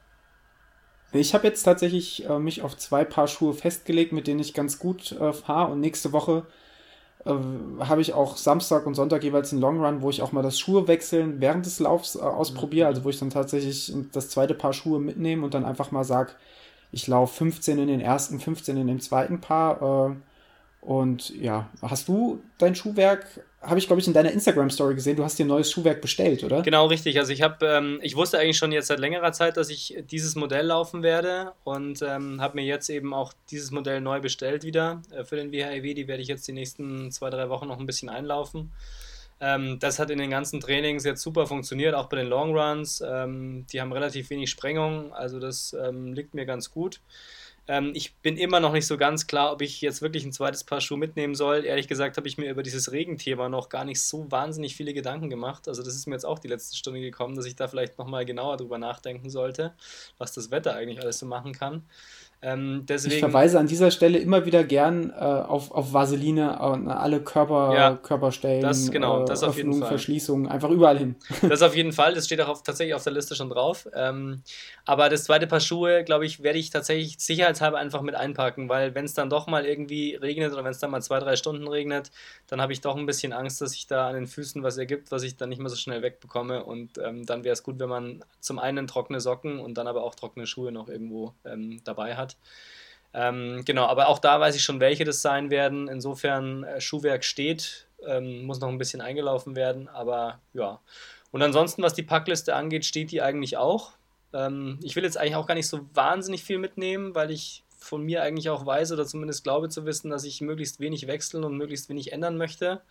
[1.13, 4.79] Ich habe jetzt tatsächlich äh, mich auf zwei Paar Schuhe festgelegt, mit denen ich ganz
[4.79, 6.66] gut äh, fahre und nächste Woche äh,
[7.27, 10.59] habe ich auch Samstag und Sonntag jeweils einen Long Run, wo ich auch mal das
[10.59, 14.73] Schuhe wechseln während des Laufs äh, ausprobiere, also wo ich dann tatsächlich das zweite Paar
[14.73, 16.33] Schuhe mitnehme und dann einfach mal sage,
[16.93, 20.17] ich laufe 15 in den ersten, 15 in dem zweiten Paar.
[20.87, 25.25] Und ja, hast du dein Schuhwerk, habe ich glaube ich in deiner Instagram-Story gesehen, du
[25.25, 26.63] hast dir ein neues Schuhwerk bestellt, oder?
[26.63, 27.19] Genau, richtig.
[27.19, 30.37] Also ich habe, ähm, ich wusste eigentlich schon jetzt seit längerer Zeit, dass ich dieses
[30.37, 35.03] Modell laufen werde und ähm, habe mir jetzt eben auch dieses Modell neu bestellt wieder
[35.11, 35.93] äh, für den WHIW.
[35.93, 38.71] Die werde ich jetzt die nächsten zwei, drei Wochen noch ein bisschen einlaufen.
[39.41, 43.03] Ähm, das hat in den ganzen Trainings jetzt super funktioniert, auch bei den Long Runs.
[43.05, 47.01] Ähm, die haben relativ wenig Sprengung, also das ähm, liegt mir ganz gut.
[47.69, 50.63] Ähm, ich bin immer noch nicht so ganz klar, ob ich jetzt wirklich ein zweites
[50.65, 51.65] Paar Schuhe mitnehmen soll.
[51.65, 55.31] Ehrlich gesagt habe ich mir über dieses Regenthema noch gar nicht so wahnsinnig viele Gedanken
[55.31, 55.69] gemacht.
[55.69, 58.25] Also das ist mir jetzt auch die letzte Stunde gekommen, dass ich da vielleicht nochmal
[58.25, 59.75] genauer drüber nachdenken sollte,
[60.19, 61.83] was das Wetter eigentlich alles so machen kann.
[62.47, 66.91] Ähm, deswegen, ich verweise an dieser Stelle immer wieder gern äh, auf, auf Vaseline, äh,
[66.93, 71.17] alle Körper, ja, Körperstellen, das, genau, das äh, Öffnung, Verschließungen, einfach überall hin.
[71.49, 73.89] Das auf jeden Fall, das steht auch auf, tatsächlich auf der Liste schon drauf.
[73.95, 74.43] Ähm,
[74.85, 78.95] aber das zweite Paar Schuhe, glaube ich, werde ich tatsächlich sicherheitshalber einfach mit einpacken, weil
[78.95, 81.67] wenn es dann doch mal irgendwie regnet oder wenn es dann mal zwei, drei Stunden
[81.67, 82.13] regnet,
[82.47, 85.11] dann habe ich doch ein bisschen Angst, dass sich da an den Füßen was ergibt,
[85.11, 86.63] was ich dann nicht mehr so schnell wegbekomme.
[86.63, 90.05] Und ähm, dann wäre es gut, wenn man zum einen trockene Socken und dann aber
[90.05, 92.36] auch trockene Schuhe noch irgendwo ähm, dabei hat.
[93.15, 95.89] Ähm, genau, aber auch da weiß ich schon, welche das sein werden.
[95.89, 100.81] Insofern, äh, Schuhwerk steht, ähm, muss noch ein bisschen eingelaufen werden, aber ja.
[101.33, 103.93] Und ansonsten, was die Packliste angeht, steht die eigentlich auch.
[104.33, 108.03] Ähm, ich will jetzt eigentlich auch gar nicht so wahnsinnig viel mitnehmen, weil ich von
[108.03, 111.57] mir eigentlich auch weiß oder zumindest glaube zu wissen, dass ich möglichst wenig wechseln und
[111.57, 112.83] möglichst wenig ändern möchte.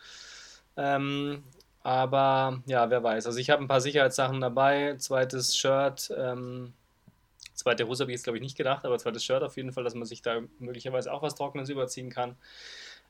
[0.77, 1.43] Ähm,
[1.83, 3.27] aber ja, wer weiß.
[3.27, 6.73] Also ich habe ein paar Sicherheitssachen dabei, zweites Shirt, ähm,
[7.65, 9.83] Zweite Hose habe ich jetzt, glaube ich, nicht gedacht, aber zweites Shirt auf jeden Fall,
[9.83, 12.35] dass man sich da möglicherweise auch was Trockenes überziehen kann.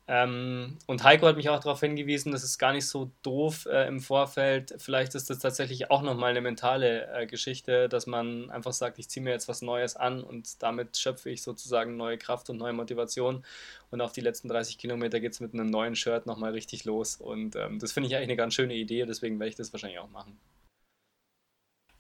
[0.07, 3.85] Ähm, und Heiko hat mich auch darauf hingewiesen, das ist gar nicht so doof äh,
[3.85, 4.73] im Vorfeld.
[4.77, 9.09] Vielleicht ist das tatsächlich auch nochmal eine mentale äh, Geschichte, dass man einfach sagt, ich
[9.09, 12.71] ziehe mir jetzt was Neues an und damit schöpfe ich sozusagen neue Kraft und neue
[12.71, 13.43] Motivation.
[13.91, 17.17] Und auf die letzten 30 Kilometer geht es mit einem neuen Shirt nochmal richtig los.
[17.17, 19.99] Und ähm, das finde ich eigentlich eine ganz schöne Idee, deswegen werde ich das wahrscheinlich
[19.99, 20.37] auch machen.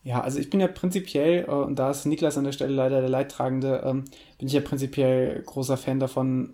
[0.05, 3.01] Ja, also ich bin ja prinzipiell, äh, und da ist Niklas an der Stelle leider
[3.01, 4.05] der Leidtragende, ähm,
[4.37, 6.53] bin ich ja prinzipiell großer Fan davon,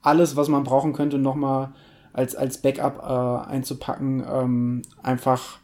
[0.00, 1.74] alles, was man brauchen könnte, nochmal
[2.14, 5.58] als, als Backup äh, einzupacken, ähm, einfach,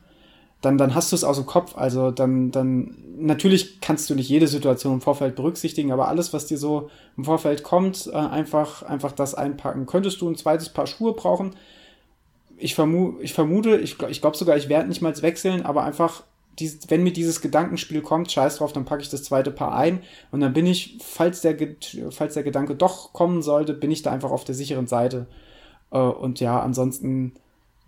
[0.61, 1.75] dann, dann hast du es aus dem Kopf.
[1.75, 6.47] Also dann, dann, natürlich kannst du nicht jede Situation im Vorfeld berücksichtigen, aber alles, was
[6.47, 9.87] dir so im Vorfeld kommt, äh, einfach, einfach das einpacken.
[9.87, 11.53] Könntest du ein zweites Paar Schuhe brauchen?
[12.59, 16.25] Ich, vermu ich vermute, ich, ich glaube sogar, ich werde nicht mal wechseln, aber einfach
[16.61, 20.03] dies, wenn mir dieses Gedankenspiel kommt, scheiß drauf, dann packe ich das zweite Paar ein
[20.31, 21.57] und dann bin ich, falls der,
[22.11, 25.27] falls der Gedanke doch kommen sollte, bin ich da einfach auf der sicheren Seite.
[25.91, 27.35] Äh, und ja, ansonsten,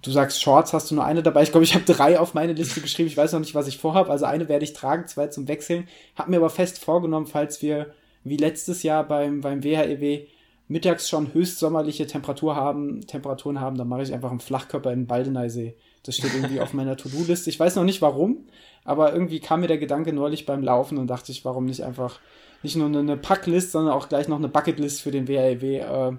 [0.02, 1.42] du sagst Shorts, hast du nur eine dabei.
[1.42, 3.08] Ich glaube, ich habe drei auf meine Liste geschrieben.
[3.08, 4.10] Ich weiß noch nicht, was ich vorhabe.
[4.10, 5.88] Also eine werde ich tragen, zwei zum Wechseln.
[6.16, 7.94] Hab mir aber fest vorgenommen, falls wir
[8.24, 10.26] wie letztes Jahr beim, beim WHEW
[10.68, 15.06] mittags schon höchstsommerliche Temperatur haben, Temperaturen haben, dann mache ich einfach einen Flachkörper in den
[15.06, 15.74] Baldeneysee.
[16.05, 17.48] Das steht irgendwie auf meiner To-Do-Liste.
[17.48, 18.46] Ich weiß noch nicht warum,
[18.84, 22.20] aber irgendwie kam mir der Gedanke neulich beim Laufen und dachte ich, warum nicht einfach
[22.62, 26.16] nicht nur eine Packlist, sondern auch gleich noch eine Bucketlist für den WAW äh,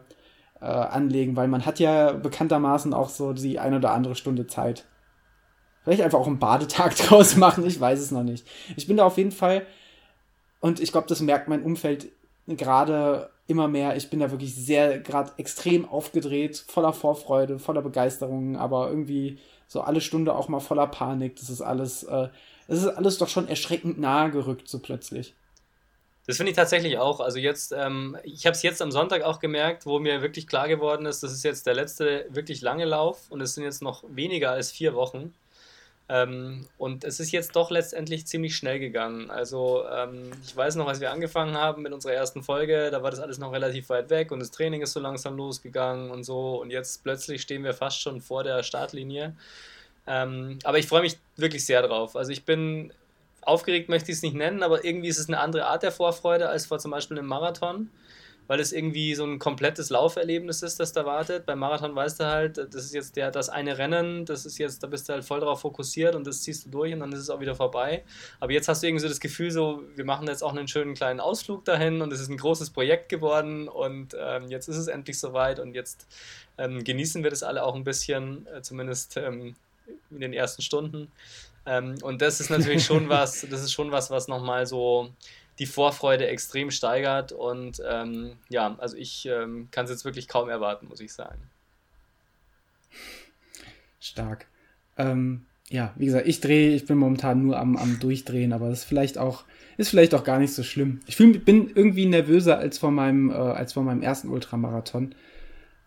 [0.61, 4.85] äh, anlegen, weil man hat ja bekanntermaßen auch so die eine oder andere Stunde Zeit.
[5.83, 8.47] Vielleicht einfach auch einen Badetag draus machen, ich weiß es noch nicht.
[8.75, 9.65] Ich bin da auf jeden Fall,
[10.61, 12.07] und ich glaube, das merkt mein Umfeld
[12.47, 13.97] gerade immer mehr.
[13.97, 19.81] Ich bin da wirklich sehr, gerade extrem aufgedreht, voller Vorfreude, voller Begeisterung, aber irgendwie so
[19.81, 21.35] alle Stunde auch mal voller Panik.
[21.37, 22.29] Das ist alles, äh,
[22.67, 25.35] das ist alles doch schon erschreckend nahe gerückt, so plötzlich.
[26.25, 27.19] Das finde ich tatsächlich auch.
[27.19, 30.67] Also jetzt, ähm, ich habe es jetzt am Sonntag auch gemerkt, wo mir wirklich klar
[30.69, 34.03] geworden ist, das ist jetzt der letzte wirklich lange Lauf und es sind jetzt noch
[34.07, 35.33] weniger als vier Wochen.
[36.09, 39.31] Ähm, und es ist jetzt doch letztendlich ziemlich schnell gegangen.
[39.31, 43.11] Also ähm, ich weiß noch, als wir angefangen haben mit unserer ersten Folge, da war
[43.11, 46.61] das alles noch relativ weit weg und das Training ist so langsam losgegangen und so.
[46.61, 49.35] Und jetzt plötzlich stehen wir fast schon vor der Startlinie.
[50.05, 52.17] Ähm, aber ich freue mich wirklich sehr drauf.
[52.17, 52.91] Also ich bin
[53.41, 56.49] aufgeregt, möchte ich es nicht nennen, aber irgendwie ist es eine andere Art der Vorfreude
[56.49, 57.89] als vor zum Beispiel einem Marathon
[58.47, 61.45] weil es irgendwie so ein komplettes Lauferlebnis ist, das da wartet.
[61.45, 64.83] Beim Marathon weißt du halt, das ist jetzt der, das eine Rennen, das ist jetzt,
[64.83, 67.19] da bist du halt voll darauf fokussiert und das ziehst du durch und dann ist
[67.19, 68.03] es auch wieder vorbei.
[68.39, 70.93] Aber jetzt hast du irgendwie so das Gefühl, so, wir machen jetzt auch einen schönen
[70.93, 74.87] kleinen Ausflug dahin und es ist ein großes Projekt geworden und ähm, jetzt ist es
[74.87, 76.07] endlich soweit und jetzt
[76.57, 79.55] ähm, genießen wir das alle auch ein bisschen, äh, zumindest ähm,
[80.11, 81.11] in den ersten Stunden.
[81.65, 85.09] Ähm, und das ist natürlich schon was, das ist schon was, was nochmal so
[85.59, 87.31] die Vorfreude extrem steigert.
[87.31, 91.41] Und ähm, ja, also ich ähm, kann es jetzt wirklich kaum erwarten, muss ich sagen.
[93.99, 94.47] Stark.
[94.97, 98.79] Ähm, ja, wie gesagt, ich drehe, ich bin momentan nur am, am Durchdrehen, aber das
[98.79, 99.43] ist vielleicht auch,
[99.77, 100.99] ist vielleicht auch gar nicht so schlimm.
[101.07, 105.15] Ich fühl, bin irgendwie nervöser als vor meinem, äh, als vor meinem ersten Ultramarathon.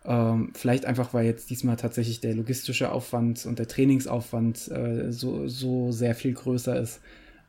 [0.03, 5.47] Ähm, vielleicht einfach, weil jetzt diesmal tatsächlich der logistische Aufwand und der Trainingsaufwand äh, so,
[5.47, 7.01] so sehr viel größer ist.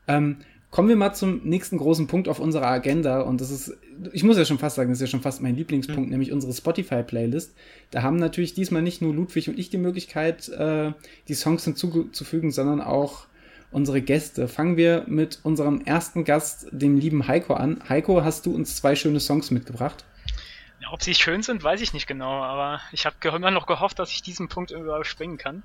[0.07, 0.37] Ähm,
[0.71, 3.77] kommen wir mal zum nächsten großen Punkt auf unserer Agenda und das ist,
[4.13, 6.09] ich muss ja schon fast sagen, das ist ja schon fast mein Lieblingspunkt, mhm.
[6.09, 7.55] nämlich unsere Spotify-Playlist.
[7.91, 10.91] Da haben natürlich diesmal nicht nur Ludwig und ich die Möglichkeit, äh,
[11.27, 13.25] die Songs hinzuzufügen, sondern auch
[13.71, 14.47] unsere Gäste.
[14.47, 17.81] Fangen wir mit unserem ersten Gast, dem lieben Heiko, an.
[17.89, 20.05] Heiko, hast du uns zwei schöne Songs mitgebracht?
[20.91, 24.11] Ob sie schön sind, weiß ich nicht genau, aber ich habe immer noch gehofft, dass
[24.11, 25.61] ich diesen Punkt überspringen kann,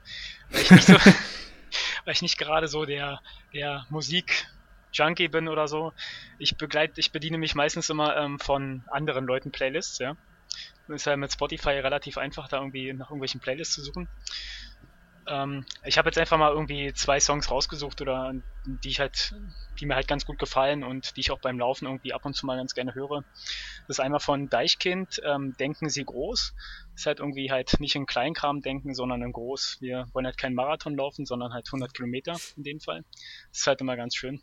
[0.50, 0.94] weil ich nicht so,
[2.04, 3.20] weil ich nicht gerade so der,
[3.54, 4.46] der Musik
[4.94, 5.92] Junkie bin oder so.
[6.38, 10.16] Ich begleite, ich bediene mich meistens immer ähm, von anderen Leuten Playlists, ja.
[10.88, 14.08] Ist ja mit Spotify relativ einfach, da irgendwie nach irgendwelchen Playlists zu suchen.
[15.26, 18.34] Ähm, ich habe jetzt einfach mal irgendwie zwei Songs rausgesucht oder
[18.66, 19.34] die ich halt,
[19.78, 22.34] die mir halt ganz gut gefallen und die ich auch beim Laufen irgendwie ab und
[22.34, 23.24] zu mal ganz gerne höre.
[23.86, 26.54] Das ist einmal von Deichkind, ähm, Denken Sie groß.
[26.92, 29.78] Das ist halt irgendwie halt nicht in Kleinkram denken, sondern in groß.
[29.80, 33.04] Wir wollen halt keinen Marathon laufen, sondern halt 100 Kilometer in dem Fall.
[33.50, 34.42] Das ist halt immer ganz schön.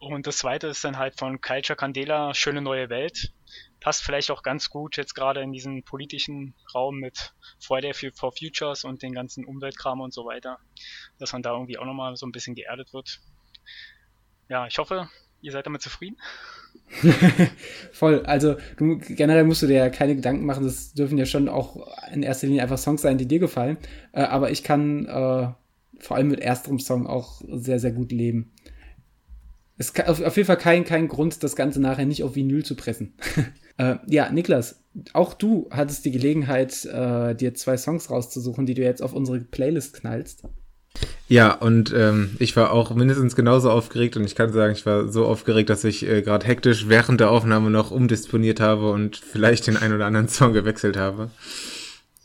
[0.00, 3.32] Und das zweite ist dann halt von Culture Candela, Schöne neue Welt
[3.80, 8.84] passt vielleicht auch ganz gut jetzt gerade in diesen politischen Raum mit Friday for Futures
[8.84, 10.58] und den ganzen Umweltkram und so weiter,
[11.18, 13.20] dass man da irgendwie auch nochmal so ein bisschen geerdet wird.
[14.48, 15.08] Ja, ich hoffe,
[15.40, 16.18] ihr seid damit zufrieden.
[17.92, 18.24] Voll.
[18.26, 20.64] Also du generell musst du dir ja keine Gedanken machen.
[20.64, 23.78] Das dürfen ja schon auch in erster Linie einfach Songs sein, die dir gefallen.
[24.12, 25.52] Äh, aber ich kann äh,
[25.98, 28.52] vor allem mit ersterem Song auch sehr, sehr gut leben.
[29.80, 32.64] Es ist auf, auf jeden Fall kein, kein Grund, das Ganze nachher nicht auf Vinyl
[32.64, 33.14] zu pressen.
[33.78, 34.82] Äh, ja, Niklas,
[35.14, 39.40] auch du hattest die Gelegenheit, äh, dir zwei Songs rauszusuchen, die du jetzt auf unsere
[39.40, 40.42] Playlist knallst.
[41.28, 45.08] Ja, und ähm, ich war auch mindestens genauso aufgeregt und ich kann sagen, ich war
[45.08, 49.66] so aufgeregt, dass ich äh, gerade hektisch während der Aufnahme noch umdisponiert habe und vielleicht
[49.66, 51.30] den einen oder anderen Song gewechselt habe.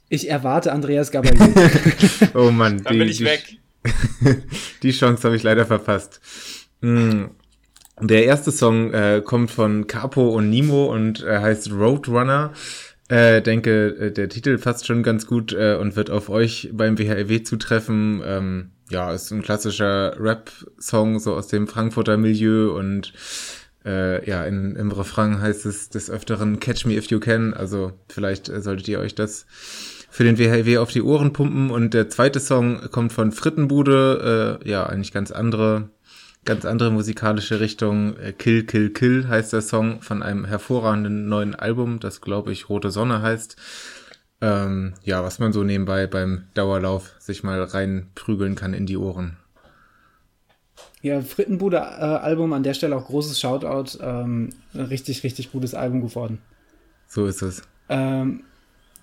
[0.10, 1.53] Ich erwarte Andreas Gabalier.
[2.34, 3.60] oh Mann, Dann die, bin ich die, weg.
[4.84, 6.19] die Chance habe ich leider verpasst.
[6.82, 7.30] Hm,
[8.02, 12.52] der erste Song äh, kommt von Capo und Nemo und äh, heißt Roadrunner.
[13.08, 16.98] Äh, denke, äh, der Titel passt schon ganz gut äh, und wird auf euch beim
[16.98, 18.22] WHEW zutreffen.
[18.26, 23.14] Ähm, ja, ist ein klassischer Rap-Song, so aus dem Frankfurter Milieu und
[23.86, 27.54] äh, ja, in, im Refrain heißt es des Öfteren Catch Me If You Can.
[27.54, 29.46] Also vielleicht äh, solltet ihr euch das
[30.10, 31.70] für den WHW auf die Ohren pumpen.
[31.70, 35.90] Und der zweite Song kommt von Frittenbude, äh, ja, eigentlich ganz andere
[36.46, 38.18] ganz andere musikalische Richtung.
[38.18, 42.70] Äh, Kill, Kill, Kill heißt der Song von einem hervorragenden neuen Album, das glaube ich
[42.70, 43.58] Rote Sonne heißt.
[44.42, 49.38] Ähm, ja, was man so nebenbei beim Dauerlauf sich mal reinprügeln kann in die Ohren.
[51.02, 53.98] Ja, Frittenbude-Album, äh, an der Stelle auch großes Shoutout.
[54.02, 56.40] Ähm, richtig, richtig gutes Album geworden.
[57.08, 57.62] So ist es.
[57.90, 58.44] Ähm,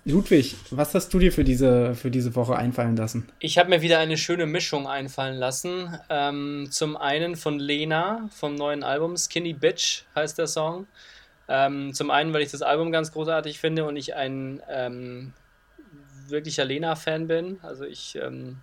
[0.05, 3.29] Ludwig, was hast du dir für diese, für diese Woche einfallen lassen?
[3.39, 5.97] Ich habe mir wieder eine schöne Mischung einfallen lassen.
[6.09, 10.87] Ähm, zum einen von Lena vom neuen Album Skinny Bitch heißt der Song.
[11.47, 15.31] Ähm, zum einen, weil ich das Album ganz großartig finde und ich ein ähm,
[16.27, 17.59] wirklicher Lena-Fan bin.
[17.61, 18.57] Also ich ähm,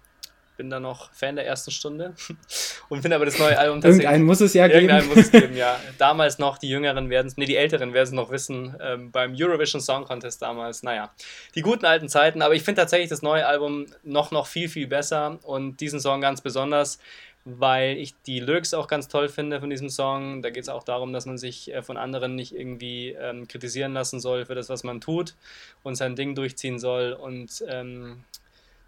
[0.60, 2.14] bin da noch Fan der ersten Stunde
[2.90, 4.04] und finde aber das neue Album tatsächlich.
[4.04, 4.80] Irgendeinen muss es ja geben.
[4.80, 5.80] Irgendeinen muss es geben, ja.
[5.98, 9.34] Damals noch, die Jüngeren werden es, nee, die Älteren werden es noch wissen, ähm, beim
[9.34, 10.82] Eurovision Song Contest damals.
[10.82, 11.14] Naja,
[11.54, 14.86] die guten alten Zeiten, aber ich finde tatsächlich das neue Album noch, noch viel, viel
[14.86, 16.98] besser und diesen Song ganz besonders
[17.46, 20.42] weil ich die Lyrics auch ganz toll finde von diesem Song.
[20.42, 23.94] Da geht es auch darum, dass man sich äh, von anderen nicht irgendwie ähm, kritisieren
[23.94, 25.36] lassen soll für das, was man tut
[25.82, 27.14] und sein Ding durchziehen soll.
[27.14, 28.24] Und ähm,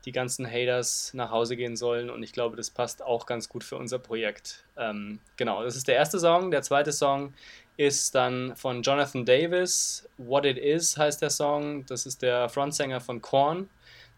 [0.05, 2.11] die ganzen Haters nach Hause gehen sollen.
[2.11, 4.65] Und ich glaube, das passt auch ganz gut für unser Projekt.
[4.77, 6.51] Ähm, genau, das ist der erste Song.
[6.51, 7.35] Der zweite Song
[7.77, 10.09] ist dann von Jonathan Davis.
[10.19, 11.87] What It Is heißt der Song.
[11.87, 13.69] Das ist der Frontsänger von Korn,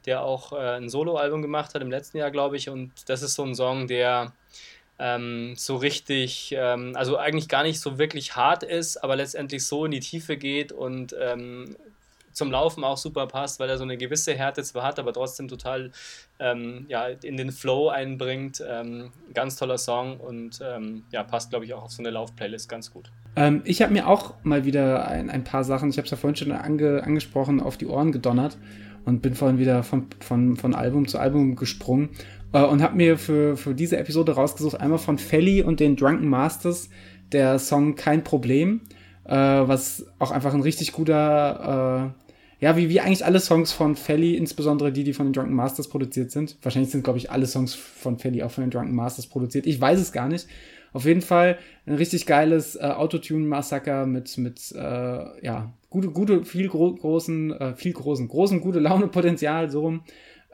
[0.06, 2.68] der auch äh, ein Soloalbum gemacht hat im letzten Jahr, glaube ich.
[2.68, 4.32] Und das ist so ein Song, der
[4.98, 9.84] ähm, so richtig, ähm, also eigentlich gar nicht so wirklich hart ist, aber letztendlich so
[9.84, 11.76] in die Tiefe geht und ähm,
[12.34, 15.48] zum Laufen auch super passt, weil er so eine gewisse Härte zwar hat, aber trotzdem
[15.48, 15.90] total
[16.38, 18.62] ähm, ja, in den Flow einbringt.
[18.68, 22.68] Ähm, ganz toller Song und ähm, ja, passt, glaube ich, auch auf so eine Laufplaylist
[22.68, 23.10] ganz gut.
[23.36, 26.16] Ähm, ich habe mir auch mal wieder ein, ein paar Sachen, ich habe es ja
[26.16, 28.58] vorhin schon ange, angesprochen, auf die Ohren gedonnert
[29.04, 32.10] und bin vorhin wieder von, von, von Album zu Album gesprungen
[32.52, 36.28] äh, und habe mir für, für diese Episode rausgesucht, einmal von Felly und den Drunken
[36.28, 36.88] Masters,
[37.32, 38.80] der Song Kein Problem.
[39.24, 42.23] Äh, was auch einfach ein richtig guter äh,
[42.64, 45.86] ja, wie, wie eigentlich alle Songs von Felly, insbesondere die, die von den Drunken Masters
[45.86, 46.56] produziert sind.
[46.62, 49.66] Wahrscheinlich sind, glaube ich, alle Songs von Felly auch von den Drunken Masters produziert.
[49.66, 50.46] Ich weiß es gar nicht.
[50.94, 56.68] Auf jeden Fall ein richtig geiles äh, Autotune-Massaker mit, mit äh, ja, gute, gute, viel
[56.68, 60.04] gro großen, äh, viel großen, großen, gute Laune-Potenzial, so rum.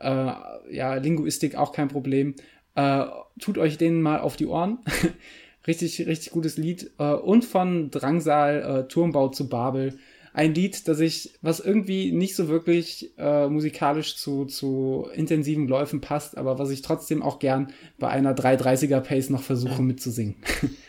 [0.01, 0.32] Äh,
[0.69, 2.35] ja, Linguistik auch kein Problem.
[2.74, 3.05] Äh,
[3.39, 4.78] tut euch denen mal auf die Ohren.
[5.69, 6.91] richtig, richtig gutes Lied.
[6.99, 9.97] Äh, und von Drangsal, äh, Turmbau zu Babel
[10.32, 16.01] ein Lied, das ich, was irgendwie nicht so wirklich äh, musikalisch zu, zu intensiven Läufen
[16.01, 20.36] passt, aber was ich trotzdem auch gern bei einer 330er Pace noch versuche mitzusingen.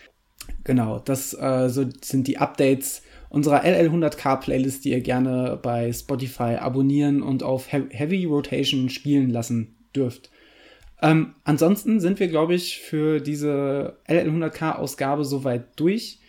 [0.64, 6.58] genau, das äh, so sind die Updates unserer LL100K Playlist, die ihr gerne bei Spotify
[6.60, 10.30] abonnieren und auf He Heavy Rotation spielen lassen dürft.
[11.02, 16.20] Ähm, ansonsten sind wir, glaube ich, für diese LL100K Ausgabe soweit durch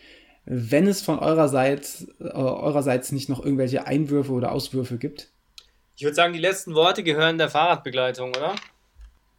[0.44, 5.31] wenn es von eurerseits, äh, eurerseits nicht noch irgendwelche Einwürfe oder Auswürfe gibt.
[5.97, 8.55] Ich würde sagen, die letzten Worte gehören der Fahrradbegleitung, oder?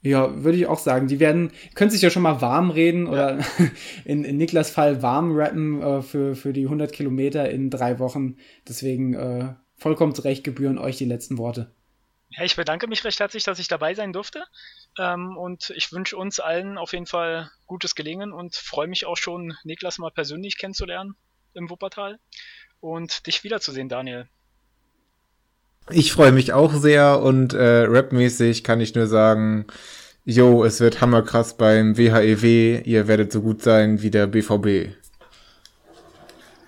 [0.02, 1.08] Ja, würde ich auch sagen.
[1.08, 3.46] Die werden, können sich ja schon mal warm reden oder ja.
[4.06, 8.38] in, in Niklas Fall warm rappen äh, für, für die 100 Kilometer in drei Wochen.
[8.68, 11.72] Deswegen äh, vollkommen zurecht gebühren euch die letzten Worte.
[12.30, 14.44] Ja, ich bedanke mich recht herzlich, dass ich dabei sein durfte.
[15.00, 19.18] Ähm, und ich wünsche uns allen auf jeden Fall gutes Gelingen und freue mich auch
[19.18, 21.16] schon, Niklas mal persönlich kennenzulernen
[21.54, 22.20] im Wuppertal
[22.80, 24.28] und dich wiederzusehen, Daniel.
[25.90, 29.66] Ich freue mich auch sehr und äh, rapmäßig kann ich nur sagen,
[30.24, 34.96] jo, es wird hammerkrass beim WHEW, e ihr werdet so gut sein wie der BVB.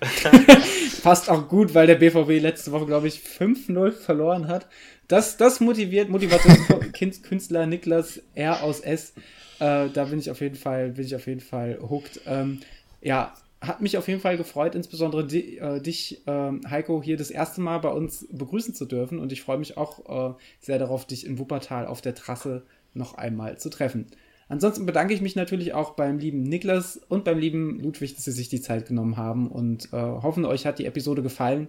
[1.03, 4.67] Passt auch gut, weil der BVB letzte Woche, glaube ich, 5-0 verloren hat.
[5.07, 9.13] Das, das motiviert Motivationskünstler Niklas R aus S.
[9.59, 12.21] Äh, da bin ich auf jeden Fall, bin ich auf jeden Fall hooked.
[12.25, 12.61] Ähm,
[13.01, 17.31] ja, hat mich auf jeden Fall gefreut, insbesondere di äh, dich, äh, Heiko, hier das
[17.31, 19.19] erste Mal bei uns begrüßen zu dürfen.
[19.19, 22.63] Und ich freue mich auch äh, sehr darauf, dich in Wuppertal auf der Trasse
[22.93, 24.07] noch einmal zu treffen.
[24.47, 28.31] Ansonsten bedanke ich mich natürlich auch beim lieben Niklas und beim lieben Ludwig, dass sie
[28.31, 31.67] sich die Zeit genommen haben und äh, hoffen, euch hat die Episode gefallen.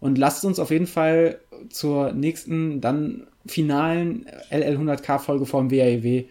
[0.00, 6.26] Und lasst uns auf jeden Fall zur nächsten, dann finalen LL100K-Folge vom WAEW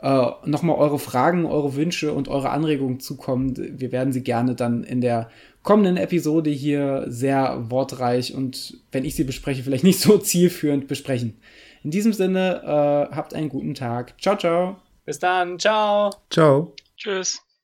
[0.00, 3.54] äh, nochmal eure Fragen, eure Wünsche und eure Anregungen zukommen.
[3.56, 5.28] Wir werden sie gerne dann in der
[5.62, 11.40] kommenden Episode hier sehr wortreich und wenn ich sie bespreche, vielleicht nicht so zielführend besprechen.
[11.82, 14.14] In diesem Sinne, äh, habt einen guten Tag.
[14.20, 14.76] Ciao, ciao.
[15.04, 15.58] Bis dann.
[15.58, 16.10] Ciao.
[16.30, 16.74] Ciao.
[16.96, 17.47] Tschüss.